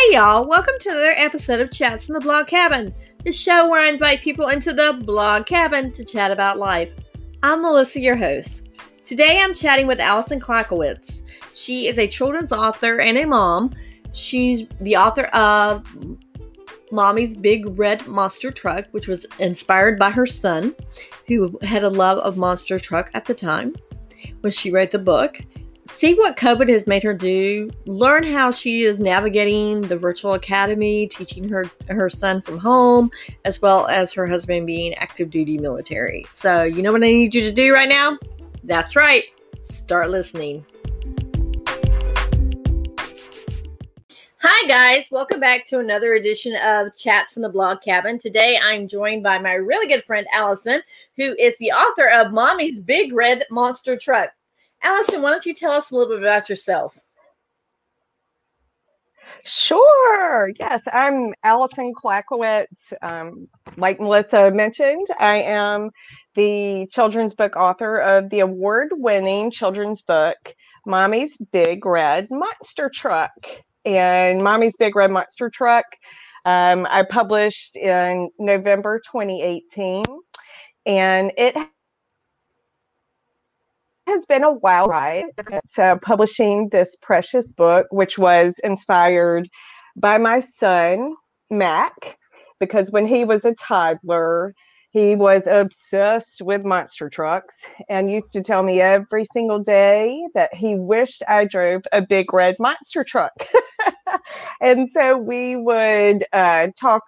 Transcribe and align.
Hey 0.00 0.14
y'all, 0.14 0.46
welcome 0.46 0.76
to 0.80 0.88
another 0.88 1.12
episode 1.14 1.60
of 1.60 1.70
Chats 1.70 2.08
in 2.08 2.14
the 2.14 2.20
Blog 2.20 2.46
Cabin, 2.46 2.94
the 3.22 3.30
show 3.30 3.68
where 3.68 3.82
I 3.82 3.90
invite 3.90 4.22
people 4.22 4.48
into 4.48 4.72
the 4.72 4.98
blog 5.04 5.44
cabin 5.44 5.92
to 5.92 6.06
chat 6.06 6.30
about 6.30 6.56
life. 6.56 6.94
I'm 7.42 7.60
Melissa, 7.60 8.00
your 8.00 8.16
host. 8.16 8.70
Today 9.04 9.40
I'm 9.42 9.52
chatting 9.52 9.86
with 9.86 10.00
Alison 10.00 10.40
Klakowicz. 10.40 11.20
She 11.52 11.86
is 11.86 11.98
a 11.98 12.08
children's 12.08 12.50
author 12.50 12.98
and 13.00 13.18
a 13.18 13.26
mom. 13.26 13.74
She's 14.12 14.66
the 14.80 14.96
author 14.96 15.24
of 15.34 15.84
Mommy's 16.90 17.34
Big 17.34 17.78
Red 17.78 18.06
Monster 18.06 18.50
Truck, 18.50 18.86
which 18.92 19.06
was 19.06 19.26
inspired 19.38 19.98
by 19.98 20.10
her 20.10 20.24
son, 20.24 20.74
who 21.26 21.58
had 21.60 21.84
a 21.84 21.90
love 21.90 22.16
of 22.20 22.38
monster 22.38 22.78
truck 22.78 23.10
at 23.12 23.26
the 23.26 23.34
time 23.34 23.76
when 24.40 24.50
she 24.50 24.70
wrote 24.70 24.92
the 24.92 24.98
book 24.98 25.42
see 25.90 26.14
what 26.14 26.36
COVID 26.36 26.68
has 26.68 26.86
made 26.86 27.02
her 27.02 27.12
do, 27.12 27.68
learn 27.86 28.22
how 28.22 28.50
she 28.50 28.84
is 28.84 28.98
navigating 28.98 29.82
the 29.82 29.98
virtual 29.98 30.34
academy, 30.34 31.08
teaching 31.08 31.48
her 31.48 31.70
her 31.88 32.08
son 32.08 32.40
from 32.42 32.58
home, 32.58 33.10
as 33.44 33.60
well 33.60 33.86
as 33.88 34.12
her 34.12 34.26
husband 34.26 34.66
being 34.66 34.94
active 34.94 35.30
duty 35.30 35.58
military. 35.58 36.24
So, 36.30 36.62
you 36.62 36.82
know 36.82 36.92
what 36.92 37.02
I 37.02 37.08
need 37.08 37.34
you 37.34 37.42
to 37.42 37.52
do 37.52 37.74
right 37.74 37.88
now? 37.88 38.18
That's 38.64 38.96
right. 38.96 39.24
Start 39.64 40.10
listening. 40.10 40.64
Hi, 44.42 44.66
guys. 44.66 45.10
Welcome 45.10 45.38
back 45.38 45.66
to 45.66 45.80
another 45.80 46.14
edition 46.14 46.56
of 46.56 46.96
Chats 46.96 47.30
from 47.32 47.42
the 47.42 47.50
Blog 47.50 47.82
Cabin. 47.82 48.18
Today, 48.18 48.58
I'm 48.62 48.88
joined 48.88 49.22
by 49.22 49.38
my 49.38 49.52
really 49.52 49.86
good 49.86 50.04
friend, 50.04 50.26
Alison, 50.32 50.82
who 51.16 51.36
is 51.38 51.58
the 51.58 51.72
author 51.72 52.08
of 52.08 52.32
Mommy's 52.32 52.80
Big 52.80 53.12
Red 53.12 53.44
Monster 53.50 53.98
Truck. 53.98 54.30
Alison, 54.82 55.22
why 55.22 55.30
don't 55.30 55.46
you 55.46 55.54
tell 55.54 55.72
us 55.72 55.90
a 55.90 55.94
little 55.96 56.14
bit 56.14 56.22
about 56.22 56.48
yourself? 56.48 56.98
Sure. 59.44 60.50
Yes, 60.58 60.82
I'm 60.92 61.32
Alison 61.42 61.92
Klakowicz. 61.94 62.92
Um, 63.02 63.48
like 63.76 64.00
Melissa 64.00 64.50
mentioned, 64.50 65.06
I 65.18 65.36
am 65.36 65.90
the 66.34 66.86
children's 66.90 67.34
book 67.34 67.56
author 67.56 67.98
of 67.98 68.30
the 68.30 68.40
award 68.40 68.88
winning 68.92 69.50
children's 69.50 70.02
book, 70.02 70.54
Mommy's 70.86 71.38
Big 71.52 71.84
Red 71.84 72.26
Monster 72.30 72.90
Truck. 72.94 73.32
And 73.84 74.42
Mommy's 74.42 74.76
Big 74.76 74.94
Red 74.94 75.10
Monster 75.10 75.48
Truck, 75.48 75.86
um, 76.44 76.86
I 76.90 77.02
published 77.02 77.76
in 77.76 78.30
November 78.38 79.00
2018. 79.00 80.04
And 80.86 81.32
it 81.36 81.56
has 84.10 84.26
been 84.26 84.44
a 84.44 84.52
wild 84.52 84.90
ride. 84.90 85.24
So, 85.66 85.98
publishing 86.02 86.68
this 86.70 86.96
precious 87.00 87.52
book, 87.52 87.86
which 87.90 88.18
was 88.18 88.58
inspired 88.64 89.48
by 89.96 90.18
my 90.18 90.40
son, 90.40 91.14
Mac, 91.50 92.18
because 92.58 92.90
when 92.90 93.06
he 93.06 93.24
was 93.24 93.44
a 93.44 93.54
toddler, 93.54 94.54
he 94.90 95.14
was 95.14 95.46
obsessed 95.46 96.42
with 96.42 96.64
monster 96.64 97.08
trucks 97.08 97.64
and 97.88 98.10
used 98.10 98.32
to 98.32 98.42
tell 98.42 98.64
me 98.64 98.80
every 98.80 99.24
single 99.24 99.60
day 99.60 100.26
that 100.34 100.52
he 100.52 100.74
wished 100.74 101.22
I 101.28 101.44
drove 101.44 101.82
a 101.92 102.02
big 102.02 102.32
red 102.32 102.56
monster 102.58 103.04
truck. 103.04 103.32
and 104.60 104.90
so 104.90 105.16
we 105.16 105.54
would 105.54 106.24
uh, 106.32 106.68
talk 106.78 107.02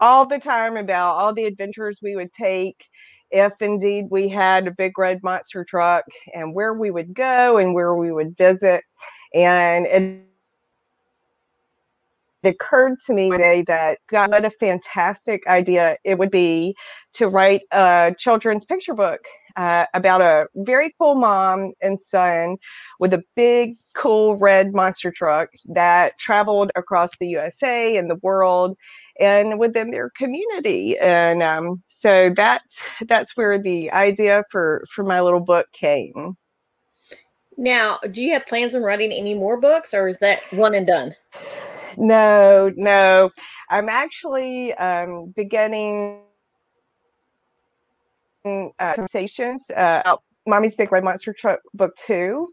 all 0.00 0.26
the 0.26 0.38
time 0.38 0.76
about 0.76 1.16
all 1.16 1.34
the 1.34 1.44
adventures 1.44 1.98
we 2.02 2.16
would 2.16 2.32
take 2.32 2.86
if 3.30 3.52
indeed 3.60 4.06
we 4.10 4.28
had 4.28 4.66
a 4.66 4.74
big 4.76 4.98
red 4.98 5.22
monster 5.22 5.64
truck 5.64 6.04
and 6.34 6.54
where 6.54 6.74
we 6.74 6.90
would 6.90 7.14
go 7.14 7.58
and 7.58 7.74
where 7.74 7.94
we 7.94 8.12
would 8.12 8.36
visit. 8.36 8.82
And 9.34 9.86
it 9.86 10.24
occurred 12.44 12.98
to 13.06 13.14
me 13.14 13.30
today 13.30 13.62
that 13.66 13.98
God, 14.08 14.30
what 14.30 14.44
a 14.44 14.50
fantastic 14.50 15.46
idea 15.46 15.96
it 16.04 16.18
would 16.18 16.30
be 16.30 16.76
to 17.14 17.28
write 17.28 17.62
a 17.72 18.14
children's 18.16 18.64
picture 18.64 18.94
book 18.94 19.20
uh, 19.56 19.86
about 19.92 20.20
a 20.20 20.46
very 20.54 20.94
cool 20.98 21.16
mom 21.16 21.72
and 21.82 21.98
son 21.98 22.56
with 23.00 23.12
a 23.12 23.24
big, 23.34 23.74
cool 23.94 24.36
red 24.36 24.72
monster 24.72 25.10
truck 25.10 25.48
that 25.66 26.16
traveled 26.18 26.70
across 26.76 27.10
the 27.18 27.26
USA 27.26 27.96
and 27.96 28.08
the 28.08 28.20
world 28.22 28.76
and 29.18 29.58
within 29.58 29.90
their 29.90 30.10
community. 30.10 30.98
And 30.98 31.42
um, 31.42 31.82
so 31.86 32.30
that's 32.30 32.82
that's 33.06 33.36
where 33.36 33.58
the 33.58 33.90
idea 33.90 34.44
for 34.50 34.82
for 34.94 35.04
my 35.04 35.20
little 35.20 35.40
book 35.40 35.66
came. 35.72 36.36
Now, 37.56 37.98
do 38.12 38.22
you 38.22 38.32
have 38.34 38.46
plans 38.46 38.74
on 38.74 38.82
writing 38.82 39.12
any 39.12 39.34
more 39.34 39.60
books, 39.60 39.92
or 39.92 40.08
is 40.08 40.18
that 40.18 40.40
one 40.52 40.74
and 40.74 40.86
done? 40.86 41.14
No, 41.96 42.72
no. 42.76 43.30
I'm 43.68 43.88
actually 43.88 44.72
um, 44.74 45.32
beginning 45.34 46.22
uh, 48.44 48.94
conversations 48.94 49.64
uh, 49.76 50.02
about 50.04 50.22
Mommy's 50.46 50.76
Big 50.76 50.92
Red 50.92 51.02
Monster 51.02 51.32
Truck 51.32 51.58
Book 51.74 51.96
Two 51.96 52.48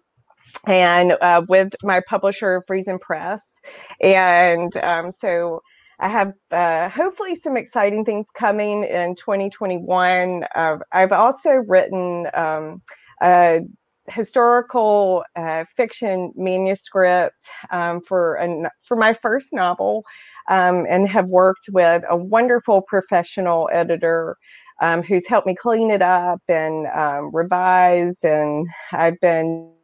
and 0.65 1.13
uh, 1.21 1.43
with 1.47 1.75
my 1.83 2.01
publisher 2.07 2.63
Friesen 2.67 2.99
Press, 2.99 3.61
and 4.01 4.75
um, 4.77 5.11
so 5.11 5.61
I 5.99 6.09
have 6.09 6.33
uh, 6.51 6.89
hopefully 6.89 7.35
some 7.35 7.57
exciting 7.57 8.03
things 8.05 8.27
coming 8.31 8.83
in 8.83 9.15
2021. 9.15 10.45
Uh, 10.55 10.77
I've 10.91 11.11
also 11.11 11.51
written 11.51 12.27
um, 12.33 12.81
a 13.21 13.61
historical 14.07 15.23
uh, 15.35 15.65
fiction 15.75 16.31
manuscript 16.35 17.49
um, 17.71 18.01
for 18.01 18.35
an, 18.35 18.67
for 18.83 18.97
my 18.97 19.13
first 19.13 19.53
novel, 19.53 20.03
um, 20.49 20.85
and 20.89 21.07
have 21.07 21.27
worked 21.27 21.69
with 21.71 22.03
a 22.09 22.15
wonderful 22.15 22.81
professional 22.81 23.69
editor 23.71 24.37
um, 24.81 25.01
who's 25.01 25.27
helped 25.27 25.47
me 25.47 25.55
clean 25.55 25.89
it 25.89 26.01
up 26.01 26.41
and 26.47 26.87
um, 26.87 27.33
revise. 27.33 28.23
And 28.23 28.67
I've 28.91 29.19
been 29.21 29.74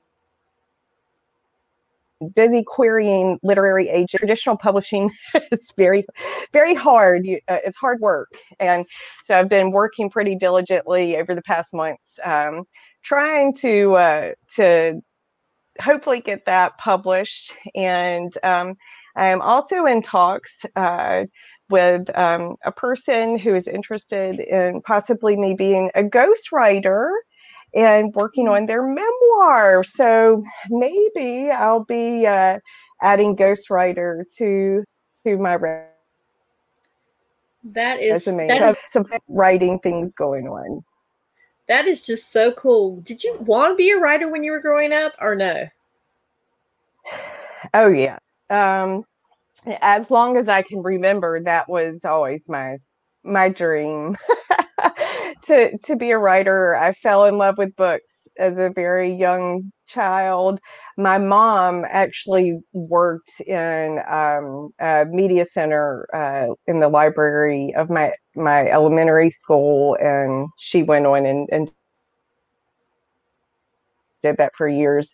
busy 2.36 2.64
querying 2.64 3.40
literary 3.44 3.90
agent. 3.90 4.20
Traditional 4.20 4.58
publishing 4.58 5.12
is 5.52 5.72
very, 5.78 6.06
very 6.54 6.74
hard. 6.74 7.26
You, 7.26 7.40
uh, 7.48 7.58
it's 7.64 7.78
hard 7.78 8.00
work, 8.00 8.30
and 8.60 8.86
so 9.24 9.38
I've 9.38 9.50
been 9.50 9.72
working 9.72 10.10
pretty 10.10 10.36
diligently 10.36 11.18
over 11.18 11.36
the 11.36 11.42
past 11.42 11.74
months, 11.74 12.20
um, 12.24 12.64
trying 13.04 13.54
to 13.56 13.96
uh, 13.96 14.32
to 14.56 15.02
hopefully 15.80 16.22
get 16.22 16.46
that 16.46 16.78
published. 16.78 17.54
And 17.76 18.34
um, 18.44 18.76
I'm 19.16 19.42
also 19.42 19.86
in 19.86 20.02
talks. 20.02 20.66
Uh, 20.76 21.26
with 21.70 22.16
um, 22.18 22.58
a 22.66 22.72
person 22.72 23.40
who 23.40 23.56
is 23.56 23.68
interested 23.68 24.42
in 24.42 24.82
possibly 24.82 25.38
me 25.38 25.56
being 25.58 25.90
a 25.96 26.04
ghostwriter 26.04 27.10
and 27.74 28.14
working 28.16 28.48
on 28.48 28.66
their 28.66 28.86
memoir. 28.86 29.84
So 29.84 30.44
maybe 30.70 31.50
I'll 31.52 31.86
be 31.86 32.26
uh, 32.26 32.60
adding 33.02 33.36
ghostwriter 33.36 34.24
to 34.38 34.84
to 35.26 35.38
my 35.38 35.56
resume. 35.56 35.88
That 37.64 38.02
is 38.02 38.26
resume. 38.26 38.48
that 38.48 38.78
some 38.90 39.06
writing 39.28 39.80
things 39.80 40.14
going 40.14 40.48
on. 40.48 40.84
That 41.68 41.88
is 41.88 42.02
just 42.02 42.32
so 42.32 42.52
cool. 42.54 42.98
Did 43.02 43.24
you 43.24 43.38
want 43.40 43.74
to 43.74 43.76
be 43.76 43.92
a 43.92 43.98
writer 43.98 44.28
when 44.28 44.44
you 44.44 44.52
were 44.52 44.60
growing 44.60 44.92
up, 44.92 45.14
or 45.22 45.36
no? 45.36 45.68
Oh 47.74 47.88
yeah. 47.88 48.18
Um, 48.50 49.06
as 49.82 50.10
long 50.12 50.38
as 50.38 50.50
I 50.50 50.64
can 50.64 50.82
remember, 50.82 51.40
that 51.42 51.70
was 51.70 52.04
always 52.04 52.50
my 52.50 52.78
my 53.24 53.50
dream. 53.50 54.18
to 55.44 55.78
to 55.80 55.96
be 55.96 56.12
a 56.12 56.18
writer. 56.18 56.76
I 56.76 56.94
fell 56.94 57.26
in 57.26 57.38
love 57.38 57.58
with 57.58 57.76
books 57.76 58.28
as 58.38 58.58
a 58.58 58.70
very 58.70 59.12
young 59.14 59.72
child. 59.88 60.60
My 60.98 61.18
mom 61.18 61.84
actually 61.90 62.60
worked 62.74 63.42
in 63.42 64.00
um, 64.10 64.70
a 64.80 65.06
media 65.10 65.46
center 65.46 66.08
uh, 66.14 66.54
in 66.68 66.80
the 66.80 66.90
library 66.90 67.74
of 67.76 67.90
my 67.90 68.14
my 68.36 68.68
elementary 68.68 69.32
school, 69.32 69.98
and 70.00 70.48
she 70.58 70.84
went 70.84 71.06
on 71.06 71.26
and, 71.26 71.50
and 71.52 71.72
did 74.22 74.38
that 74.38 74.56
for 74.56 74.68
years. 74.68 75.14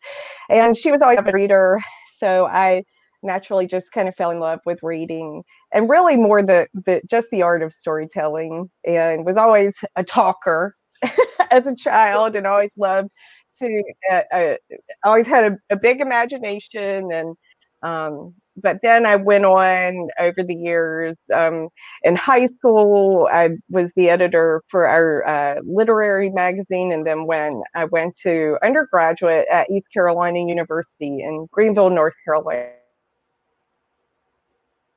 And 0.49 0.75
she 0.77 0.91
was 0.91 1.01
always 1.01 1.19
a 1.19 1.31
reader, 1.31 1.79
so 2.13 2.45
I 2.47 2.83
naturally 3.23 3.67
just 3.67 3.91
kind 3.91 4.07
of 4.07 4.15
fell 4.15 4.31
in 4.31 4.39
love 4.39 4.59
with 4.65 4.81
reading 4.83 5.43
and 5.73 5.89
really 5.89 6.15
more 6.15 6.43
the, 6.43 6.67
the 6.73 7.01
just 7.09 7.29
the 7.31 7.41
art 7.41 7.63
of 7.63 7.73
storytelling 7.73 8.69
and 8.85 9.25
was 9.25 9.37
always 9.37 9.83
a 9.95 10.03
talker 10.03 10.75
as 11.51 11.67
a 11.67 11.75
child 11.75 12.35
and 12.35 12.47
always 12.47 12.77
loved 12.77 13.09
to 13.55 13.83
uh, 14.11 14.21
uh, 14.31 14.55
always 15.03 15.27
had 15.27 15.51
a, 15.51 15.57
a, 15.73 15.75
big 15.75 15.99
imagination 15.99 17.11
and 17.11 17.35
um, 17.83 18.33
but 18.57 18.79
then 18.81 19.05
I 19.05 19.15
went 19.15 19.45
on 19.45 20.09
over 20.19 20.43
the 20.43 20.55
years. 20.55 21.15
Um, 21.33 21.69
in 22.03 22.15
high 22.15 22.47
school, 22.47 23.29
I 23.31 23.51
was 23.69 23.93
the 23.93 24.09
editor 24.09 24.63
for 24.69 24.87
our 24.87 25.25
uh, 25.27 25.61
literary 25.63 26.31
magazine. 26.31 26.91
And 26.91 27.05
then 27.05 27.27
when 27.27 27.61
I 27.75 27.85
went 27.85 28.17
to 28.23 28.57
undergraduate 28.63 29.45
at 29.51 29.69
East 29.69 29.87
Carolina 29.93 30.39
University 30.39 31.21
in 31.21 31.47
Greenville, 31.51 31.91
North 31.91 32.15
Carolina, 32.25 32.69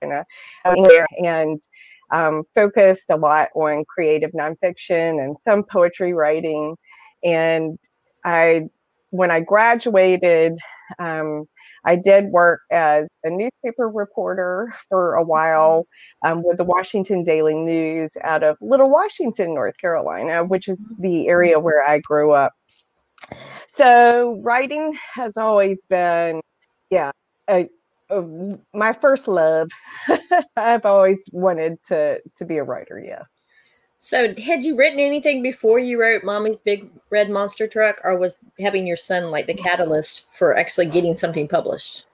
and 0.03 1.61
um, 2.13 2.43
focused 2.55 3.11
a 3.11 3.17
lot 3.17 3.49
on 3.55 3.85
creative 3.85 4.33
nonfiction 4.33 5.23
and 5.23 5.37
some 5.41 5.63
poetry 5.63 6.13
writing. 6.13 6.77
And 7.23 7.79
I, 8.25 8.63
when 9.11 9.31
I 9.31 9.41
graduated, 9.41 10.59
um, 10.99 11.45
I 11.85 11.97
did 11.97 12.27
work 12.27 12.61
as 12.71 13.07
a 13.25 13.31
newspaper 13.31 13.89
reporter 13.89 14.73
for 14.89 15.15
a 15.15 15.23
while 15.23 15.87
um, 16.25 16.43
with 16.45 16.59
the 16.59 16.65
Washington 16.65 17.25
Daily 17.25 17.55
News 17.55 18.17
out 18.23 18.43
of 18.43 18.57
Little 18.61 18.91
Washington, 18.91 19.55
North 19.55 19.77
Carolina, 19.79 20.45
which 20.45 20.69
is 20.69 20.93
the 20.99 21.29
area 21.29 21.59
where 21.59 21.83
I 21.89 22.01
grew 22.01 22.33
up. 22.33 22.53
So 23.67 24.41
writing 24.43 24.97
has 25.15 25.37
always 25.37 25.79
been, 25.89 26.41
yeah, 26.91 27.13
a, 27.49 27.69
my 28.75 28.93
first 28.93 29.29
love. 29.29 29.71
I've 30.57 30.87
always 30.87 31.29
wanted 31.33 31.83
to 31.85 32.21
to 32.37 32.45
be 32.45 32.57
a 32.57 32.65
writer. 32.65 33.03
Yes. 33.05 33.43
So, 34.03 34.35
had 34.37 34.65
you 34.65 34.77
written 34.77 34.99
anything 34.99 35.43
before 35.43 35.79
you 35.79 36.01
wrote 36.01 36.25
Mommy's 36.25 36.59
Big 36.61 36.91
Red 37.11 37.29
Monster 37.29 37.67
Truck, 37.67 38.01
or 38.03 38.17
was 38.17 38.39
having 38.59 38.87
your 38.87 38.97
son 38.97 39.31
like 39.31 39.47
the 39.47 39.55
mm. 39.55 39.63
catalyst 39.63 40.25
for 40.39 40.57
actually 40.57 40.87
getting 40.87 41.17
something 41.17 41.47
published? 41.47 42.07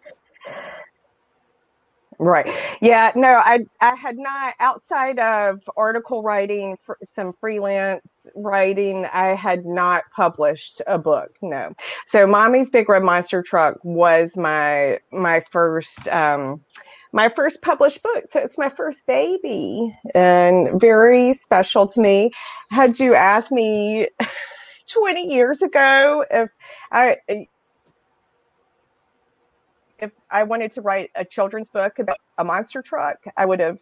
Right. 2.18 2.50
Yeah. 2.80 3.12
No, 3.14 3.40
I 3.44 3.60
I 3.80 3.94
had 3.96 4.18
not 4.18 4.54
outside 4.60 5.18
of 5.18 5.62
article 5.76 6.22
writing, 6.22 6.76
for 6.80 6.98
some 7.04 7.34
freelance 7.40 8.28
writing. 8.36 9.06
I 9.12 9.28
had 9.34 9.66
not 9.66 10.04
published 10.14 10.82
a 10.86 10.98
book. 10.98 11.30
No. 11.42 11.72
So, 12.06 12.26
Mommy's 12.26 12.70
Big 12.70 12.88
Red 12.88 13.02
Monster 13.04 13.42
Truck 13.42 13.76
was 13.84 14.36
my 14.36 14.98
my 15.12 15.40
first. 15.50 16.08
Um, 16.08 16.62
my 17.12 17.28
first 17.30 17.62
published 17.62 18.02
book. 18.02 18.24
So 18.26 18.40
it's 18.40 18.58
my 18.58 18.68
first 18.68 19.06
baby 19.06 19.96
and 20.14 20.80
very 20.80 21.32
special 21.32 21.86
to 21.88 22.00
me. 22.02 22.32
Had 22.70 23.00
you 23.00 23.14
asked 23.14 23.52
me 23.52 24.08
20 24.92 25.32
years 25.34 25.62
ago 25.62 26.24
if 26.30 26.50
I 26.92 27.18
if 29.98 30.10
I 30.31 30.43
wanted 30.43 30.72
to 30.72 30.82
write 30.82 31.10
a 31.14 31.25
children's 31.25 31.70
book 31.70 31.98
about 31.98 32.19
a 32.38 32.44
monster 32.44 32.82
truck, 32.82 33.19
I 33.37 33.46
would 33.46 33.60
have 33.60 33.78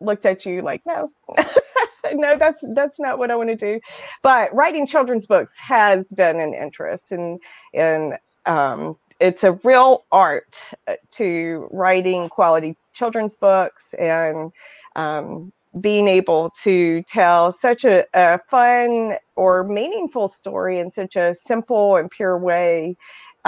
looked 0.00 0.26
at 0.26 0.46
you 0.46 0.62
like, 0.62 0.82
no, 0.86 1.10
no, 2.12 2.36
that's 2.36 2.64
that's 2.74 3.00
not 3.00 3.18
what 3.18 3.30
I 3.30 3.36
want 3.36 3.50
to 3.50 3.56
do. 3.56 3.80
But 4.22 4.54
writing 4.54 4.86
children's 4.86 5.26
books 5.26 5.58
has 5.58 6.08
been 6.08 6.40
an 6.40 6.54
interest, 6.54 7.12
and 7.12 7.40
and 7.74 8.18
um, 8.46 8.96
it's 9.20 9.44
a 9.44 9.52
real 9.64 10.04
art 10.12 10.58
uh, 10.86 10.94
to 11.12 11.68
writing 11.70 12.28
quality 12.28 12.76
children's 12.92 13.36
books 13.36 13.94
and 13.94 14.52
um, 14.96 15.52
being 15.80 16.08
able 16.08 16.50
to 16.50 17.02
tell 17.02 17.52
such 17.52 17.84
a, 17.84 18.04
a, 18.14 18.38
fun 18.48 19.16
or 19.36 19.64
meaningful 19.64 20.26
story 20.26 20.80
in 20.80 20.90
such 20.90 21.14
a 21.14 21.34
simple 21.34 21.96
and 21.96 22.10
pure 22.10 22.38
way 22.38 22.96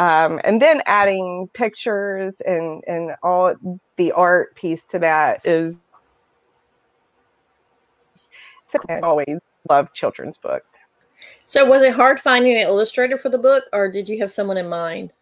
um, 0.00 0.41
and 0.44 0.62
then 0.62 0.81
adding 0.87 1.50
pictures 1.52 2.41
and 2.41 2.82
and 2.88 3.14
all 3.23 3.55
the 3.97 4.12
art 4.12 4.55
piece 4.55 4.87
to 4.87 4.99
that 4.99 5.44
is 5.44 5.82
I 8.88 9.00
always 9.02 9.41
love 9.69 9.93
children's 9.93 10.38
books. 10.38 10.69
So 11.44 11.67
was 11.67 11.82
it 11.82 11.93
hard 11.93 12.19
finding 12.19 12.55
an 12.55 12.62
illustrator 12.62 13.19
for 13.19 13.29
the 13.29 13.37
book 13.37 13.64
or 13.75 13.93
did 13.93 14.08
you 14.08 14.19
have 14.20 14.32
someone 14.32 14.56
in 14.56 14.69
mind? 14.69 15.12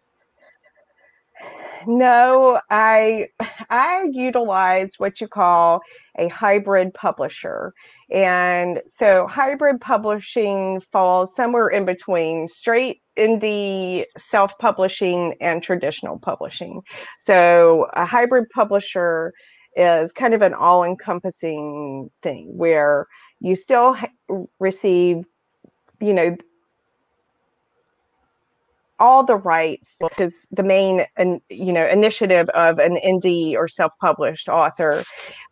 No, 1.87 2.59
I 2.69 3.29
I 3.69 4.09
utilize 4.11 4.95
what 4.97 5.21
you 5.21 5.29
call 5.29 5.81
a 6.17 6.27
hybrid 6.27 6.93
publisher. 6.93 7.73
And 8.11 8.81
so 8.85 9.27
hybrid 9.27 9.79
publishing 9.79 10.81
falls 10.81 11.33
somewhere 11.33 11.69
in 11.69 11.85
between 11.85 12.49
straight 12.49 13.01
indie 13.19 14.05
self-publishing 14.17 15.35
and 15.41 15.61
traditional 15.61 16.17
publishing. 16.19 16.81
So 17.17 17.87
a 17.93 18.05
hybrid 18.05 18.45
publisher 18.53 19.33
is 19.75 20.11
kind 20.11 20.33
of 20.33 20.41
an 20.41 20.53
all-encompassing 20.53 22.09
thing 22.23 22.57
where 22.57 23.07
you 23.39 23.55
still 23.55 23.95
receive 24.59 25.23
you 26.01 26.13
know 26.13 26.35
all 28.99 29.23
the 29.23 29.37
rights 29.37 29.97
because 30.01 30.47
the 30.51 30.63
main 30.63 31.05
and 31.15 31.39
you 31.49 31.71
know 31.71 31.85
initiative 31.85 32.49
of 32.49 32.79
an 32.79 32.97
indie 32.97 33.55
or 33.55 33.67
self-published 33.67 34.49
author 34.49 35.03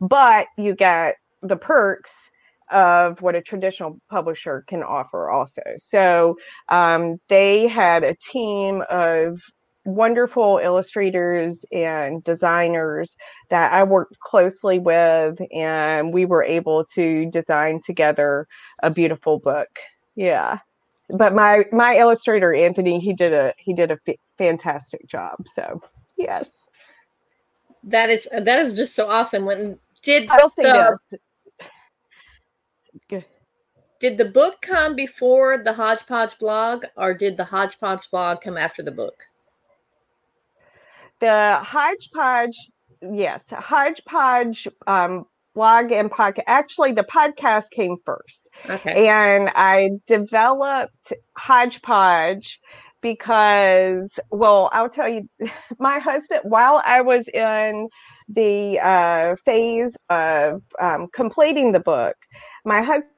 but 0.01 0.47
you 0.57 0.75
get 0.75 1.15
the 1.41 1.55
perks 1.55 2.29
of 2.71 3.21
what 3.21 3.35
a 3.35 3.41
traditional 3.41 3.99
publisher 4.09 4.63
can 4.67 4.83
offer 4.83 5.29
also 5.29 5.61
so 5.77 6.35
um, 6.69 7.17
they 7.29 7.67
had 7.67 8.03
a 8.03 8.15
team 8.15 8.83
of 8.89 9.41
wonderful 9.85 10.59
illustrators 10.61 11.63
and 11.71 12.21
designers 12.25 13.15
that 13.49 13.71
I 13.71 13.83
worked 13.83 14.19
closely 14.19 14.79
with, 14.79 15.39
and 15.53 16.13
we 16.13 16.25
were 16.25 16.43
able 16.43 16.83
to 16.93 17.31
design 17.31 17.79
together 17.85 18.47
a 18.83 18.91
beautiful 18.91 19.39
book. 19.39 19.69
Yeah 20.17 20.59
but 21.09 21.33
my 21.33 21.65
my 21.71 21.97
illustrator 21.97 22.53
Anthony, 22.53 22.99
he 22.99 23.13
did 23.13 23.33
a 23.33 23.53
he 23.57 23.73
did 23.73 23.91
a 23.91 23.97
f- 24.07 24.15
fantastic 24.37 25.07
job. 25.07 25.47
So 25.47 25.81
yes, 26.17 26.49
that 27.83 28.09
is 28.09 28.27
that 28.31 28.59
is 28.59 28.75
just 28.75 28.95
so 28.95 29.09
awesome. 29.09 29.45
When 29.45 29.79
did 30.03 30.27
the, 31.09 31.19
did 33.99 34.17
the 34.17 34.25
book 34.25 34.61
come 34.61 34.95
before 34.95 35.57
the 35.57 35.73
Hodgepodge 35.73 36.37
blog, 36.37 36.85
or 36.95 37.13
did 37.13 37.37
the 37.37 37.45
Hodgepodge 37.45 38.09
blog 38.11 38.41
come 38.41 38.57
after 38.57 38.83
the 38.83 38.91
book? 38.91 39.23
The 41.19 41.57
Hodgepodge, 41.61 42.57
yes, 43.01 43.45
Hodgepodge 43.49 44.67
um, 44.85 45.25
blog 45.55 45.91
and 45.91 46.11
podcast. 46.11 46.43
Actually, 46.45 46.91
the 46.91 47.03
podcast 47.03 47.71
came 47.71 47.95
first. 48.05 48.49
Okay. 48.69 49.07
And 49.07 49.49
I 49.55 49.91
developed 50.05 51.13
Hodgepodge 51.35 52.59
because, 53.01 54.19
well, 54.29 54.69
I'll 54.73 54.89
tell 54.89 55.09
you, 55.09 55.27
my 55.79 55.97
husband, 55.97 56.41
while 56.43 56.83
I 56.85 57.01
was 57.01 57.27
in 57.29 57.89
the 58.27 58.79
uh, 58.79 59.35
phase 59.37 59.95
of 60.09 60.61
um, 60.79 61.07
completing 61.13 61.71
the 61.71 61.79
book, 61.79 62.15
my 62.65 62.81
husband 62.81 63.11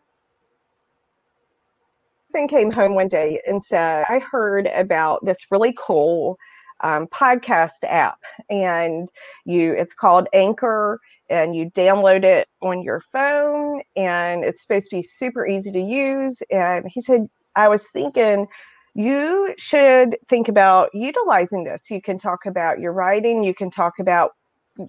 came 2.47 2.71
home 2.71 2.95
one 2.95 3.07
day 3.07 3.41
and 3.47 3.63
said, 3.63 4.05
I 4.07 4.19
heard 4.19 4.67
about 4.67 5.25
this 5.25 5.45
really 5.49 5.75
cool 5.77 6.37
um, 6.81 7.07
podcast 7.07 7.83
app 7.83 8.19
and 8.49 9.09
you 9.45 9.73
it's 9.73 9.93
called 9.93 10.27
anchor 10.33 10.99
and 11.29 11.55
you 11.55 11.69
download 11.71 12.23
it 12.23 12.47
on 12.61 12.81
your 12.83 13.01
phone 13.01 13.81
and 13.95 14.43
it's 14.43 14.61
supposed 14.61 14.89
to 14.89 14.95
be 14.95 15.03
super 15.03 15.45
easy 15.45 15.71
to 15.71 15.81
use. 15.81 16.41
And 16.51 16.87
he 16.87 17.01
said 17.01 17.27
i 17.55 17.67
was 17.67 17.89
thinking 17.89 18.47
you 18.95 19.53
should 19.57 20.17
think 20.27 20.47
about 20.47 20.89
utilizing 20.93 21.63
this. 21.63 21.89
You 21.89 22.01
can 22.01 22.17
talk 22.17 22.45
about 22.45 22.79
your 22.79 22.93
writing 22.93 23.43
you 23.43 23.53
can 23.53 23.71
talk 23.71 23.99
about 23.99 24.31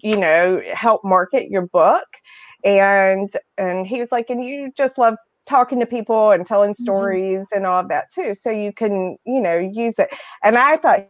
you 0.01 0.17
know 0.17 0.61
help 0.73 1.03
market 1.03 1.49
your 1.49 1.67
book 1.67 2.07
and 2.63 3.31
and 3.57 3.85
he 3.87 3.99
was 3.99 4.11
like 4.11 4.29
and 4.29 4.43
you 4.43 4.71
just 4.77 4.97
love 4.97 5.15
talking 5.45 5.79
to 5.79 5.85
people 5.85 6.31
and 6.31 6.45
telling 6.45 6.71
mm-hmm. 6.71 6.83
stories 6.83 7.41
mm-hmm. 7.41 7.57
and 7.57 7.65
all 7.65 7.79
of 7.79 7.89
that 7.89 8.05
too 8.13 8.33
so 8.33 8.49
you 8.49 8.71
can 8.71 9.17
you 9.25 9.41
know 9.41 9.57
use 9.57 9.99
it 9.99 10.09
and 10.43 10.57
i 10.57 10.77
thought 10.77 11.07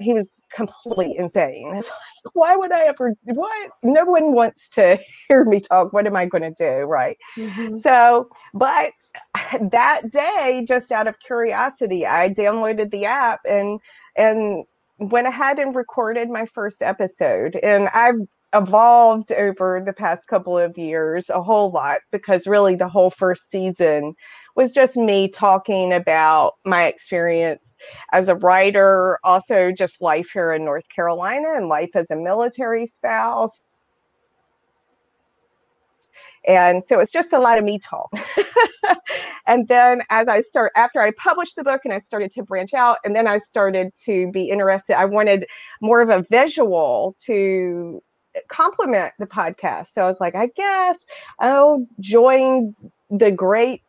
he 0.00 0.12
was 0.12 0.42
completely 0.52 1.16
insane. 1.16 1.72
Like, 1.72 1.84
why 2.32 2.56
would 2.56 2.72
I 2.72 2.84
ever? 2.84 3.14
What? 3.24 3.70
No 3.82 4.04
one 4.04 4.32
wants 4.32 4.68
to 4.70 4.98
hear 5.28 5.44
me 5.44 5.60
talk. 5.60 5.92
What 5.92 6.06
am 6.06 6.16
I 6.16 6.26
going 6.26 6.42
to 6.42 6.54
do? 6.56 6.84
Right. 6.84 7.16
Mm-hmm. 7.36 7.78
So, 7.78 8.28
but 8.54 8.92
that 9.60 10.10
day, 10.10 10.64
just 10.66 10.92
out 10.92 11.06
of 11.06 11.18
curiosity, 11.20 12.06
I 12.06 12.30
downloaded 12.30 12.90
the 12.90 13.04
app 13.06 13.40
and 13.48 13.80
and 14.16 14.64
went 14.98 15.26
ahead 15.26 15.58
and 15.58 15.74
recorded 15.74 16.28
my 16.30 16.46
first 16.46 16.82
episode. 16.82 17.56
And 17.62 17.88
I've 17.94 18.16
evolved 18.54 19.30
over 19.32 19.82
the 19.84 19.92
past 19.92 20.26
couple 20.26 20.56
of 20.58 20.78
years 20.78 21.28
a 21.28 21.42
whole 21.42 21.70
lot 21.70 22.00
because 22.10 22.46
really 22.46 22.74
the 22.74 22.88
whole 22.88 23.10
first 23.10 23.50
season 23.50 24.14
was 24.56 24.72
just 24.72 24.96
me 24.96 25.28
talking 25.28 25.92
about 25.92 26.54
my 26.64 26.86
experience 26.86 27.76
as 28.12 28.28
a 28.28 28.36
writer, 28.36 29.18
also 29.22 29.70
just 29.70 30.00
life 30.00 30.30
here 30.32 30.52
in 30.52 30.64
North 30.64 30.88
Carolina 30.94 31.48
and 31.54 31.68
life 31.68 31.90
as 31.94 32.10
a 32.10 32.16
military 32.16 32.86
spouse. 32.86 33.60
And 36.46 36.82
so 36.82 37.00
it's 37.00 37.10
just 37.10 37.32
a 37.32 37.38
lot 37.38 37.58
of 37.58 37.64
me 37.64 37.78
talk. 37.78 38.12
and 39.46 39.68
then 39.68 40.02
as 40.10 40.28
I 40.28 40.40
start, 40.40 40.72
after 40.76 41.00
I 41.00 41.10
published 41.12 41.56
the 41.56 41.64
book 41.64 41.82
and 41.84 41.92
I 41.92 41.98
started 41.98 42.30
to 42.32 42.42
branch 42.42 42.74
out, 42.74 42.98
and 43.04 43.14
then 43.14 43.26
I 43.26 43.38
started 43.38 43.92
to 44.04 44.30
be 44.30 44.50
interested, 44.50 44.98
I 44.98 45.04
wanted 45.04 45.46
more 45.80 46.00
of 46.00 46.10
a 46.10 46.22
visual 46.22 47.14
to 47.26 48.02
complement 48.48 49.12
the 49.18 49.26
podcast. 49.26 49.88
So 49.88 50.02
I 50.02 50.06
was 50.06 50.20
like, 50.20 50.34
I 50.34 50.48
guess 50.48 51.04
I'll 51.38 51.86
join 52.00 52.74
the 53.10 53.30
great 53.30 53.82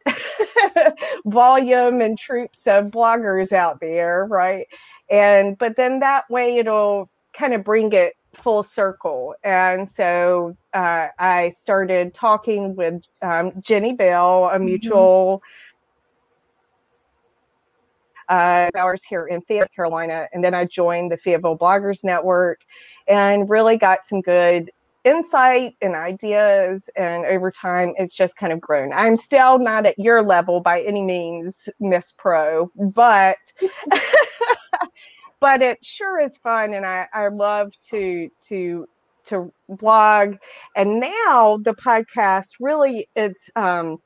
volume 1.25 2.01
and 2.01 2.17
troops 2.17 2.67
of 2.67 2.85
bloggers 2.85 3.51
out 3.51 3.79
there, 3.81 4.25
right? 4.25 4.67
And 5.09 5.57
but 5.57 5.75
then 5.75 5.99
that 5.99 6.29
way 6.29 6.57
it'll 6.57 7.09
kind 7.33 7.53
of 7.53 7.63
bring 7.63 7.91
it 7.93 8.13
full 8.39 8.63
circle. 8.63 9.35
And 9.43 9.87
so 9.87 10.55
uh, 10.73 11.07
I 11.19 11.49
started 11.49 12.13
talking 12.13 12.75
with 12.75 13.03
um, 13.21 13.51
Jenny 13.59 13.93
Bell, 13.93 14.45
a 14.45 14.55
mm-hmm. 14.55 14.65
mutual. 14.65 15.43
Uh, 18.27 18.69
hours 18.77 19.03
here 19.03 19.25
in 19.25 19.41
Fayetteville, 19.41 19.69
Carolina, 19.75 20.27
and 20.31 20.43
then 20.43 20.53
I 20.53 20.63
joined 20.63 21.11
the 21.11 21.17
Fayetteville 21.17 21.57
Bloggers 21.57 22.03
Network, 22.03 22.61
and 23.07 23.49
really 23.49 23.75
got 23.75 24.05
some 24.05 24.21
good 24.21 24.69
insight 25.03 25.75
and 25.81 25.95
ideas 25.95 26.89
and 26.97 27.25
over 27.25 27.49
time 27.49 27.93
it's 27.97 28.13
just 28.13 28.35
kind 28.35 28.51
of 28.51 28.59
grown 28.59 28.91
i'm 28.91 29.15
still 29.15 29.57
not 29.57 29.85
at 29.85 29.97
your 29.97 30.21
level 30.21 30.59
by 30.59 30.81
any 30.81 31.01
means 31.01 31.69
miss 31.79 32.11
pro 32.11 32.69
but 32.75 33.37
but 35.39 35.61
it 35.61 35.83
sure 35.83 36.19
is 36.19 36.37
fun 36.37 36.73
and 36.73 36.85
i 36.85 37.07
i 37.13 37.27
love 37.27 37.73
to 37.81 38.29
to 38.45 38.87
to 39.25 39.51
blog 39.67 40.35
and 40.75 40.99
now 40.99 41.57
the 41.61 41.73
podcast 41.73 42.55
really 42.59 43.07
it's 43.15 43.51
um 43.55 43.97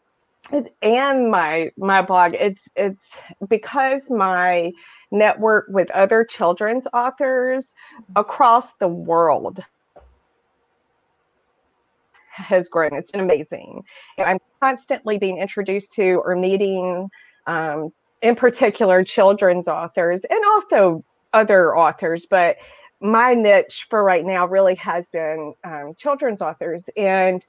and 0.82 1.32
my 1.32 1.72
my 1.78 2.02
blog 2.02 2.34
it's 2.34 2.68
it's 2.75 3.22
because 3.48 4.12
my 4.12 4.72
network 5.12 5.66
with 5.70 5.90
other 5.92 6.25
children's 6.25 6.88
authors 6.94 7.74
across 8.16 8.74
the 8.74 8.88
world 8.88 9.63
has 12.34 12.68
grown. 12.68 12.96
It's 12.96 13.13
amazing. 13.13 13.84
I'm 14.18 14.40
constantly 14.60 15.18
being 15.18 15.38
introduced 15.38 15.94
to 15.94 16.22
or 16.25 16.36
meeting, 16.36 17.10
um, 17.46 17.92
in 18.22 18.36
particular, 18.36 19.04
children's 19.04 19.68
authors 19.68 20.25
and 20.25 20.44
also 20.46 21.04
other 21.34 21.75
authors, 21.75 22.25
but 22.25 22.58
my 23.02 23.34
niche 23.34 23.86
for 23.90 24.04
right 24.04 24.25
now 24.25 24.48
really 24.48 24.75
has 24.75 25.12
been 25.12 25.54
um, 25.63 25.94
children's 25.98 26.42
authors. 26.42 26.90
And 26.96 27.46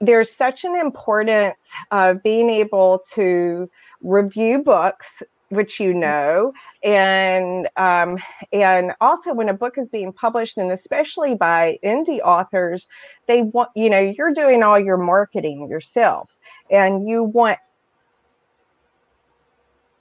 there's 0.00 0.30
such 0.30 0.64
an 0.64 0.76
importance 0.76 1.72
of 1.90 2.22
being 2.22 2.50
able 2.50 3.02
to 3.14 3.70
review 4.00 4.62
books 4.62 5.22
which 5.48 5.78
you 5.78 5.94
know 5.94 6.52
and 6.82 7.68
um, 7.76 8.18
and 8.52 8.92
also 9.00 9.32
when 9.32 9.48
a 9.48 9.54
book 9.54 9.78
is 9.78 9.88
being 9.88 10.12
published 10.12 10.56
and 10.58 10.72
especially 10.72 11.34
by 11.34 11.78
indie 11.84 12.20
authors 12.20 12.88
they 13.26 13.42
want 13.42 13.70
you 13.76 13.88
know 13.88 14.00
you're 14.00 14.32
doing 14.32 14.62
all 14.62 14.78
your 14.78 14.96
marketing 14.96 15.68
yourself 15.70 16.36
and 16.70 17.08
you 17.08 17.22
want 17.22 17.58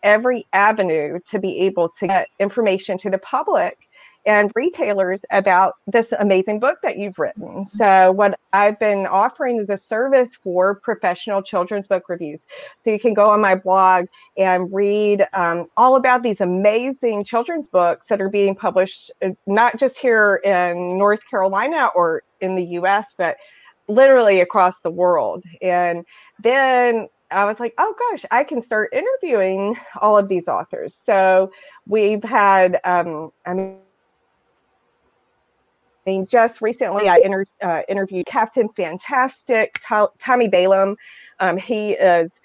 every 0.06 0.46
avenue 0.54 1.20
to 1.26 1.40
be 1.40 1.60
able 1.62 1.90
to 2.00 2.08
get 2.08 2.28
information 2.40 2.98
to 3.00 3.10
the 3.10 3.18
public 3.18 3.78
and 4.26 4.52
retailers 4.56 5.24
about 5.32 5.76
this 5.88 6.12
amazing 6.14 6.60
book 6.60 6.80
that 6.82 6.98
you've 6.98 7.20
written. 7.20 7.64
So, 7.64 8.12
what 8.12 8.40
I've 8.54 8.80
been 8.80 9.06
offering 9.06 9.58
is 9.58 9.70
a 9.70 9.78
service 9.78 10.36
for 10.36 10.76
professional 10.76 11.42
children's 11.42 11.88
book 11.88 12.10
reviews. 12.10 12.46
So, 12.78 12.90
you 12.90 13.00
can 13.00 13.14
go 13.14 13.26
on 13.26 13.42
my 13.42 13.56
blog 13.56 14.08
and 14.38 14.72
read 14.74 15.28
um, 15.34 15.68
all 15.78 15.96
about 15.96 16.24
these 16.24 16.42
amazing 16.42 17.24
children's 17.24 17.68
books 17.68 18.08
that 18.08 18.22
are 18.22 18.30
being 18.30 18.56
published, 18.56 19.12
uh, 19.24 19.30
not 19.46 19.78
just 19.78 19.98
here 19.98 20.38
in 20.44 20.98
North 20.98 21.22
Carolina 21.30 21.90
or 21.96 22.24
in 22.42 22.56
the 22.56 22.66
US, 22.80 23.14
but 23.18 23.38
literally 23.88 24.42
across 24.42 24.80
the 24.80 24.90
world. 24.90 25.44
And 25.62 26.06
then 26.42 27.08
I 27.36 27.44
was 27.44 27.60
like, 27.60 27.74
oh 27.78 27.94
gosh, 28.12 28.26
I 28.32 28.44
can 28.44 28.62
start 28.62 28.94
interviewing 28.94 29.78
all 30.02 30.18
of 30.18 30.30
these 30.30 30.48
authors. 30.48 30.96
So 30.96 31.52
we've 31.86 32.24
had, 32.24 32.80
um, 32.86 33.32
I 33.46 33.54
mean, 33.54 33.78
I 36.08 36.12
mean, 36.12 36.26
just 36.26 36.62
recently 36.62 37.10
I 37.10 37.18
inter- 37.18 37.46
uh, 37.62 37.82
interviewed 37.90 38.26
Captain 38.26 38.70
Fantastic, 38.70 39.80
T- 39.80 40.06
Tommy 40.18 40.48
Balaam. 40.48 40.96
Um, 41.40 41.58
he 41.58 41.92
is 41.92 42.42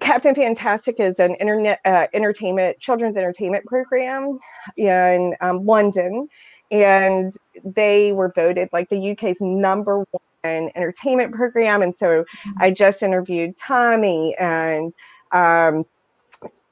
Captain 0.00 0.34
Fantastic 0.34 0.98
is 0.98 1.20
an 1.20 1.34
internet 1.36 1.80
uh, 1.84 2.06
entertainment 2.12 2.78
children's 2.78 3.16
entertainment 3.16 3.64
program 3.66 4.38
in 4.76 5.34
um, 5.40 5.64
London, 5.64 6.28
and 6.70 7.32
they 7.64 8.12
were 8.12 8.32
voted 8.34 8.68
like 8.72 8.88
the 8.88 9.12
UK's 9.12 9.40
number 9.40 9.98
one 9.98 10.22
entertainment 10.44 11.34
program. 11.34 11.82
And 11.82 11.94
so 11.94 12.22
mm-hmm. 12.22 12.50
I 12.60 12.70
just 12.70 13.02
interviewed 13.02 13.56
Tommy 13.56 14.34
and 14.38 14.92
um, 15.32 15.84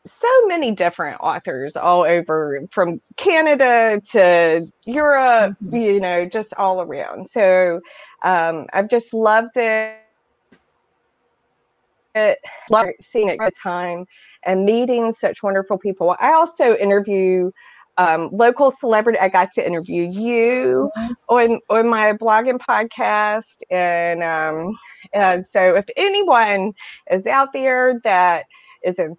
so 0.04 0.28
many 0.46 0.72
different 0.72 1.20
authors 1.20 1.76
all 1.76 2.04
over 2.04 2.60
from 2.70 3.00
Canada 3.16 4.00
to 4.12 4.66
Europe, 4.84 5.56
mm-hmm. 5.62 5.76
you 5.76 6.00
know, 6.00 6.26
just 6.26 6.54
all 6.54 6.80
around. 6.80 7.28
So 7.28 7.80
um, 8.22 8.66
I've 8.72 8.88
just 8.88 9.12
loved 9.12 9.56
it. 9.56 9.98
It, 12.14 12.38
love 12.70 12.86
seeing 12.98 13.28
it 13.28 13.38
at 13.38 13.52
the 13.54 13.60
time 13.60 14.06
and 14.42 14.64
meeting 14.64 15.12
such 15.12 15.42
wonderful 15.42 15.76
people. 15.76 16.16
I 16.18 16.32
also 16.32 16.74
interview 16.76 17.50
um, 17.98 18.28
local 18.32 18.70
celebrity. 18.70 19.18
I 19.18 19.28
got 19.28 19.52
to 19.52 19.66
interview 19.66 20.04
you 20.04 20.90
on 21.28 21.60
on 21.70 21.88
my 21.88 22.12
blogging 22.12 22.58
podcast, 22.58 23.62
and 23.70 24.22
um, 24.22 24.76
and 25.12 25.46
so 25.46 25.74
if 25.74 25.86
anyone 25.96 26.72
is 27.10 27.26
out 27.26 27.52
there 27.52 28.00
that 28.04 28.44
is 28.84 28.98
in, 28.98 29.14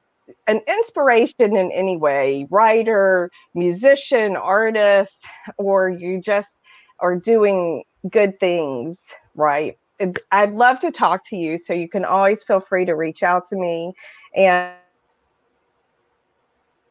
an 0.48 0.62
inspiration 0.68 1.56
in 1.56 1.72
any 1.72 1.98
way, 1.98 2.48
writer, 2.50 3.32
musician, 3.56 4.36
artist, 4.36 5.26
or 5.58 5.90
you 5.90 6.22
just 6.22 6.62
are 7.00 7.16
doing 7.16 7.84
good 8.10 8.40
things, 8.40 9.14
right? 9.36 9.78
I'd 10.32 10.54
love 10.54 10.80
to 10.80 10.92
talk 10.92 11.28
to 11.30 11.36
you. 11.36 11.58
So 11.58 11.74
you 11.74 11.90
can 11.90 12.06
always 12.06 12.44
feel 12.44 12.60
free 12.60 12.86
to 12.86 12.94
reach 12.94 13.24
out 13.24 13.44
to 13.50 13.56
me 13.56 13.94
and 14.36 14.74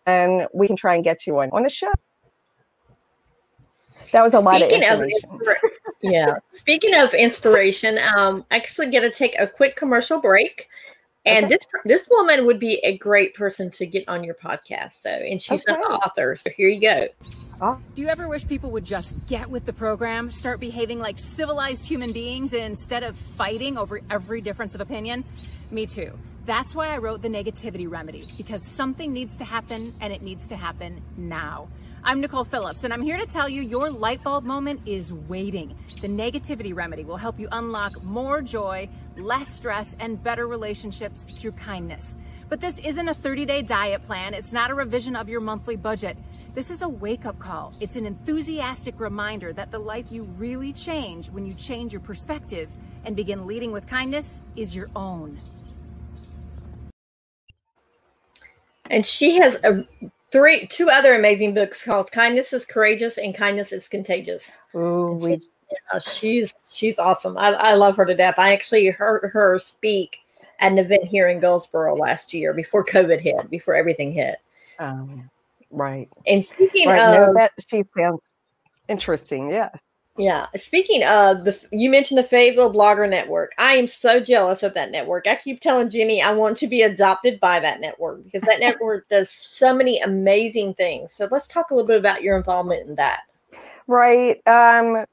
and 0.06 0.46
we 0.54 0.66
can 0.66 0.76
try 0.76 0.94
and 0.94 1.04
get 1.04 1.26
you 1.26 1.38
on, 1.40 1.50
on 1.50 1.62
the 1.62 1.70
show. 1.70 1.92
That 4.12 4.22
was 4.22 4.34
a 4.34 4.40
Speaking 4.40 4.82
lot 4.82 4.92
of 4.92 5.00
inspiration. 5.02 5.30
Of 5.32 5.70
yeah. 6.02 6.36
Speaking 6.48 6.94
of 6.94 7.12
inspiration, 7.12 7.98
um, 8.16 8.44
actually 8.50 8.90
going 8.90 9.02
to 9.02 9.10
take 9.10 9.38
a 9.38 9.46
quick 9.46 9.76
commercial 9.76 10.20
break. 10.20 10.68
And 11.24 11.46
okay. 11.46 11.54
this 11.56 11.66
this 11.84 12.08
woman 12.08 12.46
would 12.46 12.60
be 12.60 12.76
a 12.84 12.96
great 12.98 13.34
person 13.34 13.68
to 13.72 13.86
get 13.86 14.08
on 14.08 14.22
your 14.22 14.36
podcast. 14.36 15.02
So, 15.02 15.10
and 15.10 15.42
she's 15.42 15.66
okay. 15.68 15.74
an 15.74 15.80
author. 15.80 16.36
So 16.36 16.50
here 16.50 16.68
you 16.68 16.80
go. 16.80 17.08
Oh. 17.58 17.78
Do 17.94 18.02
you 18.02 18.08
ever 18.08 18.28
wish 18.28 18.46
people 18.46 18.70
would 18.72 18.84
just 18.84 19.14
get 19.26 19.48
with 19.48 19.64
the 19.64 19.72
program, 19.72 20.30
start 20.30 20.60
behaving 20.60 20.98
like 20.98 21.18
civilized 21.18 21.86
human 21.86 22.12
beings 22.12 22.52
instead 22.52 23.02
of 23.02 23.16
fighting 23.16 23.78
over 23.78 24.00
every 24.10 24.42
difference 24.42 24.74
of 24.74 24.82
opinion? 24.82 25.24
Me 25.70 25.86
too. 25.86 26.12
That's 26.44 26.74
why 26.74 26.88
I 26.88 26.98
wrote 26.98 27.22
The 27.22 27.28
Negativity 27.28 27.90
Remedy, 27.90 28.24
because 28.36 28.64
something 28.64 29.10
needs 29.10 29.38
to 29.38 29.44
happen 29.44 29.94
and 30.02 30.12
it 30.12 30.20
needs 30.20 30.48
to 30.48 30.56
happen 30.56 31.02
now. 31.16 31.68
I'm 32.04 32.20
Nicole 32.20 32.44
Phillips, 32.44 32.84
and 32.84 32.92
I'm 32.92 33.02
here 33.02 33.16
to 33.16 33.26
tell 33.26 33.48
you 33.48 33.62
your 33.62 33.90
light 33.90 34.22
bulb 34.22 34.44
moment 34.44 34.82
is 34.84 35.12
waiting. 35.12 35.76
The 36.02 36.08
Negativity 36.08 36.74
Remedy 36.74 37.04
will 37.04 37.16
help 37.16 37.40
you 37.40 37.48
unlock 37.50 38.00
more 38.04 38.42
joy, 38.42 38.88
less 39.16 39.48
stress, 39.48 39.96
and 39.98 40.22
better 40.22 40.46
relationships 40.46 41.22
through 41.22 41.52
kindness. 41.52 42.16
But 42.48 42.60
this 42.60 42.78
isn't 42.78 43.08
a 43.08 43.14
30 43.14 43.44
day 43.44 43.62
diet 43.62 44.02
plan. 44.04 44.34
It's 44.34 44.52
not 44.52 44.70
a 44.70 44.74
revision 44.74 45.16
of 45.16 45.28
your 45.28 45.40
monthly 45.40 45.76
budget. 45.76 46.16
This 46.54 46.70
is 46.70 46.82
a 46.82 46.88
wake 46.88 47.26
up 47.26 47.38
call. 47.38 47.74
It's 47.80 47.96
an 47.96 48.06
enthusiastic 48.06 49.00
reminder 49.00 49.52
that 49.52 49.70
the 49.70 49.78
life 49.78 50.06
you 50.10 50.24
really 50.38 50.72
change 50.72 51.28
when 51.30 51.44
you 51.44 51.54
change 51.54 51.92
your 51.92 52.00
perspective 52.00 52.68
and 53.04 53.16
begin 53.16 53.46
leading 53.46 53.72
with 53.72 53.86
kindness 53.86 54.40
is 54.54 54.74
your 54.74 54.88
own. 54.94 55.38
And 58.88 59.04
she 59.04 59.38
has 59.38 59.56
a 59.64 59.84
three 60.30 60.66
two 60.68 60.88
other 60.88 61.14
amazing 61.14 61.54
books 61.54 61.84
called 61.84 62.12
Kindness 62.12 62.52
is 62.52 62.64
Courageous 62.64 63.18
and 63.18 63.34
Kindness 63.34 63.72
is 63.72 63.88
Contagious. 63.88 64.58
Ooh, 64.76 65.18
we 65.20 65.40
yeah, 65.70 65.98
she's 65.98 66.54
she's 66.70 66.98
awesome. 66.98 67.36
I, 67.36 67.48
I 67.48 67.74
love 67.74 67.96
her 67.96 68.06
to 68.06 68.14
death. 68.14 68.38
I 68.38 68.52
actually 68.52 68.86
heard 68.90 69.30
her 69.32 69.58
speak 69.58 70.18
at 70.60 70.72
an 70.72 70.78
event 70.78 71.04
here 71.04 71.28
in 71.28 71.40
Goldsboro 71.40 71.96
last 71.96 72.32
year 72.32 72.52
before 72.52 72.84
COVID 72.84 73.20
hit, 73.20 73.50
before 73.50 73.74
everything 73.74 74.12
hit. 74.12 74.36
Um, 74.78 75.28
right. 75.70 76.08
And 76.26 76.44
speaking 76.44 76.88
right. 76.88 77.00
of 77.00 77.14
no, 77.14 77.34
that 77.34 77.52
she 77.58 77.84
sounds 77.96 78.20
interesting, 78.88 79.50
yeah. 79.50 79.70
Yeah. 80.18 80.46
Speaking 80.56 81.02
of 81.04 81.44
the, 81.44 81.58
you 81.72 81.90
mentioned 81.90 82.18
the 82.18 82.24
Fayetteville 82.24 82.72
Blogger 82.72 83.08
Network. 83.08 83.52
I 83.58 83.74
am 83.74 83.86
so 83.86 84.18
jealous 84.18 84.62
of 84.62 84.72
that 84.74 84.90
network. 84.90 85.26
I 85.26 85.36
keep 85.36 85.60
telling 85.60 85.90
Jenny 85.90 86.22
I 86.22 86.32
want 86.32 86.56
to 86.58 86.66
be 86.66 86.82
adopted 86.82 87.38
by 87.38 87.60
that 87.60 87.80
network 87.80 88.24
because 88.24 88.42
that 88.42 88.60
network 88.60 89.08
does 89.10 89.30
so 89.30 89.74
many 89.74 90.00
amazing 90.00 90.74
things. 90.74 91.12
So 91.12 91.28
let's 91.30 91.46
talk 91.46 91.70
a 91.70 91.74
little 91.74 91.86
bit 91.86 91.98
about 91.98 92.22
your 92.22 92.38
involvement 92.38 92.88
in 92.88 92.94
that. 92.94 93.20
Right. 93.86 94.40
Um, 94.46 95.04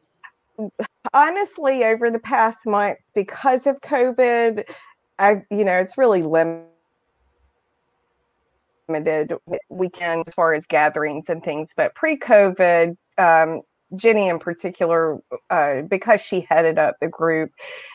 honestly, 1.13 1.83
over 1.83 2.09
the 2.09 2.19
past 2.19 2.65
months, 2.65 3.11
because 3.13 3.67
of 3.67 3.81
COVID, 3.81 4.63
I, 5.19 5.43
you 5.49 5.63
know, 5.63 5.73
it's 5.73 5.97
really 5.97 6.21
limited 6.21 6.67
weekends 9.69 10.27
as 10.27 10.33
far 10.33 10.53
as 10.53 10.65
gatherings 10.65 11.29
and 11.29 11.43
things. 11.43 11.71
But 11.75 11.95
pre-COVID, 11.95 12.97
um, 13.17 13.61
Jenny 13.95 14.27
in 14.27 14.39
particular, 14.39 15.19
uh, 15.49 15.81
because 15.83 16.21
she 16.21 16.41
headed 16.49 16.79
up 16.79 16.95
the 16.99 17.07
group 17.07 17.51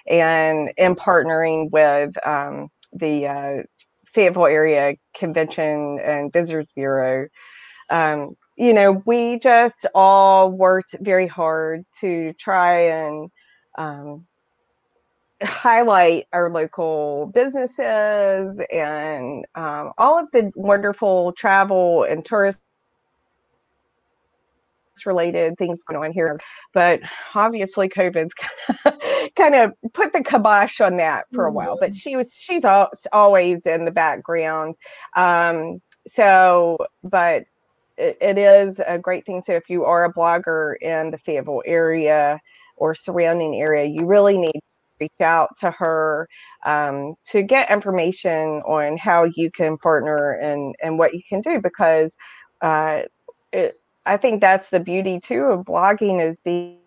and 0.09 0.73
in 0.77 0.95
partnering 0.95 1.71
with 1.71 2.15
um, 2.27 2.69
the 2.93 3.27
uh, 3.27 3.63
Fayetteville 4.07 4.47
Area 4.47 4.95
Convention 5.17 5.99
and 6.01 6.33
Visitors 6.33 6.69
Bureau, 6.75 7.29
um, 7.91 8.37
you 8.57 8.73
know, 8.73 9.03
we 9.07 9.39
just 9.39 9.87
all 9.95 10.51
worked 10.51 10.97
very 11.01 11.27
hard 11.27 11.85
to 12.01 12.33
try 12.35 12.89
and 12.89 13.31
um, 13.77 14.27
highlight 15.43 16.27
our 16.33 16.51
local 16.51 17.31
businesses 17.35 18.61
and 18.73 19.45
um, 19.55 19.93
all 19.97 20.19
of 20.19 20.27
the 20.33 20.51
wonderful 20.57 21.33
travel 21.33 22.05
and 22.05 22.25
tourist 22.25 22.61
related 25.07 25.57
things 25.59 25.85
going 25.85 26.03
on 26.03 26.13
here. 26.13 26.41
But 26.75 27.01
obviously 27.35 27.89
covid's 27.89 28.35
kind 29.37 29.55
of 29.55 29.73
put 29.93 30.13
the 30.13 30.25
kibosh 30.25 30.81
on 30.81 30.97
that 30.97 31.27
for 31.33 31.47
a 31.47 31.53
while. 31.53 31.77
But 31.79 31.91
mm-hmm. 31.91 31.97
she 31.97 32.17
was 32.17 32.35
she's 32.35 32.65
always 33.13 33.65
in 33.67 33.85
the 33.85 33.93
background. 33.93 34.75
Um 35.15 35.81
so 36.07 36.79
but 37.05 37.45
it, 37.97 38.17
it 38.21 38.39
is 38.39 38.81
a 38.87 38.99
great 38.99 39.25
thing. 39.25 39.41
So 39.41 39.53
if 39.55 39.71
you 39.71 39.85
are 39.85 40.05
a 40.05 40.13
blogger 40.13 40.75
in 40.81 41.13
the 41.13 41.19
fayetteville 41.19 41.63
area 41.65 42.41
or 42.77 42.95
surrounding 42.95 43.55
area 43.55 43.85
you 43.85 44.05
really 44.05 44.37
need 44.37 44.61
reach 45.01 45.21
out 45.21 45.51
to 45.59 45.71
her 45.71 46.29
um, 46.67 47.15
to 47.31 47.43
get 47.43 47.71
information 47.71 48.61
on 48.67 48.97
how 48.97 49.25
you 49.37 49.51
can 49.51 49.77
partner 49.79 50.33
and 50.33 50.75
and 50.83 50.99
what 50.99 51.15
you 51.15 51.23
can 51.29 51.41
do 51.41 51.61
because 51.61 52.17
uh, 52.61 53.03
it, 53.53 53.81
I 54.07 54.17
think 54.17 54.41
that's 54.41 54.71
the 54.71 54.81
beauty 54.81 55.21
too 55.21 55.45
of 55.45 55.67
blogging 55.67 56.27
is 56.27 56.41
being 56.41 56.79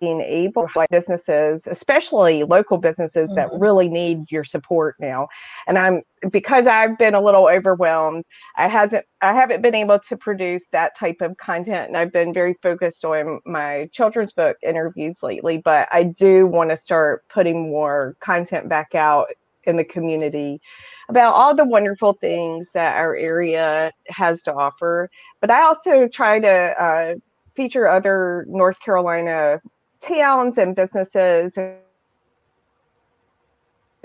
being 0.00 0.20
able 0.20 0.68
to 0.68 0.86
businesses, 0.90 1.66
especially 1.66 2.42
local 2.44 2.78
businesses 2.78 3.30
mm-hmm. 3.30 3.36
that 3.36 3.50
really 3.52 3.88
need 3.88 4.30
your 4.30 4.44
support 4.44 4.96
now. 4.98 5.28
And 5.66 5.78
I'm 5.78 6.02
because 6.30 6.66
I've 6.66 6.96
been 6.98 7.14
a 7.14 7.20
little 7.20 7.46
overwhelmed, 7.46 8.24
I 8.56 8.68
hasn't 8.68 9.04
I 9.20 9.32
haven't 9.32 9.62
been 9.62 9.74
able 9.74 9.98
to 9.98 10.16
produce 10.16 10.66
that 10.72 10.96
type 10.96 11.20
of 11.20 11.36
content 11.36 11.88
and 11.88 11.96
I've 11.96 12.12
been 12.12 12.32
very 12.32 12.54
focused 12.62 13.04
on 13.04 13.40
my 13.44 13.88
children's 13.92 14.32
book 14.32 14.56
interviews 14.62 15.22
lately, 15.22 15.58
but 15.58 15.88
I 15.92 16.04
do 16.04 16.46
want 16.46 16.70
to 16.70 16.76
start 16.76 17.24
putting 17.28 17.70
more 17.70 18.16
content 18.20 18.68
back 18.68 18.94
out 18.94 19.28
in 19.66 19.76
the 19.76 19.84
community 19.84 20.60
about 21.08 21.34
all 21.34 21.54
the 21.54 21.64
wonderful 21.64 22.14
things 22.14 22.70
that 22.72 22.96
our 22.96 23.16
area 23.16 23.92
has 24.08 24.42
to 24.42 24.54
offer. 24.54 25.10
But 25.40 25.50
I 25.50 25.62
also 25.62 26.08
try 26.08 26.40
to 26.40 26.48
uh, 26.48 27.14
feature 27.54 27.88
other 27.88 28.44
North 28.48 28.78
Carolina 28.80 29.60
towns 30.06 30.58
and 30.58 30.76
businesses 30.76 31.56
and, 31.56 31.76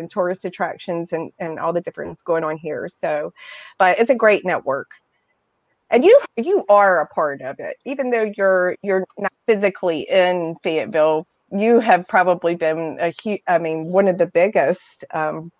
tourist 0.09 0.45
attractions 0.45 1.11
and, 1.11 1.29
and 1.39 1.59
all 1.59 1.73
the 1.73 1.81
difference 1.81 2.21
going 2.21 2.41
on 2.41 2.55
here. 2.55 2.87
So, 2.87 3.33
but 3.77 3.99
it's 3.99 4.09
a 4.09 4.15
great 4.15 4.45
network. 4.45 4.91
And 5.91 6.05
you 6.05 6.21
you 6.37 6.63
are 6.69 7.01
a 7.01 7.07
part 7.07 7.41
of 7.41 7.59
it, 7.59 7.75
even 7.83 8.11
though 8.11 8.31
you're 8.37 8.77
you're 8.81 9.05
not 9.17 9.33
physically 9.45 10.07
in 10.09 10.55
Fayetteville. 10.63 11.27
You 11.51 11.79
have 11.79 12.07
probably 12.07 12.55
been 12.55 12.97
a 13.01 13.09
huge, 13.21 13.41
I 13.47 13.57
mean, 13.57 13.87
one 13.87 14.07
of 14.07 14.19
the 14.19 14.27
biggest 14.27 15.03
um, 15.13 15.51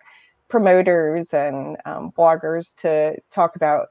promoters 0.47 1.33
and 1.33 1.77
um, 1.85 2.13
bloggers 2.17 2.75
to 2.77 3.17
talk 3.31 3.55
about 3.55 3.87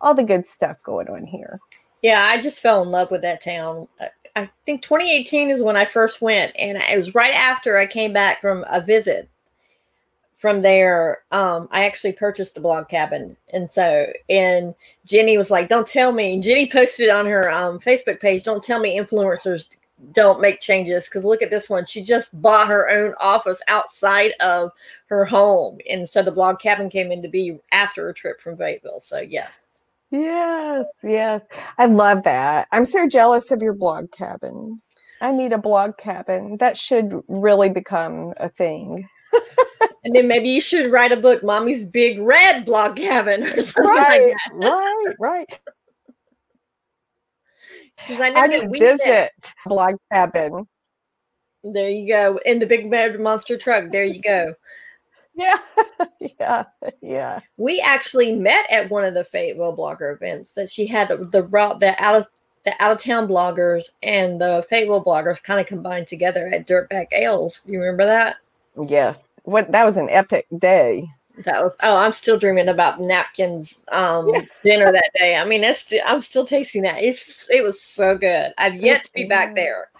all 0.00 0.12
the 0.12 0.24
good 0.24 0.46
stuff 0.46 0.76
going 0.82 1.08
on 1.08 1.24
here. 1.24 1.58
Yeah, 2.02 2.24
I 2.24 2.40
just 2.40 2.60
fell 2.60 2.82
in 2.82 2.90
love 2.90 3.10
with 3.10 3.22
that 3.22 3.42
town. 3.42 3.88
I 4.36 4.50
think 4.66 4.82
2018 4.82 5.50
is 5.50 5.62
when 5.62 5.76
I 5.76 5.86
first 5.86 6.20
went, 6.20 6.54
and 6.58 6.76
it 6.76 6.96
was 6.96 7.14
right 7.14 7.34
after 7.34 7.78
I 7.78 7.86
came 7.86 8.12
back 8.12 8.42
from 8.42 8.66
a 8.68 8.82
visit. 8.82 9.30
From 10.36 10.60
there, 10.60 11.22
um, 11.32 11.66
I 11.72 11.86
actually 11.86 12.12
purchased 12.12 12.54
the 12.54 12.60
blog 12.60 12.88
cabin, 12.88 13.38
and 13.54 13.68
so 13.68 14.12
and 14.28 14.74
Jenny 15.06 15.38
was 15.38 15.50
like, 15.50 15.68
"Don't 15.68 15.88
tell 15.88 16.12
me." 16.12 16.38
Jenny 16.38 16.70
posted 16.70 17.08
on 17.08 17.24
her 17.24 17.50
um, 17.50 17.80
Facebook 17.80 18.20
page, 18.20 18.44
"Don't 18.44 18.62
tell 18.62 18.78
me 18.78 18.98
influencers 18.98 19.74
don't 20.12 20.42
make 20.42 20.60
changes." 20.60 21.06
Because 21.06 21.24
look 21.24 21.40
at 21.40 21.50
this 21.50 21.70
one; 21.70 21.86
she 21.86 22.02
just 22.02 22.38
bought 22.42 22.68
her 22.68 22.90
own 22.90 23.14
office 23.18 23.62
outside 23.68 24.32
of 24.40 24.70
her 25.06 25.24
home, 25.24 25.78
and 25.88 26.06
so 26.06 26.22
the 26.22 26.30
blog 26.30 26.60
cabin 26.60 26.90
came 26.90 27.10
in 27.10 27.22
to 27.22 27.28
be 27.28 27.58
after 27.72 28.10
a 28.10 28.14
trip 28.14 28.40
from 28.42 28.58
Fayetteville. 28.58 29.00
So 29.00 29.20
yes, 29.20 29.60
Yes, 30.10 30.86
yes. 31.02 31.46
I 31.78 31.86
love 31.86 32.22
that. 32.24 32.68
I'm 32.72 32.84
so 32.84 33.08
jealous 33.08 33.50
of 33.50 33.62
your 33.62 33.74
blog 33.74 34.10
cabin. 34.12 34.80
I 35.20 35.32
need 35.32 35.52
a 35.52 35.58
blog 35.58 35.96
cabin. 35.96 36.56
That 36.58 36.76
should 36.76 37.20
really 37.28 37.70
become 37.70 38.34
a 38.36 38.48
thing. 38.48 39.08
and 40.04 40.14
then 40.14 40.28
maybe 40.28 40.48
you 40.48 40.60
should 40.60 40.90
write 40.92 41.12
a 41.12 41.16
book, 41.16 41.42
Mommy's 41.42 41.86
Big 41.86 42.20
Red 42.20 42.64
Blog 42.64 42.96
Cabin 42.96 43.42
or 43.42 43.60
something 43.60 43.84
right, 43.84 44.34
like 44.54 44.72
Right, 44.72 45.14
right. 45.18 45.60
Because 47.96 48.20
I, 48.20 48.28
I 48.28 48.46
need 48.46 48.70
visit 48.70 49.30
blog 49.64 49.94
cabin. 50.12 50.66
There 51.64 51.88
you 51.88 52.06
go. 52.06 52.38
In 52.44 52.58
the 52.58 52.66
big 52.66 52.90
red 52.92 53.18
monster 53.18 53.56
truck. 53.56 53.90
There 53.90 54.04
you 54.04 54.20
go. 54.20 54.54
Yeah, 55.36 55.58
yeah, 56.40 56.64
yeah. 57.02 57.40
We 57.58 57.80
actually 57.80 58.32
met 58.32 58.66
at 58.70 58.90
one 58.90 59.04
of 59.04 59.14
the 59.14 59.24
Fayetteville 59.24 59.76
blogger 59.76 60.14
events 60.14 60.52
that 60.52 60.70
she 60.70 60.86
had 60.86 61.08
the 61.08 61.42
route 61.42 61.80
the 61.80 62.02
out 62.02 62.14
of 62.14 62.26
the 62.64 62.74
out 62.82 62.92
of 62.92 63.02
town 63.02 63.28
bloggers 63.28 63.90
and 64.02 64.40
the 64.40 64.64
Fayetteville 64.70 65.04
bloggers 65.04 65.42
kind 65.42 65.60
of 65.60 65.66
combined 65.66 66.06
together 66.06 66.48
at 66.48 66.66
Dirtbag 66.66 67.08
Ales. 67.12 67.62
You 67.66 67.80
remember 67.80 68.06
that? 68.06 68.36
Yes. 68.88 69.28
What 69.42 69.70
that 69.72 69.84
was 69.84 69.98
an 69.98 70.08
epic 70.08 70.46
day. 70.58 71.06
That 71.44 71.62
was 71.62 71.76
oh, 71.82 71.96
I'm 71.96 72.14
still 72.14 72.38
dreaming 72.38 72.68
about 72.68 72.98
napkins 72.98 73.84
um 73.92 74.30
yeah. 74.32 74.40
dinner 74.64 74.90
that 74.90 75.10
day. 75.18 75.36
I 75.36 75.44
mean, 75.44 75.62
it's 75.64 75.92
I'm 76.06 76.22
still 76.22 76.46
tasting 76.46 76.82
that. 76.82 77.02
It's 77.02 77.50
it 77.50 77.62
was 77.62 77.80
so 77.80 78.16
good. 78.16 78.54
I've 78.56 78.76
yet 78.76 79.04
to 79.04 79.12
be 79.12 79.26
back 79.26 79.54
there 79.54 79.90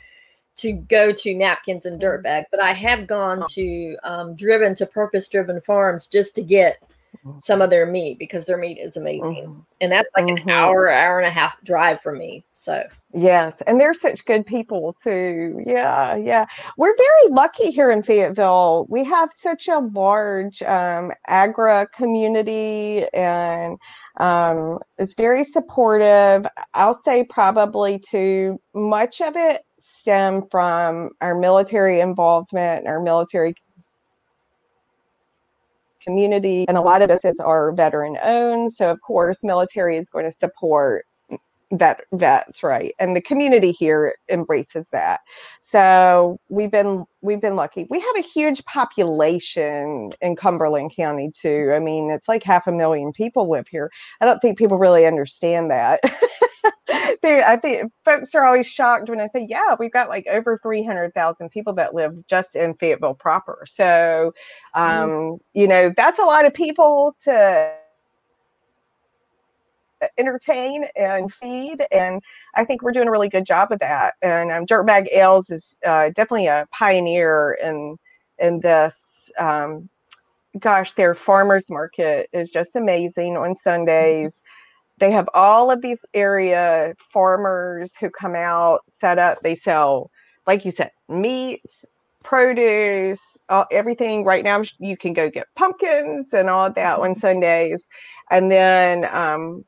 to 0.56 0.72
go 0.72 1.12
to 1.12 1.34
napkins 1.34 1.86
and 1.86 2.00
mm-hmm. 2.00 2.26
dirtbag, 2.26 2.44
but 2.50 2.60
I 2.60 2.72
have 2.72 3.06
gone 3.06 3.44
to 3.50 3.96
um, 4.04 4.34
driven 4.34 4.74
to 4.76 4.86
purpose 4.86 5.28
driven 5.28 5.60
farms 5.60 6.06
just 6.06 6.34
to 6.36 6.42
get 6.42 6.82
mm-hmm. 7.24 7.38
some 7.40 7.60
of 7.60 7.70
their 7.70 7.86
meat 7.86 8.18
because 8.18 8.46
their 8.46 8.56
meat 8.56 8.78
is 8.78 8.96
amazing. 8.96 9.22
Mm-hmm. 9.22 9.60
And 9.80 9.92
that's 9.92 10.08
like 10.16 10.26
mm-hmm. 10.26 10.48
an 10.48 10.54
hour, 10.54 10.88
hour 10.88 11.18
and 11.20 11.28
a 11.28 11.30
half 11.30 11.62
drive 11.62 12.00
for 12.00 12.12
me. 12.12 12.44
So 12.52 12.84
yes, 13.12 13.60
and 13.62 13.78
they're 13.78 13.92
such 13.92 14.24
good 14.24 14.46
people 14.46 14.96
too. 15.02 15.60
Yeah, 15.66 16.16
yeah. 16.16 16.46
We're 16.78 16.96
very 16.96 17.30
lucky 17.30 17.70
here 17.70 17.90
in 17.90 18.02
Fayetteville. 18.02 18.86
We 18.88 19.04
have 19.04 19.30
such 19.36 19.68
a 19.68 19.80
large 19.80 20.62
um, 20.62 21.12
agra 21.26 21.86
community 21.88 23.04
and 23.12 23.76
um, 24.18 24.78
it's 24.96 25.12
very 25.12 25.44
supportive. 25.44 26.46
I'll 26.72 26.94
say 26.94 27.24
probably 27.24 27.98
too 27.98 28.58
much 28.74 29.20
of 29.20 29.36
it 29.36 29.60
stem 29.78 30.42
from 30.50 31.10
our 31.20 31.34
military 31.34 32.00
involvement, 32.00 32.86
our 32.86 33.00
military 33.00 33.54
community, 36.06 36.64
and 36.68 36.76
a 36.76 36.80
lot 36.80 37.02
of 37.02 37.08
businesses 37.08 37.40
are 37.40 37.72
veteran 37.72 38.16
owned. 38.22 38.72
So, 38.72 38.90
of 38.90 39.00
course, 39.00 39.42
military 39.42 39.96
is 39.96 40.08
going 40.08 40.24
to 40.24 40.32
support 40.32 41.04
vet 41.72 42.00
vets 42.12 42.62
right 42.62 42.94
and 43.00 43.16
the 43.16 43.20
community 43.20 43.72
here 43.72 44.14
embraces 44.28 44.88
that. 44.90 45.20
So 45.60 46.38
we've 46.48 46.70
been 46.70 47.04
we've 47.22 47.40
been 47.40 47.56
lucky. 47.56 47.86
We 47.90 48.00
have 48.00 48.16
a 48.16 48.22
huge 48.22 48.64
population 48.64 50.12
in 50.20 50.36
cumberland 50.36 50.94
county 50.94 51.30
too. 51.32 51.72
I 51.74 51.78
mean 51.78 52.10
it's 52.10 52.28
like 52.28 52.42
half 52.42 52.66
a 52.66 52.72
million 52.72 53.12
people 53.12 53.50
live 53.50 53.68
here. 53.68 53.90
I 54.20 54.26
don't 54.26 54.40
think 54.40 54.58
people 54.58 54.78
really 54.78 55.06
understand 55.06 55.70
that. 55.70 56.00
They, 57.22 57.42
I 57.42 57.56
think 57.56 57.92
folks 58.04 58.34
are 58.34 58.44
always 58.44 58.66
shocked 58.66 59.08
when 59.08 59.20
I 59.20 59.26
say, 59.26 59.46
yeah, 59.48 59.74
we've 59.78 59.92
got 59.92 60.08
like 60.08 60.26
over 60.28 60.56
300,000 60.58 61.48
people 61.50 61.72
that 61.74 61.94
live 61.94 62.14
just 62.26 62.54
in 62.54 62.74
Fayetteville 62.74 63.14
proper. 63.14 63.64
So, 63.66 64.32
um, 64.74 65.10
mm. 65.10 65.38
you 65.52 65.66
know, 65.66 65.92
that's 65.96 66.18
a 66.18 66.24
lot 66.24 66.44
of 66.44 66.54
people 66.54 67.16
to 67.24 67.72
entertain 70.18 70.86
and 70.96 71.32
feed. 71.32 71.84
And 71.90 72.22
I 72.54 72.64
think 72.64 72.82
we're 72.82 72.92
doing 72.92 73.08
a 73.08 73.10
really 73.10 73.28
good 73.28 73.46
job 73.46 73.72
of 73.72 73.78
that. 73.80 74.14
And 74.22 74.50
um, 74.50 74.66
Dirtbag 74.66 75.08
Ales 75.12 75.50
is 75.50 75.76
uh, 75.84 76.08
definitely 76.08 76.46
a 76.46 76.66
pioneer 76.72 77.56
in 77.62 77.96
in 78.38 78.60
this. 78.60 79.30
Um, 79.38 79.88
gosh, 80.58 80.92
their 80.92 81.14
farmers 81.14 81.70
market 81.70 82.28
is 82.32 82.50
just 82.50 82.76
amazing 82.76 83.36
on 83.36 83.54
Sundays. 83.54 84.42
They 84.98 85.10
have 85.10 85.28
all 85.34 85.70
of 85.70 85.82
these 85.82 86.04
area 86.14 86.94
farmers 86.98 87.96
who 87.96 88.08
come 88.10 88.34
out, 88.34 88.80
set 88.88 89.18
up. 89.18 89.40
They 89.42 89.54
sell, 89.54 90.10
like 90.46 90.64
you 90.64 90.70
said, 90.70 90.90
meats, 91.08 91.84
produce, 92.24 93.38
uh, 93.50 93.64
everything. 93.70 94.24
Right 94.24 94.42
now, 94.42 94.62
you 94.78 94.96
can 94.96 95.12
go 95.12 95.30
get 95.30 95.46
pumpkins 95.54 96.32
and 96.32 96.48
all 96.48 96.70
that 96.70 96.98
on 96.98 97.10
mm-hmm. 97.10 97.20
Sundays. 97.20 97.88
And 98.30 98.50
then 98.50 99.04
um, 99.14 99.64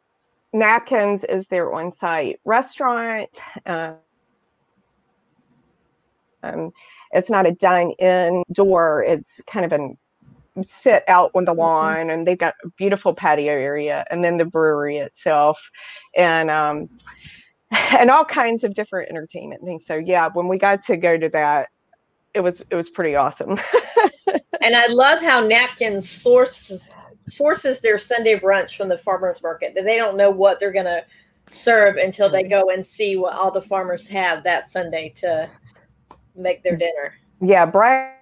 Napkins 0.58 1.24
is 1.24 1.48
their 1.48 1.72
on 1.72 1.92
site 1.92 2.40
restaurant. 2.44 3.28
Uh, 3.66 3.94
um, 6.42 6.72
it's 7.12 7.30
not 7.30 7.46
a 7.46 7.52
dine 7.52 7.92
in 7.98 8.44
door, 8.52 9.04
it's 9.06 9.40
kind 9.46 9.64
of 9.64 9.72
an 9.72 9.98
sit 10.62 11.04
out 11.06 11.30
on 11.36 11.44
the 11.44 11.52
mm-hmm. 11.52 11.60
lawn 11.60 12.10
and 12.10 12.26
they've 12.26 12.38
got 12.38 12.54
a 12.64 12.68
beautiful 12.70 13.14
patio 13.14 13.52
area 13.52 14.04
and 14.10 14.24
then 14.24 14.38
the 14.38 14.44
brewery 14.44 14.96
itself 14.96 15.70
and 16.16 16.50
um 16.50 16.88
and 17.96 18.10
all 18.10 18.24
kinds 18.24 18.64
of 18.64 18.74
different 18.74 19.08
entertainment 19.08 19.62
things 19.62 19.86
so 19.86 19.94
yeah 19.94 20.28
when 20.32 20.48
we 20.48 20.58
got 20.58 20.84
to 20.84 20.96
go 20.96 21.16
to 21.16 21.28
that 21.28 21.68
it 22.34 22.40
was 22.40 22.62
it 22.70 22.76
was 22.76 22.90
pretty 22.90 23.16
awesome. 23.16 23.58
and 24.62 24.76
I 24.76 24.86
love 24.88 25.22
how 25.22 25.40
Napkins 25.40 26.08
sources 26.08 26.90
sources 27.28 27.80
their 27.80 27.98
Sunday 27.98 28.38
brunch 28.38 28.76
from 28.76 28.88
the 28.88 28.98
farmers 28.98 29.42
market. 29.42 29.74
That 29.74 29.84
they 29.84 29.96
don't 29.96 30.16
know 30.16 30.30
what 30.30 30.60
they're 30.60 30.72
gonna 30.72 31.02
serve 31.50 31.96
until 31.96 32.28
they 32.28 32.42
go 32.42 32.70
and 32.70 32.84
see 32.84 33.16
what 33.16 33.34
all 33.34 33.50
the 33.50 33.62
farmers 33.62 34.06
have 34.08 34.44
that 34.44 34.70
Sunday 34.70 35.10
to 35.16 35.48
make 36.34 36.62
their 36.62 36.76
dinner. 36.76 37.14
Yeah, 37.40 37.66
Brian 37.66 38.14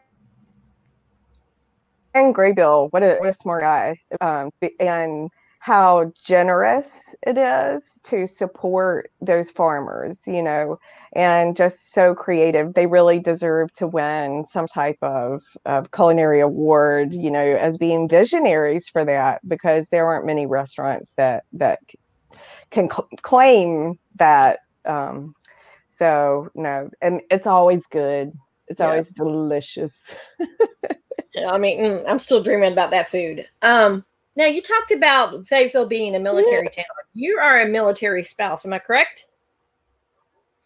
Graybill, 2.15 2.93
what 2.93 3.03
a 3.03 3.17
what 3.17 3.29
a 3.29 3.33
smart 3.33 3.63
guy. 3.63 3.99
Um, 4.21 4.51
and 4.81 5.31
how 5.59 6.13
generous 6.23 7.15
it 7.27 7.37
is 7.37 7.99
to 8.05 8.27
support 8.27 9.11
those 9.21 9.51
farmers, 9.51 10.27
you 10.27 10.43
know, 10.43 10.79
and 11.15 11.57
just 11.57 11.93
so 11.93 12.15
creative. 12.15 12.75
They 12.75 12.87
really 12.87 13.19
deserve 13.19 13.73
to 13.75 13.87
win 13.87 14.47
some 14.47 14.67
type 14.67 14.99
of, 15.03 15.43
of 15.65 15.91
culinary 15.91 16.41
award, 16.41 17.13
you 17.13 17.31
know, 17.31 17.57
as 17.57 17.79
being 17.79 18.09
visionaries 18.09 18.89
for 18.89 19.05
that, 19.05 19.41
because 19.49 19.89
there 19.89 20.07
aren't 20.07 20.27
many 20.27 20.47
restaurants 20.47 21.15
that 21.15 21.45
that 21.53 21.81
can 22.71 22.91
cl- 22.91 23.09
claim 23.23 23.99
that. 24.17 24.61
Um, 24.85 25.35
so 25.89 26.51
no, 26.55 26.91
and 27.01 27.23
it's 27.31 27.47
always 27.47 27.87
good. 27.87 28.33
It's 28.69 28.81
yeah. 28.81 28.87
always 28.87 29.11
delicious. 29.11 30.15
I 31.49 31.59
mean, 31.59 31.81
mm, 31.81 32.05
I'm 32.07 32.19
still 32.19 32.43
dreaming 32.43 32.73
about 32.73 32.91
that 32.91 33.11
food. 33.11 33.47
Um, 33.63 34.05
now 34.37 34.47
you 34.47 34.63
talked 34.63 34.91
about 34.91 35.47
Fayetteville 35.49 35.87
being 35.87 36.15
a 36.15 36.21
military 36.21 36.69
yeah. 36.77 36.83
town. 36.85 36.95
You 37.15 37.39
are 37.39 37.63
a 37.63 37.69
military 37.69 38.23
spouse, 38.23 38.65
am 38.67 38.73
I 38.73 38.79
correct? 38.79 39.27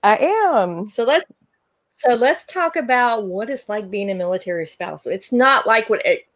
I 0.02 0.16
am. 0.16 0.88
So 0.88 1.04
let's 1.04 1.30
so 1.94 2.14
let's 2.14 2.46
talk 2.46 2.76
about 2.76 3.26
what 3.26 3.50
it's 3.50 3.68
like 3.68 3.90
being 3.90 4.11
a 4.11 4.14
military 4.14 4.66
spouse. 4.66 5.06
It's 5.06 5.33
not 5.33 5.66
like 5.66 5.90
what 5.90 6.04
it, 6.04 6.26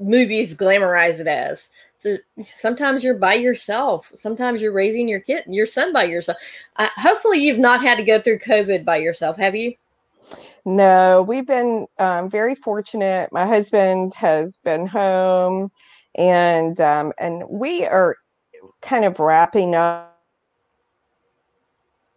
movies 0.00 0.54
glamorize 0.54 1.20
it 1.20 1.28
as. 1.28 1.68
So 1.98 2.16
sometimes 2.44 3.04
you're 3.04 3.14
by 3.14 3.34
yourself. 3.34 4.10
Sometimes 4.14 4.60
you're 4.60 4.72
raising 4.72 5.08
your 5.08 5.20
kid, 5.20 5.44
your 5.46 5.66
son 5.66 5.92
by 5.92 6.04
yourself. 6.04 6.38
Uh, 6.76 6.88
hopefully, 6.96 7.38
you've 7.38 7.58
not 7.58 7.82
had 7.82 7.96
to 7.96 8.04
go 8.04 8.20
through 8.20 8.40
COVID 8.40 8.84
by 8.84 8.96
yourself, 8.96 9.38
have 9.38 9.54
you? 9.54 9.74
No, 10.66 11.22
we've 11.22 11.46
been 11.46 11.86
um, 11.98 12.28
very 12.28 12.54
fortunate. 12.54 13.30
My 13.32 13.46
husband 13.46 14.14
has 14.16 14.58
been 14.64 14.86
home 14.86 15.70
and 16.16 16.80
um, 16.80 17.12
and 17.18 17.44
we 17.48 17.84
are 17.84 18.16
kind 18.82 19.04
of 19.04 19.18
wrapping 19.18 19.74
up 19.74 20.10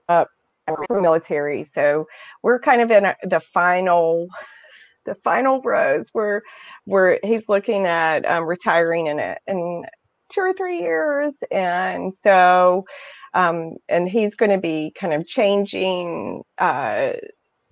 up 0.09 0.29
military 0.89 1.63
so 1.63 2.05
we're 2.43 2.59
kind 2.59 2.81
of 2.81 2.91
in 2.91 3.05
a, 3.05 3.15
the 3.23 3.39
final 3.39 4.27
the 5.07 5.15
final 5.15 5.61
rows. 5.63 6.09
Where 6.13 6.43
where 6.85 7.19
he's 7.23 7.49
looking 7.49 7.87
at 7.87 8.29
um, 8.29 8.45
retiring 8.45 9.07
in 9.07 9.35
in 9.47 9.85
two 10.29 10.41
or 10.41 10.53
three 10.53 10.79
years 10.81 11.43
and 11.51 12.13
so 12.13 12.85
um, 13.33 13.75
and 13.89 14.07
he's 14.09 14.35
going 14.35 14.51
to 14.51 14.57
be 14.57 14.93
kind 14.99 15.13
of 15.13 15.25
changing 15.25 16.43
uh, 16.57 17.13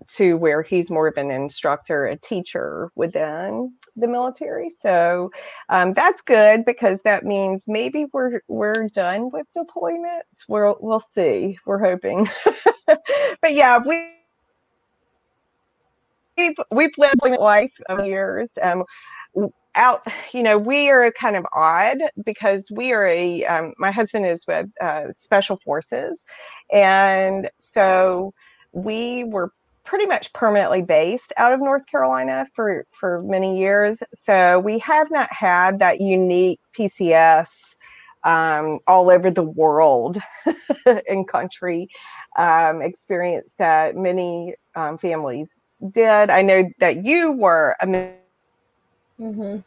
to 0.07 0.37
where 0.37 0.61
he's 0.61 0.89
more 0.89 1.07
of 1.07 1.17
an 1.17 1.31
instructor, 1.31 2.05
a 2.05 2.17
teacher 2.17 2.91
within 2.95 3.73
the 3.95 4.07
military. 4.07 4.69
So 4.69 5.31
um, 5.69 5.93
that's 5.93 6.21
good 6.21 6.65
because 6.65 7.01
that 7.03 7.23
means 7.23 7.65
maybe 7.67 8.05
we're 8.13 8.41
we're 8.47 8.87
done 8.89 9.31
with 9.31 9.47
deployments. 9.55 10.45
We'll 10.47 10.77
we'll 10.79 10.99
see. 10.99 11.57
We're 11.65 11.79
hoping, 11.79 12.27
but 12.87 13.53
yeah, 13.53 13.79
we. 13.85 14.11
We've, 16.37 16.57
we've 16.69 16.97
lived 16.97 17.21
life 17.39 17.71
of 17.87 18.05
years. 18.05 18.57
Um, 18.61 18.83
out 19.75 20.01
you 20.33 20.41
know 20.41 20.57
we 20.57 20.89
are 20.89 21.11
kind 21.11 21.35
of 21.35 21.45
odd 21.53 21.97
because 22.23 22.71
we 22.71 22.91
are 22.91 23.05
a 23.07 23.45
um, 23.45 23.73
my 23.77 23.91
husband 23.91 24.25
is 24.25 24.45
with 24.47 24.67
uh, 24.81 25.11
special 25.11 25.57
forces 25.63 26.25
and 26.71 27.49
so 27.59 28.33
we 28.71 29.23
were 29.25 29.51
pretty 29.85 30.05
much 30.05 30.33
permanently 30.33 30.81
based 30.81 31.31
out 31.37 31.53
of 31.53 31.59
North 31.59 31.85
Carolina 31.85 32.45
for 32.53 32.85
for 32.91 33.21
many 33.23 33.57
years. 33.57 34.01
So 34.13 34.59
we 34.59 34.79
have 34.79 35.09
not 35.11 35.31
had 35.31 35.79
that 35.79 36.01
unique 36.01 36.59
PCS 36.77 37.75
um, 38.23 38.79
all 38.87 39.09
over 39.09 39.31
the 39.31 39.43
world 39.43 40.17
and 41.07 41.27
country 41.27 41.87
um, 42.37 42.81
experience 42.81 43.55
that 43.55 43.95
many 43.95 44.55
um, 44.75 44.97
families 44.97 45.61
did. 45.91 46.29
I 46.29 46.41
know 46.41 46.67
that 46.79 47.05
you 47.05 47.31
were 47.31 47.75
a 47.79 47.85
mm-hmm. 47.85 49.57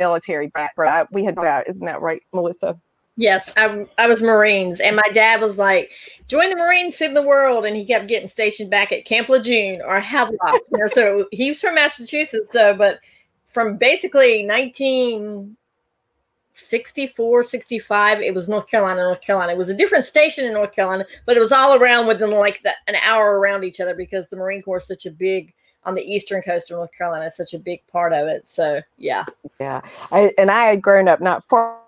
military 0.00 0.52
brat. 0.74 1.08
We 1.12 1.24
had 1.24 1.36
that, 1.36 1.68
isn't 1.68 1.84
that 1.84 2.00
right, 2.00 2.22
Melissa? 2.32 2.78
Yes, 3.16 3.52
I, 3.56 3.86
I 3.96 4.06
was 4.06 4.20
Marines, 4.20 4.78
and 4.78 4.94
my 4.94 5.08
dad 5.12 5.40
was 5.40 5.56
like, 5.56 5.90
"Join 6.28 6.50
the 6.50 6.56
Marines, 6.56 6.98
save 6.98 7.14
the 7.14 7.22
world," 7.22 7.64
and 7.64 7.74
he 7.74 7.84
kept 7.84 8.08
getting 8.08 8.28
stationed 8.28 8.70
back 8.70 8.92
at 8.92 9.06
Camp 9.06 9.30
Lejeune 9.30 9.80
or 9.80 9.98
Havelock. 10.00 10.60
you 10.70 10.78
know, 10.78 10.86
so 10.86 11.26
he's 11.32 11.60
from 11.60 11.76
Massachusetts, 11.76 12.52
so 12.52 12.74
but 12.74 13.00
from 13.46 13.78
basically 13.78 14.46
1964, 14.46 17.44
65, 17.44 18.20
it 18.20 18.34
was 18.34 18.50
North 18.50 18.66
Carolina, 18.66 19.04
North 19.04 19.22
Carolina. 19.22 19.52
It 19.52 19.58
was 19.58 19.70
a 19.70 19.74
different 19.74 20.04
station 20.04 20.44
in 20.44 20.52
North 20.52 20.72
Carolina, 20.72 21.06
but 21.24 21.38
it 21.38 21.40
was 21.40 21.52
all 21.52 21.74
around 21.74 22.06
within 22.06 22.32
like 22.32 22.62
the, 22.64 22.72
an 22.86 22.96
hour 23.02 23.38
around 23.38 23.64
each 23.64 23.80
other 23.80 23.94
because 23.94 24.28
the 24.28 24.36
Marine 24.36 24.60
Corps 24.60 24.76
is 24.76 24.86
such 24.86 25.06
a 25.06 25.10
big 25.10 25.54
on 25.84 25.94
the 25.94 26.02
eastern 26.02 26.42
coast 26.42 26.70
of 26.70 26.76
North 26.76 26.92
Carolina, 26.92 27.30
such 27.30 27.54
a 27.54 27.58
big 27.58 27.80
part 27.86 28.12
of 28.12 28.28
it. 28.28 28.46
So 28.46 28.82
yeah, 28.98 29.24
yeah, 29.58 29.80
I, 30.12 30.34
and 30.36 30.50
I 30.50 30.66
had 30.66 30.82
grown 30.82 31.08
up 31.08 31.22
not 31.22 31.44
far 31.44 31.78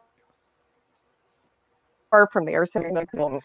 far 2.10 2.28
from 2.28 2.44
there, 2.44 2.66
so 2.66 2.80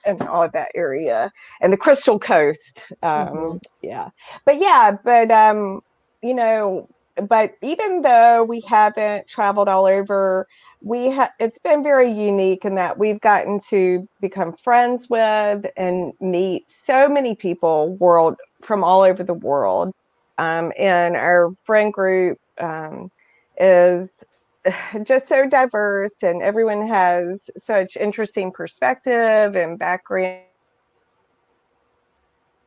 and 0.06 0.21
all 0.23 0.43
of 0.43 0.52
that 0.52 0.69
area 0.76 1.32
and 1.62 1.71
the 1.71 1.78
Crystal 1.78 2.19
Coast. 2.19 2.88
Um, 3.04 3.28
mm-hmm. 3.28 3.58
Yeah, 3.82 4.10
but 4.45 4.60
yeah, 4.60 4.97
but 5.04 5.32
um, 5.32 5.82
you 6.21 6.34
know, 6.34 6.88
but 7.28 7.56
even 7.62 8.02
though 8.02 8.43
we 8.43 8.62
haven't 8.62 9.28
traveled 9.28 9.67
all 9.67 9.86
over, 9.86 10.47
we 10.82 11.06
have 11.06 11.32
it's 11.39 11.60
been 11.60 11.84
very 11.84 12.12
unique 12.12 12.65
in 12.65 12.76
that 12.76 12.97
we've 12.97 13.21
gotten 13.21 13.60
to 13.69 14.08
become 14.19 14.54
friends 14.54 15.10
with 15.10 15.65
and 15.78 16.13
meet 16.19 16.69
so 16.71 17.08
many 17.08 17.36
people 17.36 17.95
world 17.95 18.36
from 18.62 18.84
all 18.84 19.02
over 19.02 19.23
the 19.23 19.34
world. 19.34 19.93
Um, 20.38 20.73
and 20.78 21.15
our 21.15 21.54
friend 21.63 21.93
group 21.93 22.39
um, 22.58 23.12
is 23.60 24.26
just 25.04 25.28
so 25.28 25.47
diverse 25.47 26.15
and 26.21 26.41
everyone 26.41 26.88
has 26.88 27.49
such 27.58 27.97
interesting 27.97 28.52
perspective 28.52 29.56
and 29.56 29.78
background. 29.78 30.41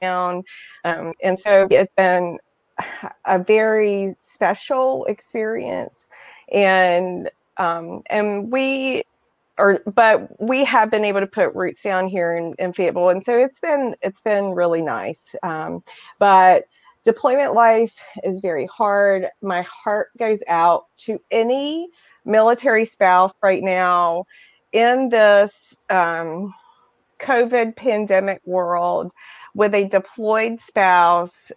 Um, 0.03 0.45
and 1.23 1.39
so 1.39 1.67
it's 1.71 1.93
been 1.97 2.39
a 3.25 3.39
very 3.39 4.15
special 4.19 5.05
experience. 5.07 6.09
And 6.53 7.31
um, 7.59 8.03
and 8.11 8.53
we 8.53 9.03
or 9.59 9.81
but 9.87 10.41
we 10.41 10.65
have 10.65 10.91
been 10.91 11.05
able 11.05 11.21
to 11.21 11.27
put 11.27 11.55
roots 11.55 11.83
down 11.83 12.09
here 12.09 12.37
in, 12.37 12.55
in 12.59 12.73
Fayetteville. 12.73 13.09
And 13.09 13.25
so 13.25 13.37
it's 13.39 13.61
been 13.61 13.95
it's 14.03 14.21
been 14.21 14.53
really 14.53 14.83
nice. 14.83 15.35
Um, 15.43 15.83
but 16.19 16.65
deployment 17.07 17.55
life 17.55 18.03
is 18.25 18.41
very 18.41 18.67
hard. 18.67 19.29
My 19.41 19.63
heart 19.63 20.09
goes 20.19 20.41
out 20.49 20.87
to 20.99 21.21
any 21.31 21.89
military 22.25 22.85
spouse 22.85 23.33
right 23.43 23.63
now 23.63 24.25
in 24.73 25.09
this 25.09 25.77
um, 25.89 26.53
COVID 27.21 27.77
pandemic 27.77 28.43
world 28.45 29.13
with 29.55 29.73
a 29.75 29.85
deployed 29.85 30.61
spouse 30.61 31.53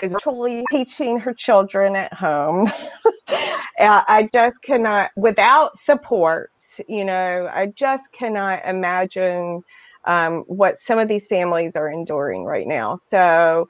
is 0.00 0.12
virtually 0.12 0.64
teaching 0.70 1.18
her 1.18 1.34
children 1.34 1.96
at 1.96 2.12
home. 2.12 2.68
I 3.78 4.28
just 4.32 4.62
cannot, 4.62 5.10
without 5.16 5.76
support, 5.76 6.52
you 6.86 7.04
know, 7.04 7.50
I 7.52 7.66
just 7.74 8.12
cannot 8.12 8.64
imagine 8.64 9.64
um, 10.06 10.44
what 10.46 10.78
some 10.78 10.98
of 10.98 11.08
these 11.08 11.26
families 11.26 11.76
are 11.76 11.90
enduring 11.90 12.44
right 12.44 12.66
now. 12.66 12.96
So, 12.96 13.66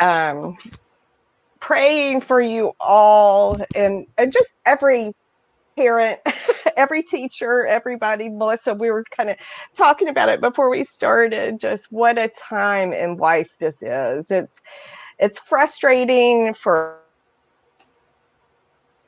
um, 0.00 0.56
praying 1.60 2.20
for 2.20 2.40
you 2.40 2.72
all 2.80 3.56
and, 3.74 4.06
and 4.18 4.32
just 4.32 4.56
every 4.66 5.12
parent, 5.76 6.20
every 6.76 7.02
teacher, 7.02 7.66
everybody. 7.66 8.28
Melissa, 8.28 8.74
we 8.74 8.90
were 8.90 9.04
kind 9.16 9.30
of 9.30 9.36
talking 9.76 10.08
about 10.08 10.28
it 10.28 10.40
before 10.40 10.70
we 10.70 10.84
started. 10.84 11.60
Just 11.60 11.86
what 11.90 12.18
a 12.18 12.28
time 12.28 12.92
in 12.92 13.16
life 13.16 13.50
this 13.60 13.82
is. 13.82 14.30
It's 14.30 14.60
it's 15.18 15.38
frustrating 15.38 16.54
for 16.54 16.98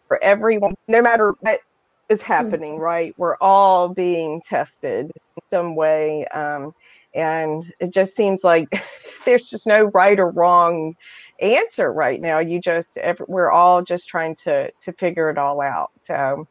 for 0.09 0.23
everyone, 0.23 0.75
no 0.87 1.03
matter 1.03 1.35
what 1.41 1.61
is 2.09 2.23
hmm. 2.23 2.27
happening. 2.27 2.79
Right, 2.79 3.15
we're 3.17 3.37
all 3.41 3.89
being 3.89 4.43
tested 4.43 5.07
in 5.15 5.43
some 5.51 5.77
way, 5.77 6.27
um, 6.29 6.75
and 7.15 7.73
it 7.81 7.91
just 7.91 8.17
seems 8.17 8.45
like 8.45 8.69
there's 9.25 9.51
just 9.51 9.67
no 9.67 9.85
right 9.95 10.19
or 10.19 10.31
wrong 10.31 10.97
answer 11.41 11.93
right 11.93 12.21
now. 12.21 12.39
You 12.39 12.61
just 12.61 12.99
we're 13.27 13.51
all 13.51 13.83
just 13.83 14.09
trying 14.09 14.37
to 14.37 14.71
to 14.71 14.93
figure 14.93 15.31
it 15.31 15.39
all 15.39 15.61
out. 15.61 15.91
So 15.97 16.47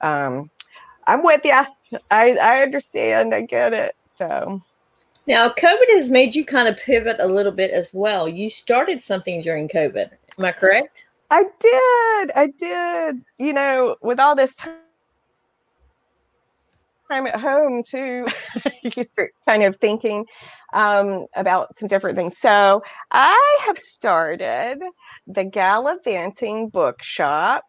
um, 0.00 0.50
I'm 1.06 1.22
with 1.22 1.44
you. 1.44 1.52
I 2.10 2.36
I 2.36 2.62
understand. 2.62 3.34
I 3.34 3.42
get 3.42 3.72
it. 3.72 3.94
So. 4.16 4.62
Now, 5.24 5.50
COVID 5.50 5.88
has 5.90 6.10
made 6.10 6.34
you 6.34 6.44
kind 6.44 6.66
of 6.66 6.76
pivot 6.76 7.18
a 7.20 7.26
little 7.28 7.52
bit 7.52 7.70
as 7.70 7.94
well. 7.94 8.28
You 8.28 8.50
started 8.50 9.00
something 9.00 9.40
during 9.40 9.68
COVID. 9.68 10.10
Am 10.36 10.44
I 10.44 10.50
correct? 10.50 11.04
I 11.30 11.44
did. 11.44 12.32
I 12.34 12.52
did. 12.58 13.24
You 13.38 13.52
know, 13.52 13.96
with 14.02 14.18
all 14.18 14.34
this 14.34 14.56
time 14.56 14.74
time 17.12 17.26
at 17.26 17.40
home 17.40 17.82
too 17.82 18.26
you 18.82 19.04
start 19.04 19.32
kind 19.46 19.62
of 19.62 19.76
thinking 19.76 20.24
um, 20.72 21.26
about 21.36 21.74
some 21.76 21.88
different 21.88 22.16
things. 22.16 22.38
So 22.38 22.80
i 23.10 23.58
have 23.66 23.78
started 23.78 24.78
the 25.26 25.44
galavanting 25.44 26.72
bookshop. 26.72 27.64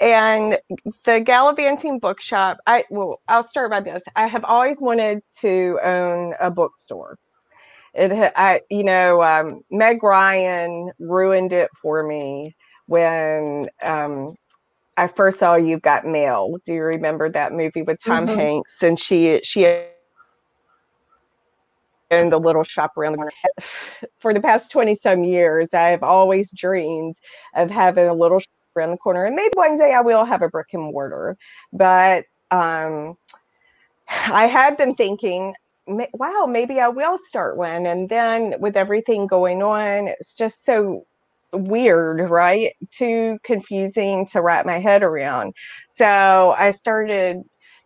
And 0.00 0.58
the 1.04 1.20
galavanting 1.20 2.00
bookshop 2.00 2.58
i 2.66 2.84
well 2.90 3.18
i'll 3.28 3.46
start 3.46 3.70
by 3.70 3.80
this. 3.80 4.02
I 4.16 4.26
have 4.26 4.44
always 4.44 4.80
wanted 4.80 5.22
to 5.40 5.78
own 5.84 6.34
a 6.40 6.50
bookstore. 6.50 7.16
It 7.94 8.32
i 8.36 8.60
you 8.70 8.82
know 8.82 9.22
um, 9.22 9.60
meg 9.70 10.02
ryan 10.02 10.90
ruined 10.98 11.52
it 11.52 11.70
for 11.80 12.02
me 12.02 12.56
when 12.86 13.68
um, 13.84 14.34
I 15.00 15.06
first 15.06 15.38
saw 15.38 15.54
You've 15.54 15.80
Got 15.80 16.04
Mail. 16.04 16.58
Do 16.66 16.74
you 16.74 16.82
remember 16.82 17.30
that 17.30 17.54
movie 17.54 17.80
with 17.80 18.04
Tom 18.04 18.26
mm-hmm. 18.26 18.38
Hanks? 18.38 18.82
And 18.82 18.98
she 18.98 19.40
she 19.42 19.64
owned 22.10 22.30
the 22.32 22.38
little 22.38 22.64
shop 22.64 22.98
around 22.98 23.12
the 23.12 23.16
corner. 23.16 23.32
For 24.18 24.34
the 24.34 24.42
past 24.42 24.70
20 24.70 24.94
some 24.96 25.24
years, 25.24 25.72
I 25.72 25.88
have 25.88 26.02
always 26.02 26.50
dreamed 26.50 27.14
of 27.54 27.70
having 27.70 28.08
a 28.08 28.12
little 28.12 28.40
shop 28.40 28.50
around 28.76 28.90
the 28.90 28.98
corner. 28.98 29.24
And 29.24 29.34
maybe 29.34 29.52
one 29.54 29.78
day 29.78 29.94
I 29.94 30.02
will 30.02 30.26
have 30.26 30.42
a 30.42 30.50
brick 30.50 30.68
and 30.74 30.82
mortar. 30.82 31.38
But 31.72 32.26
um, 32.50 33.16
I 34.08 34.48
had 34.48 34.76
been 34.76 34.94
thinking, 34.94 35.54
wow, 35.86 36.44
maybe 36.46 36.78
I 36.78 36.88
will 36.88 37.16
start 37.16 37.56
one. 37.56 37.86
And 37.86 38.10
then 38.10 38.56
with 38.60 38.76
everything 38.76 39.26
going 39.26 39.62
on, 39.62 40.08
it's 40.08 40.34
just 40.34 40.66
so 40.66 41.06
weird, 41.52 42.30
right? 42.30 42.74
Too 42.90 43.38
confusing 43.42 44.26
to 44.26 44.40
wrap 44.40 44.66
my 44.66 44.78
head 44.78 45.02
around. 45.02 45.54
So 45.88 46.54
I 46.56 46.70
started 46.70 47.42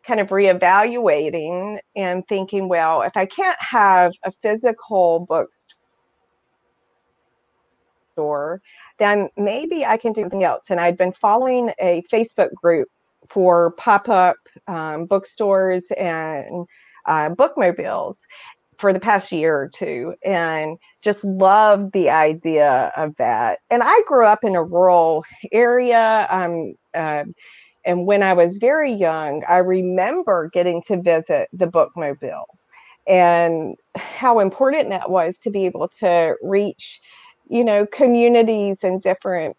kind 0.07 0.20
of 0.20 0.29
reevaluating 0.29 1.79
and 1.96 2.27
thinking, 2.29 2.68
well, 2.68 3.03
if 3.03 3.16
I 3.16 3.27
can't 3.27 3.61
have 3.61 4.12
a 4.22 4.31
physical 4.31 5.27
bookstore, 8.16 8.61
then 8.98 9.29
maybe 9.37 9.85
I 9.85 9.96
can 9.96 10.12
do 10.12 10.22
something 10.22 10.44
else. 10.44 10.70
And 10.70 10.79
I'd 10.79 10.96
been 10.96 11.12
following 11.12 11.72
a 11.81 12.03
Facebook 12.12 12.53
group 12.55 12.88
for 13.29 13.72
pop 13.72 14.09
up 14.09 14.37
um, 14.68 15.07
bookstores 15.07 15.90
and 15.92 16.66
uh, 17.07 17.31
bookmobiles 17.31 18.27
for 18.78 18.92
the 18.92 19.00
past 19.00 19.32
year 19.32 19.56
or 19.56 19.68
two 19.68 20.14
and 20.24 20.78
just 21.02 21.24
loved 21.24 21.92
the 21.92 22.10
idea 22.10 22.92
of 22.96 23.14
that. 23.16 23.60
And 23.70 23.82
I 23.84 24.02
grew 24.06 24.26
up 24.26 24.44
in 24.44 24.56
a 24.56 24.64
rural 24.64 25.24
area. 25.52 26.26
Um, 26.30 26.74
uh, 26.94 27.24
and 27.84 28.06
when 28.06 28.22
I 28.22 28.32
was 28.32 28.58
very 28.58 28.92
young, 28.92 29.42
I 29.48 29.58
remember 29.58 30.50
getting 30.52 30.82
to 30.87 31.00
visit 31.00 31.48
the 31.52 31.66
bookmobile 31.66 32.44
and 33.06 33.76
how 33.96 34.38
important 34.38 34.88
that 34.88 35.10
was 35.10 35.38
to 35.40 35.50
be 35.50 35.66
able 35.66 35.88
to 36.00 36.37
reach, 36.42 37.00
you 37.50 37.62
know, 37.62 37.87
communities 37.87 38.82
and 38.82 39.02
different 39.02 39.56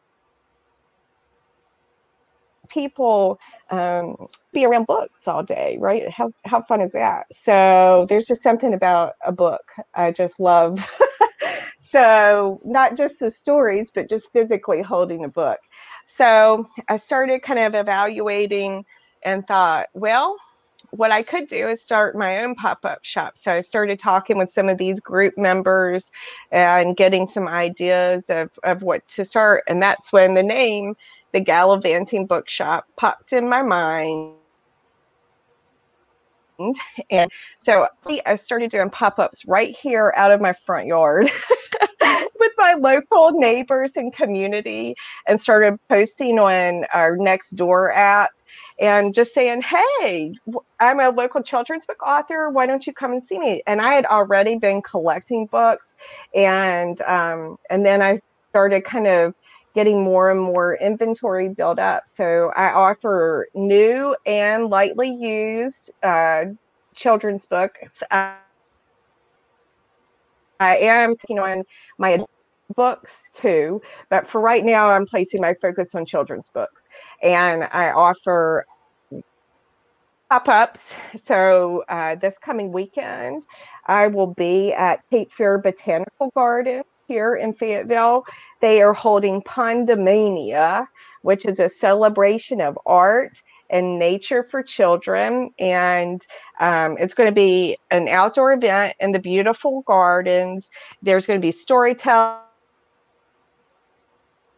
people 2.75 3.39
um, 3.71 4.17
be 4.53 4.65
around 4.65 4.85
books 4.85 5.27
all 5.27 5.41
day, 5.43 5.77
right? 5.79 6.09
How 6.11 6.31
how 6.45 6.61
fun 6.61 6.81
is 6.81 6.91
that? 6.91 7.25
So 7.33 8.05
there's 8.09 8.27
just 8.27 8.43
something 8.43 8.73
about 8.73 9.13
a 9.25 9.31
book 9.31 9.71
I 9.95 10.11
just 10.11 10.39
love. 10.39 10.79
so 11.79 12.61
not 12.65 12.97
just 12.97 13.19
the 13.19 13.31
stories, 13.31 13.91
but 13.95 14.09
just 14.09 14.31
physically 14.33 14.81
holding 14.81 15.23
a 15.23 15.29
book. 15.29 15.59
So 16.05 16.69
I 16.89 16.97
started 16.97 17.41
kind 17.41 17.59
of 17.59 17.73
evaluating 17.73 18.85
and 19.23 19.47
thought, 19.47 19.87
well, 19.93 20.35
what 20.91 21.11
I 21.11 21.23
could 21.23 21.47
do 21.47 21.67
is 21.67 21.81
start 21.81 22.15
my 22.15 22.43
own 22.43 22.55
pop 22.55 22.85
up 22.85 23.03
shop. 23.03 23.37
So 23.37 23.53
I 23.53 23.61
started 23.61 23.99
talking 23.99 24.37
with 24.37 24.51
some 24.51 24.69
of 24.69 24.77
these 24.77 24.99
group 24.99 25.37
members 25.37 26.11
and 26.51 26.95
getting 26.95 27.27
some 27.27 27.47
ideas 27.47 28.29
of, 28.29 28.51
of 28.63 28.83
what 28.83 29.07
to 29.09 29.25
start. 29.25 29.63
And 29.67 29.81
that's 29.81 30.13
when 30.13 30.35
the 30.35 30.43
name 30.43 30.95
the 31.35 31.41
Galavanting 31.41 32.29
Bookshop 32.29 32.85
popped 32.95 33.33
in 33.33 33.49
my 33.49 33.61
mind. 33.61 34.35
And 37.11 37.29
so 37.57 37.89
I 38.25 38.35
started 38.35 38.71
doing 38.71 38.89
pop 38.89 39.19
ups 39.19 39.43
right 39.45 39.75
here 39.75 40.13
out 40.15 40.31
of 40.31 40.39
my 40.39 40.53
front 40.53 40.87
yard 40.87 41.29
with 42.39 42.51
my 42.57 42.75
local 42.75 43.31
neighbors 43.33 43.97
and 43.97 44.13
community 44.13 44.95
and 45.27 45.41
started 45.41 45.77
posting 45.89 46.39
on 46.39 46.85
our 46.93 47.17
next 47.17 47.49
door 47.57 47.91
app 47.91 48.29
and 48.79 49.13
just 49.13 49.33
saying, 49.33 49.61
Hey, 49.61 50.31
I'm 50.79 51.01
a 51.01 51.09
local 51.09 51.43
children's 51.43 51.85
book 51.85 52.01
author. 52.01 52.49
Why 52.49 52.65
don't 52.65 52.87
you 52.87 52.93
come 52.93 53.11
and 53.11 53.21
see 53.21 53.39
me? 53.39 53.61
And 53.67 53.81
I 53.81 53.91
had 53.91 54.05
already 54.05 54.57
been 54.57 54.81
collecting 54.81 55.47
books 55.47 55.95
and 56.33 57.01
um, 57.01 57.57
and 57.69 57.85
then 57.85 58.01
I 58.01 58.15
started 58.51 58.85
kind 58.85 59.07
of 59.07 59.35
getting 59.75 60.01
more 60.01 60.31
and 60.31 60.39
more 60.39 60.75
inventory 60.77 61.49
built 61.49 61.77
up. 61.77 62.03
So 62.07 62.51
I 62.55 62.71
offer 62.71 63.47
new 63.53 64.15
and 64.25 64.69
lightly 64.69 65.09
used 65.09 65.91
uh, 66.01 66.45
children's 66.95 67.45
books. 67.45 68.01
I, 68.09 68.37
I 70.61 70.77
am 70.77 71.09
working 71.09 71.39
on 71.39 71.63
my 71.97 72.23
books 72.75 73.29
too, 73.35 73.81
but 74.09 74.25
for 74.25 74.39
right 74.39 74.63
now, 74.63 74.89
I'm 74.89 75.05
placing 75.05 75.41
my 75.41 75.53
focus 75.61 75.93
on 75.93 76.05
children's 76.05 76.49
books. 76.49 76.87
And 77.21 77.65
I 77.65 77.91
offer 77.91 78.65
pop 80.29 80.47
ups. 80.47 80.93
So 81.17 81.83
uh, 81.89 82.15
this 82.15 82.39
coming 82.39 82.71
weekend, 82.71 83.43
I 83.87 84.07
will 84.07 84.33
be 84.33 84.73
at 84.73 85.01
Cape 85.11 85.31
Fear 85.31 85.59
Botanical 85.59 86.31
Garden 86.33 86.83
here 87.07 87.35
in 87.35 87.53
Fayetteville, 87.53 88.25
they 88.61 88.81
are 88.81 88.93
holding 88.93 89.41
Pondomania, 89.41 90.87
which 91.21 91.45
is 91.45 91.59
a 91.59 91.69
celebration 91.69 92.61
of 92.61 92.77
art 92.85 93.41
and 93.69 93.97
nature 93.97 94.43
for 94.43 94.61
children. 94.61 95.49
And 95.59 96.21
um, 96.59 96.97
it's 96.99 97.15
going 97.15 97.29
to 97.29 97.35
be 97.35 97.77
an 97.89 98.07
outdoor 98.07 98.53
event 98.53 98.95
in 98.99 99.11
the 99.11 99.19
beautiful 99.19 99.81
gardens. 99.87 100.69
There's 101.01 101.25
going 101.25 101.39
to 101.39 101.45
be 101.45 101.51
storytelling 101.51 102.44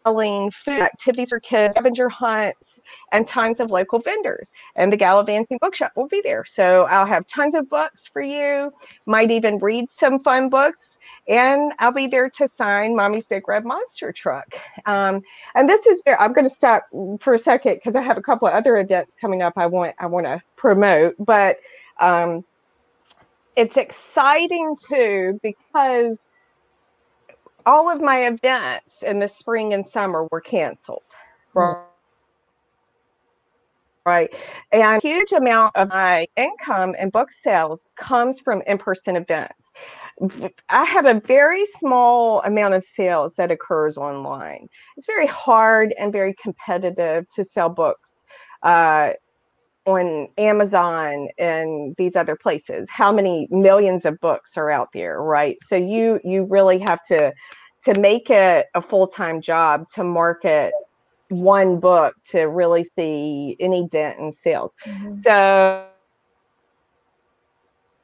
selling 0.07 0.49
food 0.51 0.79
activities 0.81 1.29
for 1.29 1.39
kids, 1.39 1.73
scavenger 1.73 2.07
hunts, 2.07 2.81
and 3.11 3.27
tons 3.27 3.59
of 3.59 3.71
local 3.71 3.99
vendors. 3.99 4.53
And 4.77 4.91
the 4.91 4.97
Galavanting 4.97 5.59
Bookshop 5.59 5.91
will 5.97 6.07
be 6.07 6.21
there. 6.23 6.45
So 6.45 6.83
I'll 6.83 7.05
have 7.05 7.27
tons 7.27 7.55
of 7.55 7.69
books 7.69 8.07
for 8.07 8.21
you, 8.21 8.71
might 9.05 9.31
even 9.31 9.57
read 9.57 9.91
some 9.91 10.19
fun 10.19 10.49
books. 10.49 10.97
And 11.27 11.73
I'll 11.79 11.91
be 11.91 12.07
there 12.07 12.29
to 12.29 12.47
sign 12.47 12.95
Mommy's 12.95 13.27
Big 13.27 13.47
Red 13.49 13.65
Monster 13.65 14.13
Truck. 14.13 14.55
Um, 14.85 15.19
and 15.55 15.67
this 15.67 15.85
is 15.87 16.01
I'm 16.19 16.31
going 16.31 16.45
to 16.45 16.49
stop 16.49 16.87
for 17.19 17.33
a 17.33 17.39
second 17.39 17.75
because 17.75 17.95
I 17.95 18.01
have 18.01 18.17
a 18.17 18.21
couple 18.21 18.47
of 18.47 18.53
other 18.53 18.77
events 18.77 19.13
coming 19.13 19.41
up. 19.41 19.53
I 19.57 19.65
want 19.65 19.93
I 19.99 20.05
want 20.05 20.25
to 20.25 20.41
promote, 20.55 21.15
but 21.19 21.57
um, 21.99 22.45
it's 23.57 23.75
exciting 23.75 24.77
too 24.89 25.37
because 25.43 26.29
all 27.67 27.91
of 27.91 28.01
my 28.01 28.25
events 28.25 29.03
in 29.03 29.19
the 29.19 29.27
spring 29.27 29.73
and 29.73 29.85
summer 29.85 30.27
were 30.31 30.41
canceled. 30.41 31.03
Right. 31.53 31.83
Right. 34.05 34.33
And 34.71 35.03
a 35.03 35.05
huge 35.05 35.33
amount 35.33 35.75
of 35.75 35.89
my 35.89 36.27
income 36.37 36.95
and 36.97 37.11
book 37.11 37.29
sales 37.29 37.91
comes 37.97 38.39
from 38.39 38.61
in 38.65 38.77
person 38.77 39.17
events. 39.17 39.73
I 40.69 40.85
have 40.85 41.05
a 41.05 41.19
very 41.19 41.65
small 41.65 42.41
amount 42.43 42.73
of 42.73 42.85
sales 42.85 43.35
that 43.35 43.51
occurs 43.51 43.97
online. 43.97 44.69
It's 44.95 45.07
very 45.07 45.27
hard 45.27 45.93
and 45.99 46.13
very 46.13 46.33
competitive 46.41 47.27
to 47.35 47.43
sell 47.43 47.67
books 47.67 48.23
uh, 48.63 49.11
on 49.87 50.27
Amazon 50.37 51.29
and 51.39 51.95
these 51.97 52.15
other 52.15 52.35
places. 52.35 52.89
How 52.91 53.11
many 53.11 53.47
millions 53.49 54.05
of 54.05 54.19
books 54.19 54.57
are 54.57 54.69
out 54.69 54.89
there, 54.93 55.21
right? 55.21 55.55
So 55.61 55.75
you 55.75 56.19
you 56.23 56.45
really 56.49 56.77
have 56.79 57.03
to 57.05 57.33
to 57.83 57.99
make 57.99 58.29
it 58.29 58.67
a 58.75 58.81
full-time 58.81 59.41
job 59.41 59.87
to 59.95 60.03
market 60.03 60.73
one 61.29 61.79
book 61.79 62.15
to 62.25 62.43
really 62.43 62.83
see 62.97 63.55
any 63.59 63.87
dent 63.87 64.19
in 64.19 64.31
sales. 64.31 64.75
Mm-hmm. 64.85 65.13
So 65.13 65.85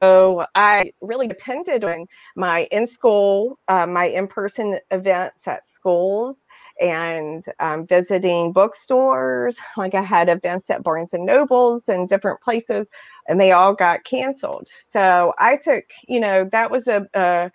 so 0.03 0.45
I 0.53 0.91
really 0.99 1.29
depended 1.29 1.85
on 1.85 2.07
my 2.35 2.67
in 2.71 2.85
school, 2.85 3.57
uh, 3.69 3.85
my 3.85 4.05
in 4.07 4.27
person 4.27 4.77
events 4.91 5.47
at 5.47 5.65
schools, 5.65 6.45
and 6.81 7.45
um, 7.61 7.87
visiting 7.87 8.51
bookstores. 8.51 9.59
Like 9.77 9.95
I 9.95 10.01
had 10.01 10.27
events 10.27 10.69
at 10.69 10.83
Barnes 10.83 11.13
and 11.13 11.25
Nobles 11.25 11.87
and 11.87 12.09
different 12.09 12.41
places, 12.41 12.89
and 13.29 13.39
they 13.39 13.53
all 13.53 13.73
got 13.73 14.03
canceled. 14.03 14.67
So 14.77 15.33
I 15.39 15.55
took, 15.55 15.85
you 16.09 16.19
know, 16.19 16.49
that 16.51 16.69
was 16.69 16.89
a, 16.89 17.07
a 17.13 17.49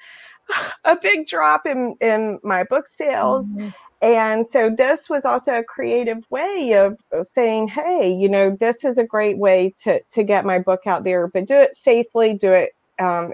a 0.84 0.96
big 1.00 1.26
drop 1.26 1.66
in 1.66 1.96
in 2.00 2.38
my 2.42 2.64
book 2.64 2.87
sales 2.87 3.44
mm-hmm. 3.46 3.68
and 4.02 4.46
so 4.46 4.70
this 4.70 5.11
was 5.11 5.24
also 5.24 5.58
a 5.58 5.64
creative 5.64 6.26
way 6.30 6.72
of, 6.74 6.98
saying 7.26 7.68
hey 7.68 8.11
you 8.11 8.28
know 8.28 8.56
this 8.58 8.84
is 8.84 8.98
a 8.98 9.06
great 9.06 9.38
way 9.38 9.74
to 9.78 10.00
to 10.11 10.22
get 10.22 10.44
my 10.44 10.58
book 10.58 10.87
out 10.87 11.04
there 11.04 11.28
but 11.28 11.46
do 11.46 11.56
it 11.56 11.74
safely 11.76 12.34
do 12.34 12.52
it 12.52 12.72
um, 12.98 13.32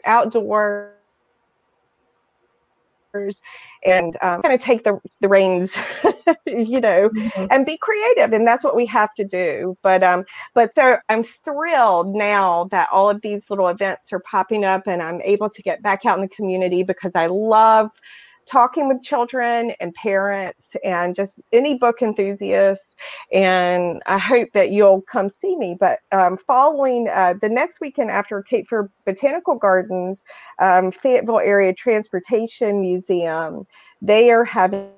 outdoors 3.15 3.43
and 3.85 4.17
um, 4.23 4.43
kind 4.43 4.55
of 4.55 4.61
take 4.61 4.85
the, 4.85 4.99
the 5.21 5.29
reins, 5.29 5.77
you 6.47 6.81
know, 6.81 7.09
mm-hmm. 7.09 7.47
and 7.51 7.67
be 7.67 7.77
creative. 7.79 8.33
And 8.33 8.47
that's 8.47 8.65
what 8.65 8.77
we 8.77 8.87
have 8.87 9.15
to 9.15 9.25
do. 9.25 9.77
But 9.83 10.03
um, 10.03 10.25
but 10.55 10.75
so 10.75 10.99
I'm 11.09 11.25
thrilled 11.25 12.15
now 12.15 12.69
that 12.71 12.89
all 12.93 13.09
of 13.11 13.21
these 13.23 13.51
little 13.51 13.69
events 13.69 14.13
are 14.13 14.21
popping 14.21 14.65
up 14.65 14.87
and 14.87 15.03
I'm 15.03 15.21
able 15.23 15.49
to 15.51 15.63
get 15.63 15.83
back 15.83 16.05
out 16.07 16.17
in 16.17 16.23
the 16.23 16.29
community 16.29 16.83
because 16.83 17.13
I 17.15 17.27
love 17.27 17.91
talking 18.47 18.89
with 18.89 19.03
children 19.03 19.73
and 19.81 19.95
parents 19.95 20.77
and 20.85 21.15
just 21.15 21.41
any 21.53 21.77
book 21.77 22.03
enthusiast. 22.03 22.99
And 23.33 24.03
I 24.07 24.19
hope 24.19 24.51
that 24.53 24.71
you'll 24.71 25.03
come 25.03 25.29
see 25.29 25.57
me. 25.57 25.77
But 25.79 26.01
um, 26.13 26.37
following 26.37 27.09
uh, 27.09 27.35
the 27.41 27.49
next 27.49 27.81
weekend 27.81 28.11
after 28.11 28.43
Cape 28.43 28.67
Fear 28.69 28.91
Botanical 29.05 29.57
Gardens, 29.57 30.25
um, 30.61 30.91
Fayetteville 30.91 31.41
Area 31.41 31.75
Transportation 31.75 32.81
Museum, 32.81 33.67
they 34.03 34.31
are 34.31 34.45
having 34.45 34.91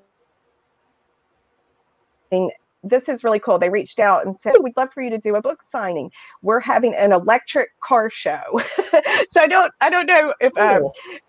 this 2.89 3.09
is 3.09 3.25
really 3.25 3.39
cool. 3.39 3.59
They 3.59 3.69
reached 3.69 3.99
out 3.99 4.25
and 4.25 4.37
said, 4.37 4.55
"We'd 4.63 4.77
love 4.77 4.93
for 4.93 5.03
you 5.03 5.11
to 5.11 5.19
do 5.19 5.37
a 5.37 5.43
book 5.43 5.63
signing. 5.63 6.11
We're 6.43 6.61
having 6.61 6.95
an 6.95 7.13
electric 7.13 7.71
car 7.81 8.11
show." 8.11 8.43
so 9.29 9.41
I 9.41 9.47
don't, 9.49 9.73
I 9.81 9.91
don't 9.91 10.07
know 10.07 10.35
if 10.41 10.57
uh, 10.57 10.81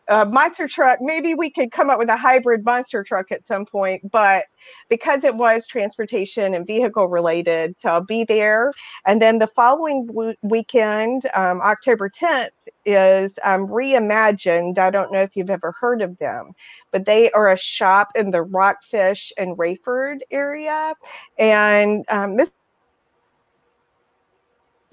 a 0.10 0.26
monster 0.26 0.68
truck. 0.68 1.00
Maybe 1.02 1.34
we 1.34 1.50
could 1.52 1.72
come 1.72 1.90
up 1.90 2.00
with 2.00 2.10
a 2.10 2.18
hybrid 2.18 2.64
monster 2.66 3.04
truck 3.04 3.32
at 3.32 3.44
some 3.44 3.66
point, 3.66 4.10
but 4.12 4.46
because 4.90 5.24
it 5.24 5.36
was 5.36 5.68
transportation 5.68 6.54
and 6.54 6.66
vehicle 6.66 7.08
related, 7.08 7.78
so 7.78 7.90
I'll 7.90 8.02
be 8.02 8.24
there. 8.24 8.74
And 9.06 9.22
then 9.22 9.40
the 9.40 9.48
following 9.48 10.08
w- 10.08 10.36
weekend, 10.42 11.24
um, 11.36 11.62
October 11.62 12.10
10th, 12.10 12.50
is 12.86 13.38
um, 13.44 13.68
reimagined. 13.68 14.78
I 14.78 14.90
don't 14.90 15.12
know 15.12 15.22
if 15.22 15.36
you've 15.36 15.50
ever 15.50 15.74
heard 15.80 16.02
of 16.02 16.18
them, 16.20 16.54
but 16.92 17.06
they 17.06 17.30
are 17.32 17.52
a 17.52 17.58
shop 17.58 18.12
in 18.16 18.32
the 18.32 18.42
Rockfish 18.42 19.34
and 19.38 19.58
Raeford 19.58 20.20
area. 20.32 20.94
And 21.38 22.06
um, 22.10 22.36
Miss 22.38 22.52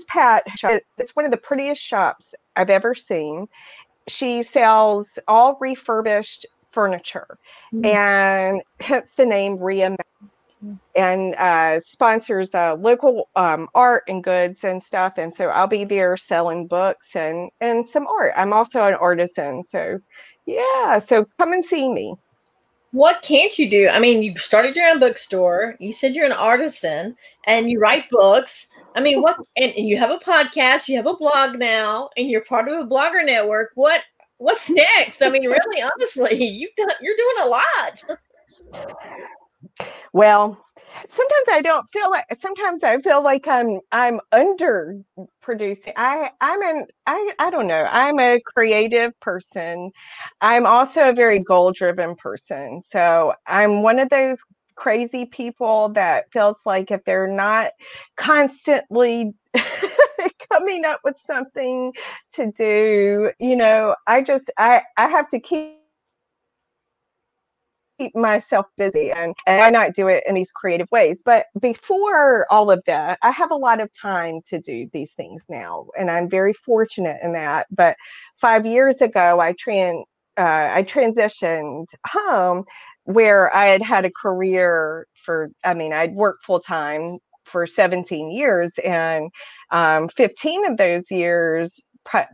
Pat, 0.09 0.45
it's 0.99 1.17
one 1.17 1.25
of 1.25 1.31
the 1.31 1.37
prettiest 1.37 1.83
shops 1.83 2.35
I've 2.57 2.71
ever 2.71 2.95
seen. 2.95 3.49
She 4.09 4.43
sells 4.43 5.19
all 5.29 5.57
refurbished 5.61 6.47
furniture, 6.75 7.39
mm-hmm. 7.73 7.87
and 7.87 8.63
hence 8.81 9.13
the 9.17 9.27
name 9.27 9.59
Reimagined 9.59 9.99
and 10.95 11.35
uh, 11.35 11.81
sponsors 11.81 12.55
uh, 12.55 12.75
local 12.75 13.29
um, 13.37 13.69
art 13.75 14.05
and 14.09 14.25
goods 14.25 14.65
and 14.65 14.83
stuff. 14.83 15.19
And 15.19 15.35
so 15.35 15.49
I'll 15.49 15.67
be 15.67 15.85
there 15.85 16.17
selling 16.17 16.67
books 16.67 17.17
and 17.17 17.51
and 17.61 17.89
some 17.89 18.07
art. 18.07 18.33
I'm 18.37 18.53
also 18.53 18.85
an 18.85 18.95
artisan, 18.95 19.65
so 19.65 19.99
yeah. 20.47 20.99
So 20.99 21.27
come 21.39 21.53
and 21.53 21.65
see 21.65 21.93
me. 21.93 22.15
What 22.93 23.23
can't 23.23 23.59
you 23.59 23.69
do? 23.69 23.89
I 23.89 23.99
mean, 23.99 24.23
you 24.23 24.37
started 24.37 24.77
your 24.77 24.89
own 24.89 25.01
bookstore. 25.01 25.75
You 25.81 25.93
said 25.93 26.15
you're 26.15 26.27
an 26.27 26.33
artisan 26.33 27.17
and 27.45 27.69
you 27.69 27.81
write 27.81 28.09
books. 28.11 28.69
I 28.95 29.01
mean, 29.01 29.21
what? 29.21 29.37
And, 29.57 29.73
and 29.77 29.89
you 29.89 29.99
have 29.99 30.11
a 30.11 30.19
podcast. 30.19 30.87
You 30.87 30.97
have 30.97 31.07
a 31.07 31.17
blog 31.17 31.59
now, 31.59 32.11
and 32.17 32.31
you're 32.31 32.45
part 32.45 32.69
of 32.69 32.79
a 32.79 32.87
blogger 32.87 33.25
network. 33.27 33.73
What? 33.75 34.03
What's 34.39 34.69
next? 34.71 35.23
I 35.23 35.29
mean, 35.31 35.45
really, 35.45 35.83
honestly, 35.83 36.45
you 36.45 36.69
you're 36.77 37.17
doing 37.17 37.37
a 37.43 37.47
lot. 37.47 38.03
Well, 40.13 40.65
sometimes 41.09 41.49
I 41.49 41.61
don't 41.61 41.87
feel 41.93 42.11
like 42.11 42.25
sometimes 42.35 42.85
I 42.85 43.01
feel 43.01 43.23
like 43.23 43.49
I'm 43.49 43.81
I'm 43.93 44.21
under 44.33 44.97
producing. 45.41 45.93
I 45.97 46.31
I'm 46.41 46.63
an 46.63 46.87
I 47.07 47.33
I 47.39 47.51
don't 47.51 47.67
know. 47.67 47.87
I'm 47.91 48.19
a 48.19 48.41
creative 48.41 49.19
person. 49.21 49.91
I'm 50.41 50.67
also 50.67 51.09
a 51.09 51.13
very 51.13 51.41
goal 51.41 51.73
driven 51.73 52.15
person. 52.17 52.83
So 52.89 53.35
I'm 53.47 53.83
one 53.83 53.99
of 53.99 54.09
those 54.11 54.39
crazy 54.77 55.25
people 55.25 55.91
that 55.91 56.31
feels 56.33 56.63
like 56.67 56.91
if 56.91 57.05
they're 57.05 57.29
not 57.29 57.73
constantly 58.17 59.33
coming 60.55 60.85
up 60.85 61.01
with 61.05 61.19
something 61.19 61.93
to 62.35 62.53
do, 62.53 63.33
you 63.39 63.57
know, 63.57 63.95
I 64.07 64.23
just 64.23 64.51
I 64.59 64.83
I 64.97 65.09
have 65.09 65.29
to 65.31 65.41
keep 65.41 65.79
keep 67.99 68.15
myself 68.17 68.67
busy 68.77 69.13
and, 69.13 69.35
and 69.47 69.63
I 69.63 69.71
not 69.71 69.95
do 69.95 70.09
it 70.09 70.25
in 70.27 70.35
these 70.35 70.51
creative 70.51 70.91
ways. 70.91 71.23
But 71.25 71.47
before 71.61 72.45
all 72.51 72.71
of 72.71 72.83
that, 72.87 73.19
I 73.23 73.31
have 73.31 73.53
a 73.53 73.57
lot 73.57 73.81
of 73.81 73.89
time 73.93 74.41
to 74.47 74.59
do 74.59 74.89
these 74.93 75.13
things 75.13 75.47
now. 75.49 75.87
And 75.97 76.11
I'm 76.11 76.29
very 76.29 76.53
fortunate 76.53 77.19
in 77.23 77.33
that. 77.35 77.69
But 77.71 77.97
five 78.37 78.67
years 78.67 79.01
ago, 79.01 79.41
I 79.41 79.53
tran 79.53 80.03
uh, 80.37 80.73
I 80.75 80.83
transitioned 80.83 81.87
home 82.09 82.65
where 83.05 83.55
I 83.55 83.67
had 83.67 83.83
had 83.83 84.05
a 84.05 84.11
career 84.11 85.07
for, 85.15 85.51
I 85.63 85.75
mean, 85.75 85.93
I'd 85.93 86.15
worked 86.15 86.45
full 86.45 86.59
time 86.59 87.19
for 87.45 87.67
17 87.67 88.31
years 88.31 88.79
and 88.85 89.31
um, 89.71 90.09
15 90.09 90.71
of 90.71 90.77
those 90.77 91.11
years 91.11 91.85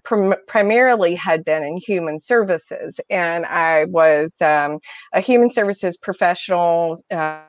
prim- 0.05 0.35
primarily 0.47 1.15
had 1.15 1.45
been 1.45 1.63
in 1.63 1.77
human 1.77 2.21
services, 2.21 3.01
and 3.09 3.47
I 3.47 3.85
was 3.87 4.41
um, 4.41 4.79
a 5.13 5.21
human 5.21 5.51
services 5.51 5.97
professional. 5.97 7.01
Uh, 7.11 7.43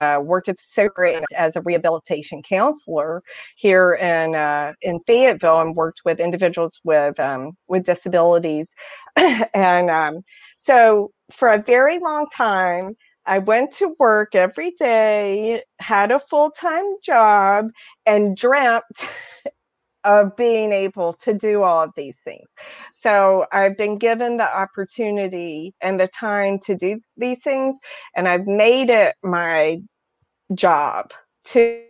uh, 0.00 0.20
worked 0.20 0.48
at 0.48 0.58
Socrates 0.58 1.24
as 1.34 1.56
a 1.56 1.62
rehabilitation 1.62 2.42
counselor 2.42 3.22
here 3.56 3.94
in 3.94 4.34
uh, 4.34 4.72
in 4.82 5.00
Fayetteville, 5.06 5.60
and 5.60 5.74
worked 5.76 6.02
with 6.04 6.20
individuals 6.20 6.80
with 6.84 7.18
um, 7.20 7.52
with 7.68 7.84
disabilities. 7.84 8.74
and 9.16 9.88
um, 9.90 10.20
so, 10.58 11.12
for 11.30 11.52
a 11.52 11.62
very 11.62 12.00
long 12.00 12.26
time, 12.34 12.96
I 13.26 13.38
went 13.38 13.72
to 13.74 13.94
work 13.98 14.34
every 14.34 14.72
day, 14.72 15.62
had 15.80 16.10
a 16.10 16.18
full 16.18 16.50
time 16.50 16.84
job, 17.02 17.68
and 18.06 18.36
dreamt 18.36 18.84
of 20.04 20.36
being 20.36 20.72
able 20.72 21.14
to 21.14 21.32
do 21.32 21.62
all 21.62 21.82
of 21.82 21.90
these 21.96 22.18
things. 22.24 22.46
So 22.92 23.46
I've 23.52 23.76
been 23.76 23.98
given 23.98 24.36
the 24.36 24.56
opportunity 24.56 25.74
and 25.80 25.98
the 25.98 26.08
time 26.08 26.58
to 26.66 26.74
do 26.74 27.00
these 27.16 27.42
things, 27.42 27.76
and 28.16 28.28
I've 28.28 28.46
made 28.46 28.90
it 28.90 29.14
my 29.22 29.80
job 30.54 31.12
to 31.46 31.80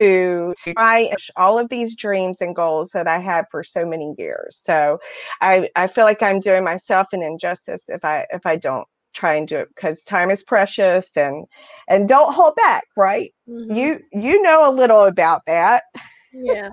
to, 0.00 0.54
to 0.64 0.74
try 0.74 1.12
all 1.36 1.58
of 1.58 1.68
these 1.68 1.96
dreams 1.96 2.40
and 2.40 2.54
goals 2.54 2.90
that 2.90 3.06
I 3.06 3.18
had 3.18 3.46
for 3.50 3.62
so 3.62 3.86
many 3.86 4.14
years. 4.18 4.56
So 4.56 4.98
I, 5.40 5.70
I 5.76 5.86
feel 5.86 6.04
like 6.04 6.22
I'm 6.22 6.40
doing 6.40 6.64
myself 6.64 7.08
an 7.12 7.22
injustice 7.22 7.88
if 7.88 8.04
I 8.04 8.26
if 8.32 8.44
I 8.44 8.56
don't 8.56 8.86
try 9.14 9.34
and 9.34 9.48
do 9.48 9.56
it 9.58 9.68
because 9.74 10.04
time 10.04 10.30
is 10.30 10.42
precious 10.42 11.16
and 11.16 11.46
and 11.88 12.08
don't 12.08 12.34
hold 12.34 12.54
back 12.56 12.84
right? 12.96 13.32
Mm-hmm. 13.48 13.74
you 13.74 14.00
you 14.12 14.42
know 14.42 14.68
a 14.68 14.72
little 14.72 15.04
about 15.04 15.46
that. 15.46 15.84
Yeah. 16.32 16.70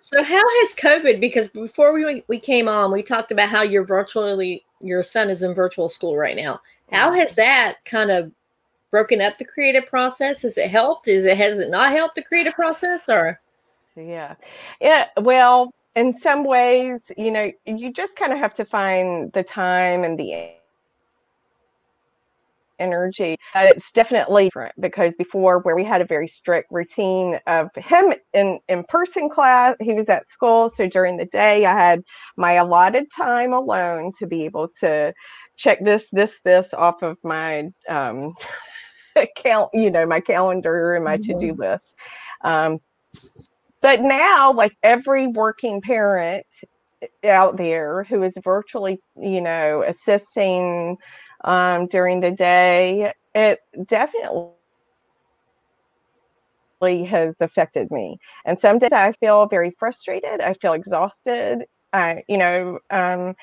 So 0.00 0.22
how 0.22 0.42
has 0.60 0.74
covid 0.74 1.20
because 1.20 1.48
before 1.48 1.92
we 1.92 2.22
we 2.28 2.38
came 2.38 2.68
on 2.68 2.92
we 2.92 3.02
talked 3.02 3.32
about 3.32 3.48
how 3.48 3.62
you're 3.62 3.84
virtually 3.84 4.64
your 4.80 5.02
son 5.02 5.30
is 5.30 5.42
in 5.42 5.52
virtual 5.52 5.88
school 5.88 6.16
right 6.16 6.36
now. 6.36 6.60
How 6.92 7.12
has 7.12 7.34
that 7.36 7.84
kind 7.84 8.10
of 8.10 8.32
broken 8.90 9.20
up 9.20 9.38
the 9.38 9.44
creative 9.44 9.86
process? 9.86 10.42
Has 10.42 10.58
it 10.58 10.70
helped? 10.70 11.08
Is 11.08 11.24
it 11.24 11.36
has 11.36 11.58
it 11.58 11.70
not 11.70 11.92
helped 11.92 12.14
the 12.14 12.22
creative 12.22 12.54
process 12.54 13.02
or? 13.08 13.40
Yeah. 13.96 14.36
Yeah 14.80 15.06
well 15.16 15.74
in 15.96 16.16
some 16.16 16.44
ways 16.44 17.10
you 17.16 17.30
know 17.30 17.50
you 17.66 17.92
just 17.92 18.16
kind 18.16 18.32
of 18.32 18.38
have 18.38 18.54
to 18.54 18.64
find 18.64 19.32
the 19.32 19.42
time 19.42 20.04
and 20.04 20.18
the 20.18 20.52
energy. 22.80 23.36
It's 23.54 23.92
definitely 23.92 24.46
different 24.46 24.74
because 24.80 25.14
before, 25.16 25.60
where 25.60 25.76
we 25.76 25.84
had 25.84 26.00
a 26.00 26.06
very 26.06 26.26
strict 26.26 26.68
routine 26.70 27.38
of 27.46 27.68
him 27.76 28.14
in 28.32 28.58
in 28.68 28.84
person 28.88 29.28
class, 29.28 29.76
he 29.80 29.92
was 29.92 30.08
at 30.08 30.28
school. 30.28 30.68
So 30.68 30.88
during 30.88 31.16
the 31.16 31.26
day, 31.26 31.66
I 31.66 31.72
had 31.72 32.02
my 32.36 32.52
allotted 32.52 33.06
time 33.16 33.52
alone 33.52 34.12
to 34.18 34.26
be 34.26 34.44
able 34.44 34.68
to 34.80 35.12
check 35.56 35.78
this, 35.84 36.08
this, 36.12 36.40
this 36.44 36.72
off 36.74 37.02
of 37.02 37.18
my 37.22 37.68
um, 37.88 38.34
account, 39.16 39.70
you 39.74 39.90
know, 39.90 40.06
my 40.06 40.20
calendar 40.20 40.94
and 40.94 41.04
my 41.04 41.18
mm-hmm. 41.18 41.38
to 41.38 41.46
do 41.46 41.54
list. 41.54 41.96
Um, 42.42 42.78
but 43.82 44.00
now, 44.00 44.52
like 44.52 44.72
every 44.82 45.26
working 45.26 45.80
parent 45.80 46.46
out 47.24 47.56
there 47.56 48.04
who 48.04 48.22
is 48.22 48.36
virtually, 48.42 49.00
you 49.16 49.40
know, 49.40 49.82
assisting 49.86 50.96
um, 51.44 51.86
during 51.86 52.20
the 52.20 52.30
day, 52.30 53.12
it 53.34 53.60
definitely 53.86 54.52
has 57.06 57.40
affected 57.40 57.90
me. 57.90 58.18
And 58.44 58.58
some 58.58 58.78
days 58.78 58.92
I 58.92 59.12
feel 59.12 59.46
very 59.46 59.70
frustrated. 59.78 60.40
I 60.40 60.54
feel 60.54 60.72
exhausted. 60.72 61.64
I, 61.92 62.22
you 62.28 62.38
know, 62.38 62.78
um, 62.90 63.34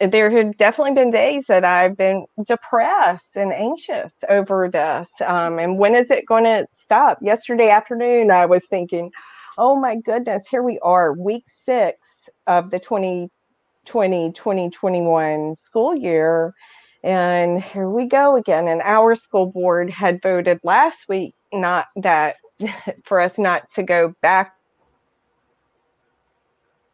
there 0.00 0.30
have 0.30 0.56
definitely 0.56 0.94
been 0.94 1.10
days 1.10 1.46
that 1.46 1.64
I've 1.64 1.96
been 1.96 2.26
depressed 2.46 3.36
and 3.36 3.52
anxious 3.52 4.24
over 4.28 4.68
this. 4.68 5.10
Um, 5.24 5.58
and 5.58 5.78
when 5.78 5.94
is 5.94 6.10
it 6.10 6.26
going 6.26 6.44
to 6.44 6.66
stop? 6.72 7.18
Yesterday 7.22 7.68
afternoon, 7.68 8.30
I 8.30 8.46
was 8.46 8.66
thinking, 8.66 9.12
oh 9.58 9.76
my 9.78 9.96
goodness, 9.96 10.48
here 10.48 10.62
we 10.62 10.78
are, 10.80 11.12
week 11.12 11.44
six 11.46 12.28
of 12.46 12.70
the 12.70 12.80
2020 12.80 14.32
2021 14.32 15.56
school 15.56 15.94
year. 15.94 16.54
And 17.02 17.62
here 17.62 17.88
we 17.88 18.06
go 18.06 18.36
again. 18.36 18.68
And 18.68 18.80
our 18.82 19.14
school 19.14 19.46
board 19.46 19.90
had 19.90 20.22
voted 20.22 20.60
last 20.62 21.08
week 21.08 21.34
not 21.52 21.86
that 21.96 22.36
for 23.04 23.20
us 23.20 23.38
not 23.38 23.68
to 23.70 23.82
go 23.82 24.14
back 24.22 24.54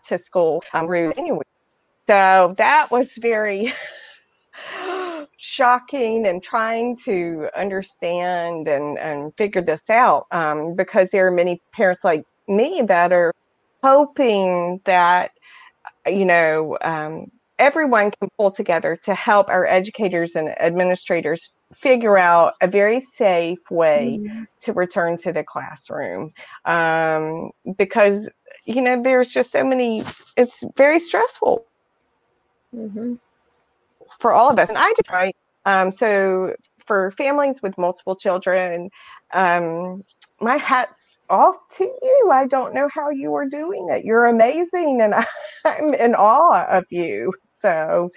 to 0.07 0.19
school 0.19 0.63
um, 0.73 0.91
anyway. 0.91 1.43
So 2.09 2.55
that 2.57 2.91
was 2.91 3.19
very 3.21 3.73
shocking 5.37 6.27
and 6.27 6.43
trying 6.43 6.97
to 7.05 7.49
understand 7.55 8.67
and, 8.67 8.99
and 8.99 9.33
figure 9.37 9.63
this 9.63 9.91
out 9.91 10.27
um, 10.33 10.75
because 10.75 11.11
there 11.11 11.27
are 11.27 11.31
many 11.31 11.61
parents 11.75 12.03
like 12.03 12.25
me 12.49 12.83
that 12.87 13.13
are 13.13 13.35
hoping 13.83 14.81
that, 14.85 15.33
you 16.07 16.25
know, 16.25 16.79
um, 16.81 17.31
everyone 17.59 18.11
can 18.11 18.29
pull 18.37 18.51
together 18.51 18.97
to 19.05 19.15
help 19.15 19.49
our 19.49 19.67
educators 19.67 20.37
and 20.37 20.49
administrators 20.61 21.53
figure 21.75 22.17
out 22.17 22.55
a 22.61 22.67
very 22.67 23.01
safe 23.01 23.71
way 23.71 24.19
mm-hmm. 24.21 24.45
to 24.61 24.73
return 24.73 25.17
to 25.17 25.33
the 25.33 25.43
classroom 25.43 26.33
um, 26.65 27.51
because 27.77 28.31
you 28.65 28.81
know 28.81 29.03
there's 29.03 29.33
just 29.33 29.53
so 29.53 29.65
many 29.65 30.03
it's 30.37 30.65
very 30.77 31.01
stressful 31.01 31.65
mm-hmm. 32.75 33.15
for 34.19 34.33
all 34.33 34.51
of 34.51 34.59
us 34.59 34.69
and 34.69 34.79
i 34.79 34.93
did 34.97 35.13
right 35.13 35.37
um, 35.65 35.93
so 35.93 36.55
for 36.87 37.11
families 37.13 37.63
with 37.63 37.77
multiple 37.77 38.17
children 38.17 38.91
um, 39.33 40.05
my 40.41 40.57
hat's 40.57 41.08
off 41.31 41.57
to 41.71 41.85
you. 41.85 42.31
I 42.33 42.47
don't 42.47 42.75
know 42.75 42.89
how 42.89 43.11
you 43.11 43.35
are 43.35 43.47
doing 43.47 43.89
it. 43.91 44.05
You're 44.05 44.27
amazing, 44.27 45.01
and 45.03 45.15
I'm 45.65 45.95
in 45.95 46.15
awe 46.15 46.67
of 46.69 46.85
you. 46.91 47.33
So, 47.45 48.11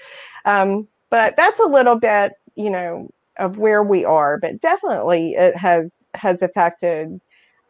um, 0.46 0.88
but 1.10 1.36
that's 1.38 1.60
a 1.60 1.66
little 1.66 1.96
bit, 2.00 2.34
you 2.56 2.70
know, 2.70 3.10
of 3.38 3.58
where 3.58 3.84
we 3.84 4.06
are. 4.06 4.38
But 4.40 4.62
definitely, 4.62 5.34
it 5.36 5.56
has 5.58 6.06
has 6.16 6.42
affected 6.42 7.20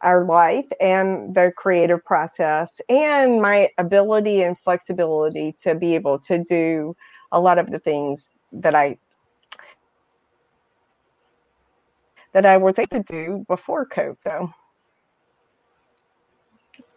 our 0.02 0.24
life 0.24 0.66
and 0.80 1.34
the 1.34 1.52
creative 1.56 2.04
process 2.04 2.80
and 2.88 3.40
my 3.40 3.70
ability 3.78 4.42
and 4.42 4.58
flexibility 4.58 5.54
to 5.62 5.74
be 5.76 5.94
able 5.94 6.18
to 6.18 6.42
do 6.42 6.96
a 7.30 7.40
lot 7.40 7.58
of 7.58 7.70
the 7.70 7.78
things 7.78 8.40
that 8.52 8.74
I 8.74 8.98
that 12.32 12.46
I 12.46 12.56
was 12.56 12.78
able 12.78 13.02
to 13.02 13.02
do 13.02 13.44
before 13.48 13.86
COVID. 13.86 14.18
So 14.20 14.50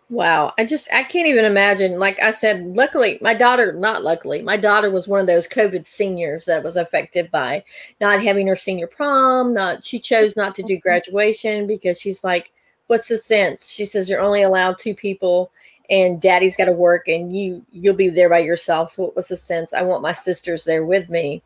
Wow. 0.09 0.53
I 0.57 0.65
just, 0.65 0.87
I 0.93 1.03
can't 1.03 1.27
even 1.27 1.45
imagine. 1.45 1.97
Like 1.97 2.19
I 2.21 2.29
said, 2.29 2.63
luckily, 2.75 3.17
my 3.21 3.33
daughter, 3.33 3.73
not 3.73 4.03
luckily, 4.03 4.41
my 4.41 4.55
daughter 4.55 4.91
was 4.91 5.07
one 5.07 5.19
of 5.19 5.25
those 5.25 5.47
COVID 5.47 5.87
seniors 5.87 6.45
that 6.45 6.63
was 6.63 6.75
affected 6.75 7.31
by 7.31 7.63
not 7.99 8.21
having 8.21 8.47
her 8.47 8.55
senior 8.55 8.87
prom. 8.87 9.53
Not, 9.53 9.83
she 9.83 9.97
chose 9.99 10.35
not 10.35 10.53
to 10.55 10.63
do 10.63 10.75
mm-hmm. 10.75 10.87
graduation 10.87 11.65
because 11.65 11.99
she's 11.99 12.23
like, 12.23 12.51
what's 12.87 13.07
the 13.07 13.17
sense? 13.17 13.71
She 13.71 13.85
says, 13.85 14.07
you're 14.07 14.21
only 14.21 14.43
allowed 14.43 14.77
two 14.77 14.93
people 14.93 15.51
and 15.89 16.21
daddy's 16.21 16.55
got 16.55 16.65
to 16.65 16.71
work 16.71 17.07
and 17.07 17.35
you, 17.35 17.65
you'll 17.71 17.95
be 17.95 18.09
there 18.09 18.29
by 18.29 18.39
yourself. 18.39 18.91
So 18.91 19.03
what 19.03 19.15
was 19.15 19.29
the 19.29 19.37
sense? 19.37 19.73
I 19.73 19.81
want 19.81 20.03
my 20.03 20.11
sisters 20.11 20.65
there 20.65 20.85
with 20.85 21.09
me. 21.09 21.41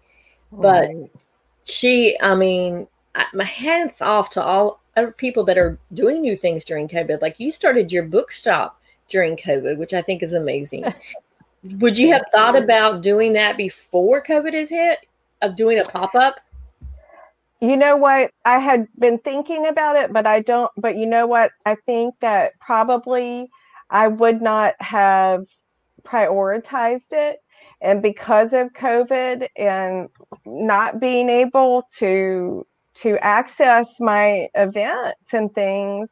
But 0.51 0.89
she, 1.63 2.17
I 2.21 2.35
mean, 2.35 2.87
I, 3.15 3.25
my 3.33 3.45
hands 3.45 4.01
off 4.01 4.31
to 4.31 4.43
all 4.43 4.78
people 5.17 5.43
that 5.45 5.57
are 5.57 5.77
doing 5.93 6.21
new 6.21 6.35
things 6.35 6.65
during 6.65 6.87
COVID. 6.87 7.21
Like 7.21 7.39
you 7.39 7.51
started 7.51 7.91
your 7.91 8.03
bookshop 8.03 8.79
during 9.07 9.35
COVID, 9.37 9.77
which 9.77 9.93
I 9.93 10.01
think 10.01 10.23
is 10.23 10.33
amazing. 10.33 10.85
Would 11.63 11.97
you 11.97 12.13
have 12.13 12.23
thought 12.31 12.55
about 12.55 13.01
doing 13.01 13.33
that 13.33 13.57
before 13.57 14.23
COVID 14.23 14.53
had 14.53 14.69
hit, 14.69 14.99
of 15.41 15.55
doing 15.55 15.79
a 15.79 15.83
pop 15.83 16.15
up? 16.15 16.39
You 17.61 17.75
know 17.75 17.97
what? 17.97 18.31
I 18.45 18.59
had 18.59 18.87
been 18.97 19.17
thinking 19.17 19.67
about 19.67 19.97
it, 19.97 20.13
but 20.13 20.25
I 20.25 20.39
don't. 20.39 20.71
But 20.77 20.95
you 20.95 21.05
know 21.05 21.27
what? 21.27 21.51
I 21.65 21.75
think 21.75 22.15
that 22.21 22.57
probably 22.59 23.49
I 23.89 24.07
would 24.07 24.41
not 24.41 24.75
have 24.79 25.47
prioritized 26.03 27.11
it. 27.11 27.39
And 27.81 28.01
because 28.01 28.53
of 28.53 28.73
COVID 28.73 29.47
and 29.57 30.09
not 30.45 31.01
being 31.01 31.29
able 31.29 31.83
to 31.97 32.65
to 32.95 33.17
access 33.23 33.99
my 33.99 34.47
events 34.55 35.33
and 35.33 35.53
things, 35.53 36.11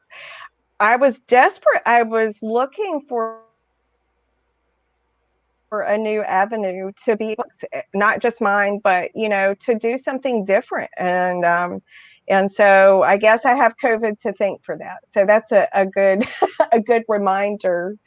I 0.79 0.95
was 0.95 1.19
desperate. 1.21 1.81
I 1.85 2.03
was 2.03 2.37
looking 2.41 3.01
for 3.01 3.41
for 5.69 5.81
a 5.81 5.97
new 5.97 6.21
avenue 6.23 6.91
to 7.03 7.17
be 7.17 7.35
not 7.93 8.21
just 8.21 8.41
mine, 8.41 8.79
but 8.83 9.11
you 9.15 9.27
know, 9.27 9.53
to 9.55 9.75
do 9.75 9.97
something 9.97 10.45
different. 10.45 10.89
And 10.97 11.43
um, 11.43 11.81
and 12.29 12.51
so 12.51 13.03
I 13.03 13.17
guess 13.17 13.45
I 13.45 13.53
have 13.53 13.73
COVID 13.83 14.19
to 14.21 14.33
thank 14.33 14.63
for 14.63 14.77
that. 14.77 14.99
So 15.11 15.25
that's 15.25 15.51
a, 15.51 15.67
a 15.73 15.85
good 15.85 16.27
a 16.71 16.79
good 16.79 17.03
reminder. 17.07 17.97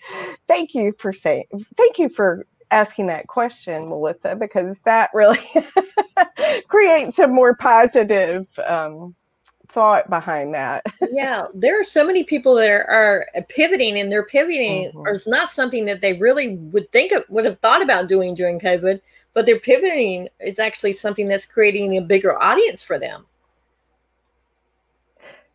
Thank 0.46 0.74
you 0.74 0.92
for 0.98 1.12
saying 1.12 1.44
thank 1.76 1.98
you 1.98 2.08
for 2.08 2.46
asking 2.70 3.06
that 3.06 3.26
question, 3.26 3.88
Melissa, 3.88 4.36
because 4.36 4.80
that 4.82 5.10
really 5.12 5.40
creates 6.68 7.18
a 7.18 7.26
more 7.26 7.54
positive 7.54 8.46
um, 8.66 9.14
thought 9.68 10.08
behind 10.10 10.54
that. 10.54 10.84
yeah, 11.10 11.46
there 11.54 11.78
are 11.78 11.84
so 11.84 12.06
many 12.06 12.24
people 12.24 12.54
that 12.54 12.68
are, 12.68 13.26
are 13.34 13.42
pivoting, 13.48 13.98
and 13.98 14.10
they're 14.10 14.24
pivoting 14.24 14.86
mm-hmm. 14.86 14.98
or 14.98 15.10
it's 15.10 15.26
not 15.26 15.50
something 15.50 15.84
that 15.86 16.00
they 16.00 16.14
really 16.14 16.56
would 16.56 16.90
think 16.92 17.12
of, 17.12 17.24
would 17.28 17.44
have 17.44 17.58
thought 17.60 17.82
about 17.82 18.08
doing 18.08 18.34
during 18.34 18.60
COVID, 18.60 19.00
but 19.34 19.46
they're 19.46 19.60
pivoting 19.60 20.28
is 20.40 20.58
actually 20.58 20.92
something 20.92 21.28
that's 21.28 21.46
creating 21.46 21.96
a 21.96 22.02
bigger 22.02 22.40
audience 22.42 22.82
for 22.82 22.98
them. 22.98 23.26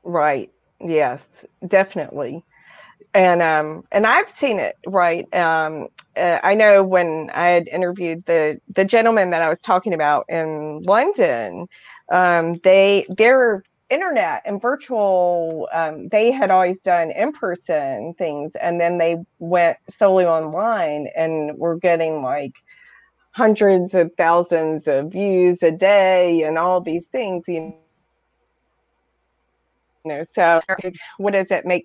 Right. 0.03 0.51
Yes, 0.80 1.45
definitely. 1.68 2.43
And 3.16 3.41
um 3.41 3.84
and 3.93 4.05
I've 4.07 4.30
seen 4.30 4.59
it 4.59 4.76
right. 4.88 5.26
Um, 5.36 5.88
uh, 6.18 6.39
I 6.43 6.55
know 6.55 6.84
when 6.84 7.32
I 7.34 7.47
had 7.47 7.68
interviewed 7.70 8.26
the 8.28 8.59
the 8.74 8.86
gentleman 8.86 9.32
that 9.32 9.41
I 9.41 9.49
was 9.49 9.59
talking 9.59 9.93
about 9.93 10.26
in 10.30 10.84
London, 10.84 11.68
um, 12.11 12.57
they 12.63 13.07
their 13.09 13.63
internet 13.89 14.43
and 14.45 14.61
virtual 14.61 15.70
um, 15.74 16.09
they 16.09 16.32
had 16.32 16.51
always 16.51 16.82
done 16.82 17.11
in 17.11 17.32
person 17.34 18.13
things, 18.18 18.55
and 18.57 18.82
then 18.82 18.99
they 18.99 19.18
went 19.39 19.78
solely 19.89 20.26
online, 20.26 21.07
and 21.18 21.57
were 21.57 21.78
getting 21.78 22.22
like 22.24 22.53
hundreds 23.32 23.95
of 23.95 24.11
thousands 24.18 24.88
of 24.88 25.11
views 25.11 25.63
a 25.63 25.72
day 25.72 26.43
and 26.43 26.57
all 26.57 26.82
these 26.82 27.07
things 27.07 27.45
you 27.47 27.74
know 30.05 30.24
so 30.24 30.61
what 31.18 31.34
does 31.34 31.51
it 31.51 31.66
make 31.66 31.84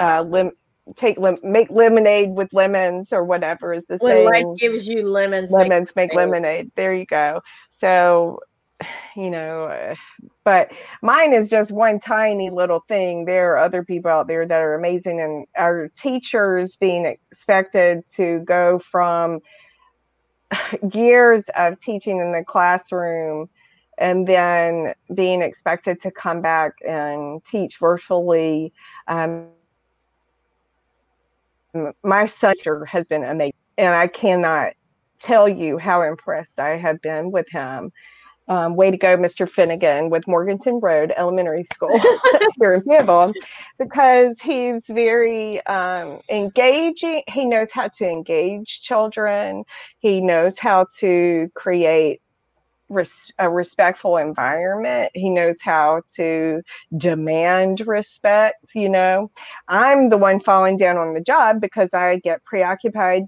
uh 0.00 0.22
lim- 0.22 0.52
take 0.96 1.18
lim- 1.18 1.38
make 1.42 1.70
lemonade 1.70 2.30
with 2.30 2.52
lemons 2.52 3.12
or 3.12 3.24
whatever 3.24 3.72
is 3.72 3.84
the 3.86 3.96
when 3.98 4.12
saying. 4.12 4.26
life 4.26 4.58
gives 4.58 4.86
you 4.88 5.06
lemons, 5.06 5.50
lemons 5.50 5.94
make 5.94 6.12
lemonade. 6.14 6.70
there 6.74 6.94
you 6.94 7.06
go. 7.06 7.40
So 7.70 8.40
you 9.16 9.30
know 9.30 9.64
uh, 9.64 9.94
but 10.44 10.72
mine 11.02 11.32
is 11.32 11.48
just 11.48 11.70
one 11.70 12.00
tiny 12.00 12.50
little 12.50 12.80
thing. 12.88 13.24
There 13.24 13.52
are 13.52 13.58
other 13.58 13.84
people 13.84 14.10
out 14.10 14.26
there 14.26 14.46
that 14.46 14.60
are 14.60 14.74
amazing 14.74 15.20
and 15.20 15.46
our 15.56 15.88
teachers 15.96 16.76
being 16.76 17.06
expected 17.06 18.02
to 18.14 18.40
go 18.40 18.78
from 18.78 19.40
years 20.92 21.44
of 21.56 21.78
teaching 21.80 22.18
in 22.18 22.32
the 22.32 22.44
classroom 22.44 23.48
and 23.98 24.26
then 24.26 24.94
being 25.14 25.42
expected 25.42 26.00
to 26.00 26.10
come 26.10 26.42
back 26.42 26.72
and 26.86 27.44
teach 27.44 27.78
virtually. 27.78 28.72
Um, 29.06 29.48
my 32.02 32.26
sister 32.26 32.84
has 32.84 33.08
been 33.08 33.24
amazing, 33.24 33.54
and 33.78 33.94
I 33.94 34.06
cannot 34.06 34.72
tell 35.20 35.48
you 35.48 35.78
how 35.78 36.02
impressed 36.02 36.60
I 36.60 36.76
have 36.76 37.00
been 37.00 37.30
with 37.30 37.48
him. 37.50 37.92
Um, 38.48 38.74
way 38.74 38.90
to 38.90 38.96
go, 38.96 39.16
Mr. 39.16 39.48
Finnegan, 39.48 40.10
with 40.10 40.26
Morganton 40.26 40.80
Road 40.80 41.12
Elementary 41.16 41.62
School 41.62 41.96
here 42.60 42.74
in 42.74 42.82
Fayetteville, 42.82 43.32
because 43.78 44.40
he's 44.40 44.86
very 44.88 45.64
um, 45.66 46.18
engaging. 46.28 47.22
He 47.28 47.46
knows 47.46 47.70
how 47.70 47.88
to 47.88 48.08
engage 48.08 48.82
children. 48.82 49.62
He 50.00 50.20
knows 50.20 50.58
how 50.58 50.86
to 50.98 51.50
create 51.54 52.20
res- 52.92 53.32
a 53.38 53.48
respectful 53.48 54.16
environment. 54.16 55.10
He 55.14 55.30
knows 55.30 55.60
how 55.60 56.02
to 56.14 56.62
demand 56.96 57.86
respect. 57.86 58.74
You 58.74 58.88
know, 58.88 59.30
I'm 59.68 60.08
the 60.08 60.18
one 60.18 60.40
falling 60.40 60.76
down 60.76 60.96
on 60.96 61.14
the 61.14 61.20
job 61.20 61.60
because 61.60 61.94
I 61.94 62.16
get 62.18 62.44
preoccupied 62.44 63.24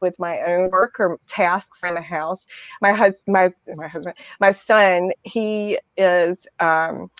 with 0.00 0.18
my 0.18 0.40
own 0.40 0.70
work 0.70 0.98
or 0.98 1.18
tasks 1.28 1.82
in 1.84 1.94
the 1.94 2.00
house. 2.00 2.46
My 2.80 2.92
husband, 2.92 3.32
my 3.32 3.52
my 3.74 3.88
husband, 3.88 4.16
my 4.40 4.50
son, 4.50 5.10
he 5.22 5.78
is 5.96 6.48
um, 6.58 7.10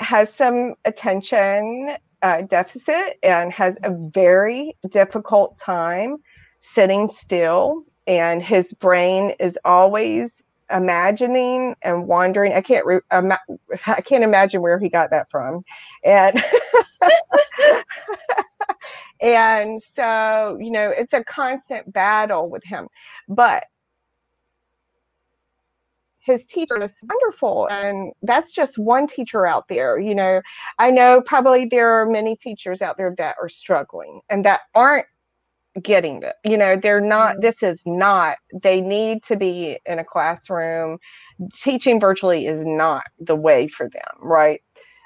has 0.00 0.32
some 0.32 0.74
attention 0.84 1.96
uh, 2.22 2.42
deficit 2.42 3.18
and 3.22 3.52
has 3.52 3.76
a 3.82 3.90
very 3.90 4.76
difficult 4.90 5.58
time 5.58 6.18
sitting 6.58 7.08
still, 7.08 7.84
and 8.06 8.42
his 8.42 8.72
brain 8.74 9.34
is 9.38 9.58
always 9.64 10.44
imagining 10.72 11.76
and 11.82 12.06
wandering. 12.06 12.52
I 12.52 12.60
can't 12.60 12.86
re- 12.86 13.00
I 13.10 14.00
can't 14.00 14.24
imagine 14.24 14.62
where 14.62 14.78
he 14.78 14.88
got 14.88 15.10
that 15.10 15.30
from, 15.30 15.62
and 16.04 16.42
and 19.20 19.82
so 19.82 20.58
you 20.60 20.70
know 20.70 20.90
it's 20.90 21.12
a 21.12 21.24
constant 21.24 21.92
battle 21.92 22.48
with 22.48 22.64
him, 22.64 22.88
but 23.28 23.64
his 26.24 26.46
teacher 26.46 26.80
is 26.80 27.02
wonderful 27.08 27.66
and 27.68 28.12
that's 28.22 28.52
just 28.52 28.78
one 28.78 29.08
teacher 29.08 29.44
out 29.44 29.66
there 29.68 29.98
you 29.98 30.14
know. 30.14 30.40
I 30.78 30.90
know 30.90 31.20
probably 31.20 31.66
there 31.66 32.00
are 32.00 32.06
many 32.06 32.36
teachers 32.36 32.80
out 32.80 32.96
there 32.96 33.14
that 33.18 33.36
are 33.42 33.48
struggling 33.48 34.20
and 34.30 34.44
that 34.44 34.60
aren't 34.74 35.06
getting 35.80 36.22
it. 36.22 36.34
You 36.44 36.58
know, 36.58 36.76
they're 36.76 37.00
not, 37.00 37.32
mm-hmm. 37.32 37.40
this 37.40 37.62
is 37.62 37.82
not, 37.86 38.36
they 38.52 38.80
need 38.80 39.22
to 39.24 39.36
be 39.36 39.78
in 39.86 39.98
a 39.98 40.04
classroom. 40.04 40.98
Teaching 41.54 41.98
virtually 41.98 42.46
is 42.46 42.66
not 42.66 43.04
the 43.18 43.36
way 43.36 43.68
for 43.68 43.88
them, 43.88 44.02
right? 44.20 44.62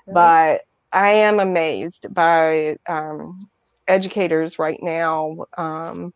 right. 0.06 0.14
But 0.14 0.62
I 0.92 1.10
am 1.12 1.38
amazed 1.38 2.12
by 2.12 2.76
um, 2.88 3.48
educators 3.86 4.58
right 4.58 4.82
now 4.82 5.46
um, 5.56 6.12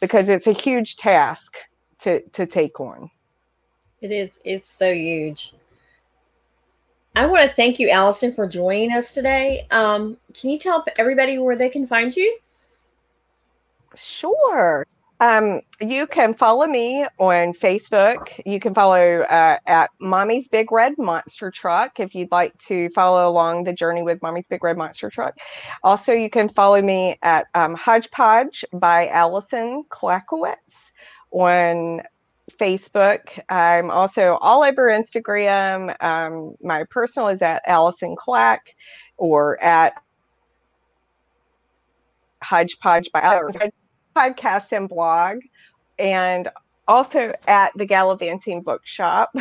because 0.00 0.28
it's 0.28 0.46
a 0.46 0.52
huge 0.52 0.96
task 0.96 1.56
to, 2.00 2.20
to 2.30 2.46
take 2.46 2.78
on. 2.80 3.10
It 4.02 4.12
is, 4.12 4.38
it's 4.44 4.68
so 4.68 4.92
huge. 4.92 5.54
I 7.14 7.24
want 7.24 7.48
to 7.48 7.56
thank 7.56 7.78
you, 7.78 7.88
Alison, 7.88 8.34
for 8.34 8.46
joining 8.46 8.92
us 8.92 9.14
today. 9.14 9.66
Um, 9.70 10.18
can 10.34 10.50
you 10.50 10.58
tell 10.58 10.84
everybody 10.98 11.38
where 11.38 11.56
they 11.56 11.70
can 11.70 11.86
find 11.86 12.14
you? 12.14 12.38
Sure. 13.96 14.86
Um, 15.18 15.62
you 15.80 16.06
can 16.06 16.34
follow 16.34 16.66
me 16.66 17.06
on 17.18 17.54
Facebook. 17.54 18.38
You 18.44 18.60
can 18.60 18.74
follow 18.74 19.20
uh, 19.22 19.58
at 19.66 19.90
Mommy's 19.98 20.46
Big 20.48 20.70
Red 20.70 20.98
Monster 20.98 21.50
Truck 21.50 21.98
if 21.98 22.14
you'd 22.14 22.30
like 22.30 22.56
to 22.64 22.90
follow 22.90 23.28
along 23.28 23.64
the 23.64 23.72
journey 23.72 24.02
with 24.02 24.20
Mommy's 24.20 24.46
Big 24.46 24.62
Red 24.62 24.76
Monster 24.76 25.08
Truck. 25.08 25.36
Also, 25.82 26.12
you 26.12 26.28
can 26.28 26.50
follow 26.50 26.82
me 26.82 27.18
at 27.22 27.46
um, 27.54 27.74
Hodgepodge 27.74 28.62
by 28.74 29.08
Alison 29.08 29.84
Klakowicz 29.88 30.92
on 31.30 32.02
Facebook. 32.60 33.40
I'm 33.48 33.90
also 33.90 34.36
all 34.42 34.62
over 34.62 34.88
Instagram. 34.90 35.96
Um, 36.02 36.56
my 36.62 36.84
personal 36.90 37.28
is 37.28 37.40
at 37.40 37.62
Alison 37.66 38.16
Klak 38.16 38.74
or 39.16 39.62
at 39.62 39.94
Hodgepodge 42.42 43.10
by 43.12 43.20
Alison 43.20 43.72
podcast 44.16 44.72
and 44.72 44.88
blog, 44.88 45.40
and 45.98 46.48
also 46.88 47.32
at 47.48 47.72
the 47.76 47.86
Galavanting 47.86 48.62
Bookshop. 48.62 49.34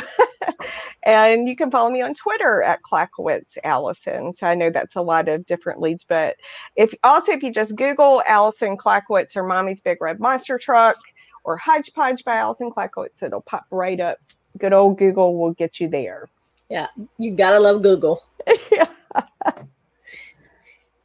and 1.04 1.48
you 1.48 1.56
can 1.56 1.72
follow 1.72 1.90
me 1.90 2.02
on 2.02 2.14
Twitter 2.14 2.64
at 2.64 2.82
Klakowicz 2.82 3.58
Alison. 3.64 4.34
So 4.34 4.48
I 4.48 4.56
know 4.56 4.70
that's 4.70 4.96
a 4.96 5.02
lot 5.02 5.28
of 5.28 5.46
different 5.46 5.82
leads, 5.82 6.04
but 6.04 6.38
if 6.76 6.94
also 7.04 7.32
if 7.32 7.44
you 7.44 7.52
just 7.52 7.76
Google 7.76 8.24
Alison 8.26 8.78
Klakowicz 8.78 9.36
or 9.36 9.44
Mommy's 9.44 9.82
Big 9.82 10.02
Red 10.02 10.20
Monster 10.20 10.58
Truck 10.58 10.98
or 11.44 11.58
Hodgepodge 11.58 12.24
by 12.24 12.36
Alison 12.36 12.72
Klakowicz, 12.72 13.24
it'll 13.24 13.42
pop 13.42 13.66
right 13.72 14.00
up. 14.00 14.20
Good 14.58 14.74
old 14.74 14.98
Google 14.98 15.38
will 15.38 15.54
get 15.54 15.80
you 15.80 15.88
there. 15.88 16.30
Yeah, 16.70 16.88
you 17.20 17.32
gotta 17.32 17.60
love 17.60 17.84
Google. 17.84 18.24
yeah. 18.72 18.88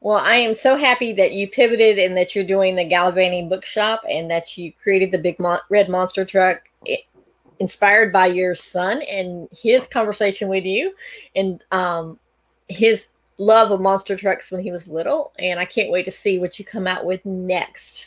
Well, 0.00 0.16
I 0.16 0.36
am 0.36 0.54
so 0.54 0.76
happy 0.76 1.12
that 1.14 1.32
you 1.32 1.46
pivoted 1.48 1.98
and 1.98 2.16
that 2.16 2.34
you're 2.34 2.44
doing 2.44 2.74
the 2.74 2.88
Galavanting 2.88 3.50
Bookshop 3.50 4.02
and 4.08 4.30
that 4.30 4.56
you 4.56 4.72
created 4.82 5.10
the 5.10 5.18
Big 5.18 5.38
Mon- 5.38 5.60
Red 5.68 5.90
Monster 5.90 6.24
Truck 6.24 6.70
inspired 7.58 8.10
by 8.10 8.26
your 8.26 8.54
son 8.54 9.02
and 9.02 9.46
his 9.52 9.86
conversation 9.86 10.48
with 10.48 10.64
you 10.64 10.94
and 11.36 11.62
um, 11.70 12.18
his 12.68 13.08
love 13.36 13.70
of 13.70 13.80
monster 13.80 14.16
trucks 14.16 14.50
when 14.50 14.62
he 14.62 14.72
was 14.72 14.88
little. 14.88 15.32
And 15.38 15.60
I 15.60 15.66
can't 15.66 15.90
wait 15.90 16.04
to 16.06 16.10
see 16.10 16.38
what 16.38 16.58
you 16.58 16.64
come 16.64 16.86
out 16.86 17.04
with 17.04 17.24
next. 17.26 18.06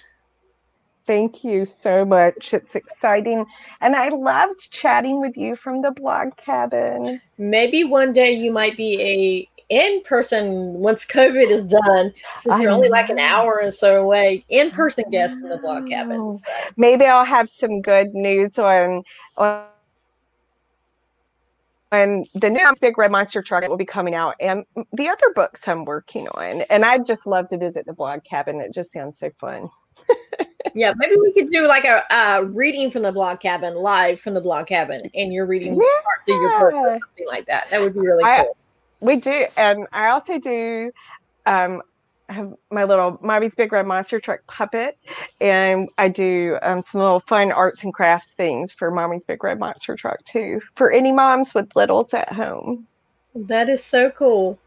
Thank 1.05 1.43
you 1.43 1.65
so 1.65 2.05
much. 2.05 2.53
It's 2.53 2.75
exciting. 2.75 3.45
And 3.81 3.95
I 3.95 4.07
loved 4.09 4.71
chatting 4.71 5.19
with 5.19 5.35
you 5.35 5.55
from 5.55 5.81
the 5.81 5.91
blog 5.91 6.37
cabin. 6.37 7.21
Maybe 7.37 7.83
one 7.83 8.13
day 8.13 8.31
you 8.31 8.51
might 8.51 8.77
be 8.77 9.01
a 9.01 9.52
in 9.73 10.03
person 10.03 10.73
once 10.73 11.03
COVID 11.03 11.49
is 11.49 11.65
done, 11.65 12.13
since 12.39 12.61
you're 12.61 12.71
only 12.71 12.89
like 12.89 13.09
an 13.09 13.17
hour 13.17 13.59
or 13.59 13.71
so 13.71 14.03
away, 14.03 14.45
in 14.49 14.69
person 14.69 15.03
guests 15.09 15.35
in 15.37 15.49
the 15.49 15.57
blog 15.57 15.87
cabin. 15.87 16.37
So. 16.37 16.51
Maybe 16.77 17.05
I'll 17.05 17.25
have 17.25 17.49
some 17.49 17.81
good 17.81 18.13
news 18.13 18.59
on 18.59 19.03
on 19.35 19.63
and 21.91 22.27
the 22.33 22.49
new 22.49 22.59
Big 22.81 22.97
Red 22.97 23.11
Monster 23.11 23.41
Truck 23.41 23.67
will 23.67 23.77
be 23.77 23.85
coming 23.85 24.15
out, 24.15 24.35
and 24.39 24.63
the 24.93 25.09
other 25.09 25.31
books 25.33 25.67
I'm 25.67 25.85
working 25.85 26.27
on. 26.29 26.61
And 26.69 26.85
I'd 26.85 27.05
just 27.05 27.27
love 27.27 27.47
to 27.49 27.57
visit 27.57 27.85
the 27.85 27.93
blog 27.93 28.23
cabin. 28.23 28.61
It 28.61 28.73
just 28.73 28.91
sounds 28.91 29.19
so 29.19 29.29
fun. 29.39 29.69
yeah, 30.75 30.93
maybe 30.97 31.15
we 31.21 31.33
could 31.33 31.51
do 31.51 31.67
like 31.67 31.85
a, 31.85 32.03
a, 32.09 32.45
reading 32.45 32.89
from 32.89 33.03
the 33.03 33.11
blog 33.11 33.39
cabin 33.39 33.75
live 33.75 34.19
from 34.19 34.33
the 34.33 34.41
blog 34.41 34.67
cabin, 34.67 35.01
and 35.13 35.31
you're 35.31 35.45
reading 35.45 35.75
yeah. 35.75 36.01
parts 36.03 36.29
of 36.29 36.35
your 36.35 36.59
book 36.59 36.73
or 36.73 36.99
something 36.99 37.27
like 37.27 37.45
that. 37.45 37.69
That 37.69 37.81
would 37.81 37.93
be 37.93 37.99
really 37.99 38.23
I, 38.23 38.43
cool 38.43 38.57
we 39.01 39.17
do, 39.17 39.45
and 39.57 39.87
I 39.91 40.09
also 40.09 40.39
do. 40.39 40.91
Um, 41.45 41.81
have 42.29 42.53
my 42.71 42.83
little 42.83 43.19
Mommy's 43.21 43.55
Big 43.55 43.71
Red 43.71 43.85
Monster 43.85 44.19
Truck 44.19 44.45
puppet, 44.47 44.97
and 45.41 45.89
I 45.97 46.07
do 46.07 46.57
um, 46.61 46.81
some 46.81 47.01
little 47.01 47.19
fun 47.19 47.51
arts 47.51 47.83
and 47.83 47.93
crafts 47.93 48.31
things 48.31 48.71
for 48.71 48.91
Mommy's 48.91 49.25
Big 49.25 49.43
Red 49.43 49.59
Monster 49.59 49.95
Truck 49.95 50.23
too, 50.25 50.61
for 50.75 50.91
any 50.91 51.11
moms 51.11 51.53
with 51.53 51.75
littles 51.75 52.13
at 52.13 52.31
home. 52.31 52.87
That 53.35 53.69
is 53.69 53.83
so 53.83 54.11
cool. 54.11 54.59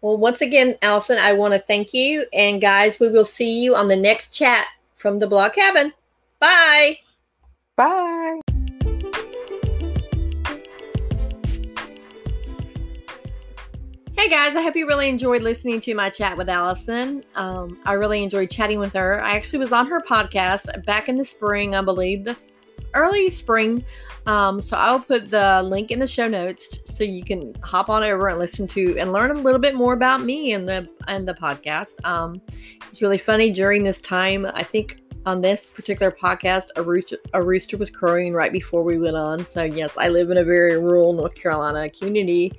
Well, 0.00 0.16
once 0.16 0.40
again, 0.40 0.76
Alison, 0.82 1.18
I 1.18 1.32
want 1.32 1.54
to 1.54 1.60
thank 1.60 1.94
you. 1.94 2.26
And 2.32 2.60
guys, 2.60 3.00
we 3.00 3.08
will 3.08 3.24
see 3.24 3.62
you 3.62 3.74
on 3.74 3.88
the 3.88 3.96
next 3.96 4.34
chat 4.34 4.66
from 4.96 5.18
the 5.18 5.26
blog 5.26 5.54
cabin. 5.54 5.92
Bye. 6.38 6.98
Bye. 7.76 8.40
Hey 14.24 14.30
guys, 14.30 14.56
I 14.56 14.62
hope 14.62 14.74
you 14.74 14.86
really 14.86 15.10
enjoyed 15.10 15.42
listening 15.42 15.82
to 15.82 15.94
my 15.94 16.08
chat 16.08 16.38
with 16.38 16.48
Alison. 16.48 17.22
Um, 17.34 17.78
I 17.84 17.92
really 17.92 18.22
enjoyed 18.22 18.50
chatting 18.50 18.78
with 18.78 18.94
her. 18.94 19.22
I 19.22 19.36
actually 19.36 19.58
was 19.58 19.70
on 19.70 19.86
her 19.88 20.00
podcast 20.00 20.82
back 20.86 21.10
in 21.10 21.18
the 21.18 21.24
spring, 21.26 21.74
I 21.74 21.82
believe, 21.82 22.24
the 22.24 22.34
early 22.94 23.28
spring. 23.28 23.84
Um, 24.24 24.62
so 24.62 24.78
I'll 24.78 25.00
put 25.00 25.28
the 25.28 25.60
link 25.62 25.90
in 25.90 25.98
the 25.98 26.06
show 26.06 26.26
notes 26.26 26.78
so 26.86 27.04
you 27.04 27.22
can 27.22 27.54
hop 27.56 27.90
on 27.90 28.02
over 28.02 28.28
and 28.28 28.38
listen 28.38 28.66
to 28.68 28.98
and 28.98 29.12
learn 29.12 29.30
a 29.30 29.34
little 29.34 29.60
bit 29.60 29.74
more 29.74 29.92
about 29.92 30.22
me 30.22 30.54
and 30.54 30.66
the 30.66 30.88
and 31.06 31.28
the 31.28 31.34
podcast. 31.34 32.02
Um, 32.06 32.40
it's 32.90 33.02
really 33.02 33.18
funny 33.18 33.50
during 33.50 33.84
this 33.84 34.00
time. 34.00 34.46
I 34.54 34.62
think 34.62 35.02
on 35.26 35.40
this 35.40 35.66
particular 35.66 36.12
podcast, 36.12 36.66
a 36.76 36.82
rooster, 36.82 37.16
a 37.32 37.42
rooster 37.42 37.76
was 37.76 37.90
crowing 37.90 38.32
right 38.32 38.52
before 38.52 38.82
we 38.82 38.98
went 38.98 39.16
on. 39.16 39.44
So, 39.44 39.62
yes, 39.62 39.94
I 39.96 40.08
live 40.08 40.30
in 40.30 40.38
a 40.38 40.44
very 40.44 40.78
rural 40.78 41.12
North 41.12 41.34
Carolina 41.34 41.88
community, 41.88 42.52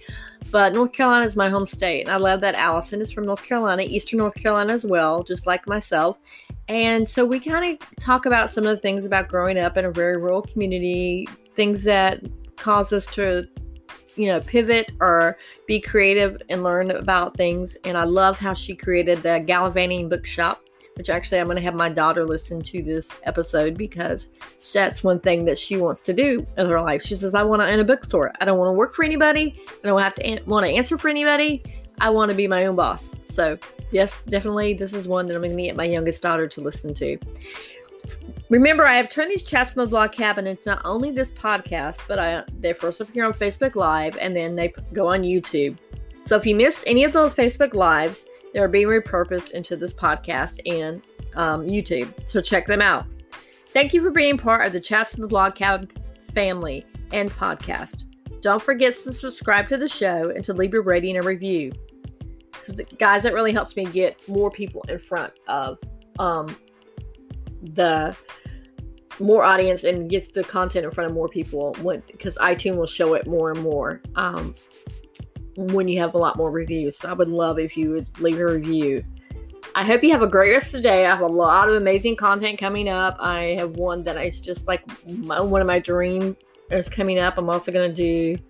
but 0.52 0.74
North 0.74 0.92
Carolina 0.92 1.26
is 1.26 1.36
my 1.36 1.50
home 1.50 1.68
state. 1.68 2.02
And 2.02 2.10
I 2.10 2.18
love 2.18 2.42
that 2.42 2.56
Alison 2.56 3.02
is 3.02 3.12
from 3.12 3.26
North 3.26 3.44
Carolina, 3.44 3.84
Eastern 3.84 4.18
North 4.18 4.36
Carolina 4.36 4.74
as 4.74 4.86
well, 4.86 5.24
just 5.24 5.46
like 5.46 5.68
myself. 5.68 6.18
And 6.68 7.08
so 7.08 7.24
we 7.24 7.40
kind 7.40 7.80
of 7.80 7.96
talk 7.98 8.26
about 8.26 8.50
some 8.50 8.66
of 8.66 8.76
the 8.76 8.82
things 8.82 9.06
about 9.06 9.28
growing 9.28 9.58
up 9.58 9.78
in 9.78 9.86
a 9.86 9.92
very 9.92 10.18
rural 10.18 10.42
community, 10.42 11.28
things 11.56 11.84
that 11.84 12.22
cause 12.56 12.92
us 12.92 13.06
to 13.08 13.48
you 14.16 14.28
know 14.28 14.40
pivot 14.42 14.94
or 15.02 15.38
be 15.68 15.80
creative 15.80 16.42
and 16.50 16.64
learn 16.64 16.90
about 16.92 17.36
things 17.36 17.76
and 17.84 17.98
i 17.98 18.06
love 18.06 18.40
how 18.40 18.54
she 18.54 18.74
created 18.74 19.22
the 19.22 19.44
galavanting 19.46 20.10
bookshop 20.10 20.65
which 20.96 21.10
actually 21.10 21.40
I'm 21.40 21.48
going 21.48 21.58
to 21.58 21.62
have 21.64 21.76
my 21.76 21.90
daughter 21.90 22.26
listen 22.26 22.62
to 22.62 22.82
this 22.82 23.10
episode 23.24 23.78
because 23.78 24.30
that's 24.74 25.04
one 25.04 25.20
thing 25.20 25.46
that 25.46 25.58
she 25.58 25.78
wants 25.78 26.02
to 26.02 26.14
do 26.14 26.46
in 26.58 26.70
her 26.70 26.82
life. 26.82 27.04
She 27.04 27.16
says, 27.16 27.36
I 27.36 27.44
want 27.44 27.62
to 27.62 27.70
own 27.70 27.80
a 27.80 27.84
bookstore. 27.84 28.32
I 28.40 28.46
don't 28.46 28.58
want 28.58 28.70
to 28.70 28.74
work 28.74 28.96
for 28.96 29.04
anybody. 29.04 29.62
I 29.84 29.88
don't 29.88 30.02
have 30.02 30.16
to 30.16 30.26
an- 30.26 30.46
want 30.46 30.66
to 30.66 30.72
answer 30.72 30.98
for 30.98 31.10
anybody. 31.10 31.64
I 32.00 32.10
want 32.10 32.32
to 32.32 32.36
be 32.36 32.48
my 32.48 32.66
own 32.66 32.76
boss. 32.76 33.16
So, 33.24 33.58
yes, 33.92 34.22
definitely, 34.24 34.74
this 34.74 34.94
is 34.94 35.08
one 35.08 35.28
that 35.28 35.36
I'm 35.36 35.42
going 35.42 35.56
to 35.56 35.64
get 35.64 35.76
my 35.76 35.86
youngest 35.86 36.22
daughter 36.22 36.48
to 36.48 36.62
listen 36.62 36.94
to. 36.96 37.18
Remember, 38.50 38.86
I 38.86 38.96
have 38.96 39.10
turned 39.10 39.32
these 39.32 39.44
chats 39.44 39.74
in 39.74 39.80
the 39.80 39.88
blog 39.88 40.12
cabin 40.12 40.46
into 40.46 40.70
not 40.70 40.82
only 40.86 41.12
this 41.12 41.32
podcast, 41.32 42.00
but 42.08 42.20
I, 42.20 42.44
they 42.60 42.74
first 42.74 43.02
appear 43.02 43.26
on 43.26 43.34
Facebook 43.34 43.76
Live 43.76 44.18
and 44.18 44.36
then 44.36 44.56
they 44.56 44.74
go 44.94 45.08
on 45.08 45.22
YouTube. 45.22 45.78
So 46.26 46.36
if 46.36 46.46
you 46.46 46.56
miss 46.56 46.84
any 46.86 47.04
of 47.04 47.14
the 47.14 47.30
Facebook 47.30 47.74
Lives, 47.74 48.26
they're 48.56 48.70
being 48.70 48.88
repurposed 48.88 49.52
into 49.52 49.76
this 49.76 49.94
podcast 49.94 50.60
and 50.66 51.02
um, 51.36 51.68
YouTube. 51.68 52.14
So 52.26 52.40
check 52.40 52.66
them 52.66 52.82
out. 52.82 53.06
Thank 53.68 53.94
you 53.94 54.02
for 54.02 54.12
being 54.12 54.38
part 54.38 54.66
of 54.66 54.72
the 54.72 54.80
Chats 54.80 55.14
in 55.16 55.22
the 55.22 55.28
Blog 55.28 55.56
Cabin 55.56 55.92
family 56.34 56.86
and 57.12 57.30
podcast. 57.30 58.06
Don't 58.42 58.62
forget 58.62 58.94
to 58.94 59.12
subscribe 59.12 59.68
to 59.68 59.78
the 59.78 59.90
show 59.90 60.30
and 60.30 60.46
to 60.46 60.54
leave 60.54 60.72
your 60.72 60.84
rating 60.84 61.18
and 61.18 61.26
review. 61.26 61.74
Guys, 62.98 63.24
that 63.24 63.34
really 63.34 63.52
helps 63.52 63.76
me 63.76 63.86
get 63.88 64.26
more 64.30 64.50
people 64.50 64.86
in 64.88 65.00
front 65.00 65.34
of 65.50 65.78
um, 66.18 66.56
the 67.62 68.16
more 69.20 69.44
audience 69.44 69.84
and 69.84 70.10
gets 70.10 70.30
the 70.30 70.46
content 70.46 70.86
in 70.86 70.92
front 70.92 71.10
of 71.10 71.14
more 71.14 71.28
people 71.28 71.76
because 72.08 72.38
iTunes 72.38 72.78
will 72.78 72.88
show 72.88 73.16
it 73.16 73.28
more 73.28 73.52
and 73.52 73.62
more. 73.62 74.02
Um, 74.16 74.56
when 75.56 75.88
you 75.88 76.00
have 76.00 76.14
a 76.14 76.18
lot 76.18 76.38
more 76.38 76.52
reviews. 76.52 76.98
So 76.98 77.10
I 77.10 77.14
would 77.14 77.30
love 77.30 77.60
if 77.60 77.78
you 77.78 77.92
would 77.92 78.20
leave 78.20 78.40
a 78.40 78.46
review. 78.46 79.04
I 79.74 79.84
hope 79.84 80.04
you 80.04 80.12
have 80.12 80.22
a 80.22 80.28
great 80.28 80.52
rest 80.52 80.68
of 80.68 80.74
the 80.74 80.82
day. 80.82 81.06
I 81.06 81.10
have 81.10 81.22
a 81.22 81.28
lot 81.28 81.70
of 81.70 81.76
amazing 81.76 82.16
content 82.16 82.60
coming 82.60 82.88
up. 82.88 83.18
I 83.20 83.56
have 83.58 83.72
one 83.72 84.04
that 84.04 84.18
is 84.24 84.40
just 84.40 84.68
like 84.68 84.84
my, 85.08 85.40
one 85.40 85.60
of 85.62 85.68
my 85.68 85.80
dream 85.80 86.38
is 86.72 86.88
coming 86.88 87.20
up. 87.20 87.38
I'm 87.38 87.50
also 87.50 87.72
going 87.72 87.94
to 87.94 87.96
do 87.96 88.42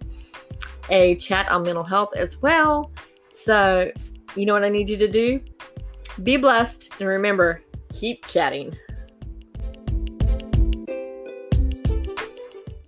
a 0.89 1.15
chat 1.15 1.49
on 1.49 1.63
mental 1.63 1.83
health 1.83 2.15
as 2.15 2.41
well. 2.41 2.91
So, 3.33 3.91
you 4.35 4.45
know 4.45 4.53
what 4.53 4.63
I 4.63 4.69
need 4.69 4.89
you 4.89 4.97
to 4.97 5.07
do? 5.07 5.39
Be 6.23 6.37
blessed 6.37 6.89
and 6.99 7.07
remember, 7.07 7.61
keep 7.91 8.25
chatting. 8.25 8.77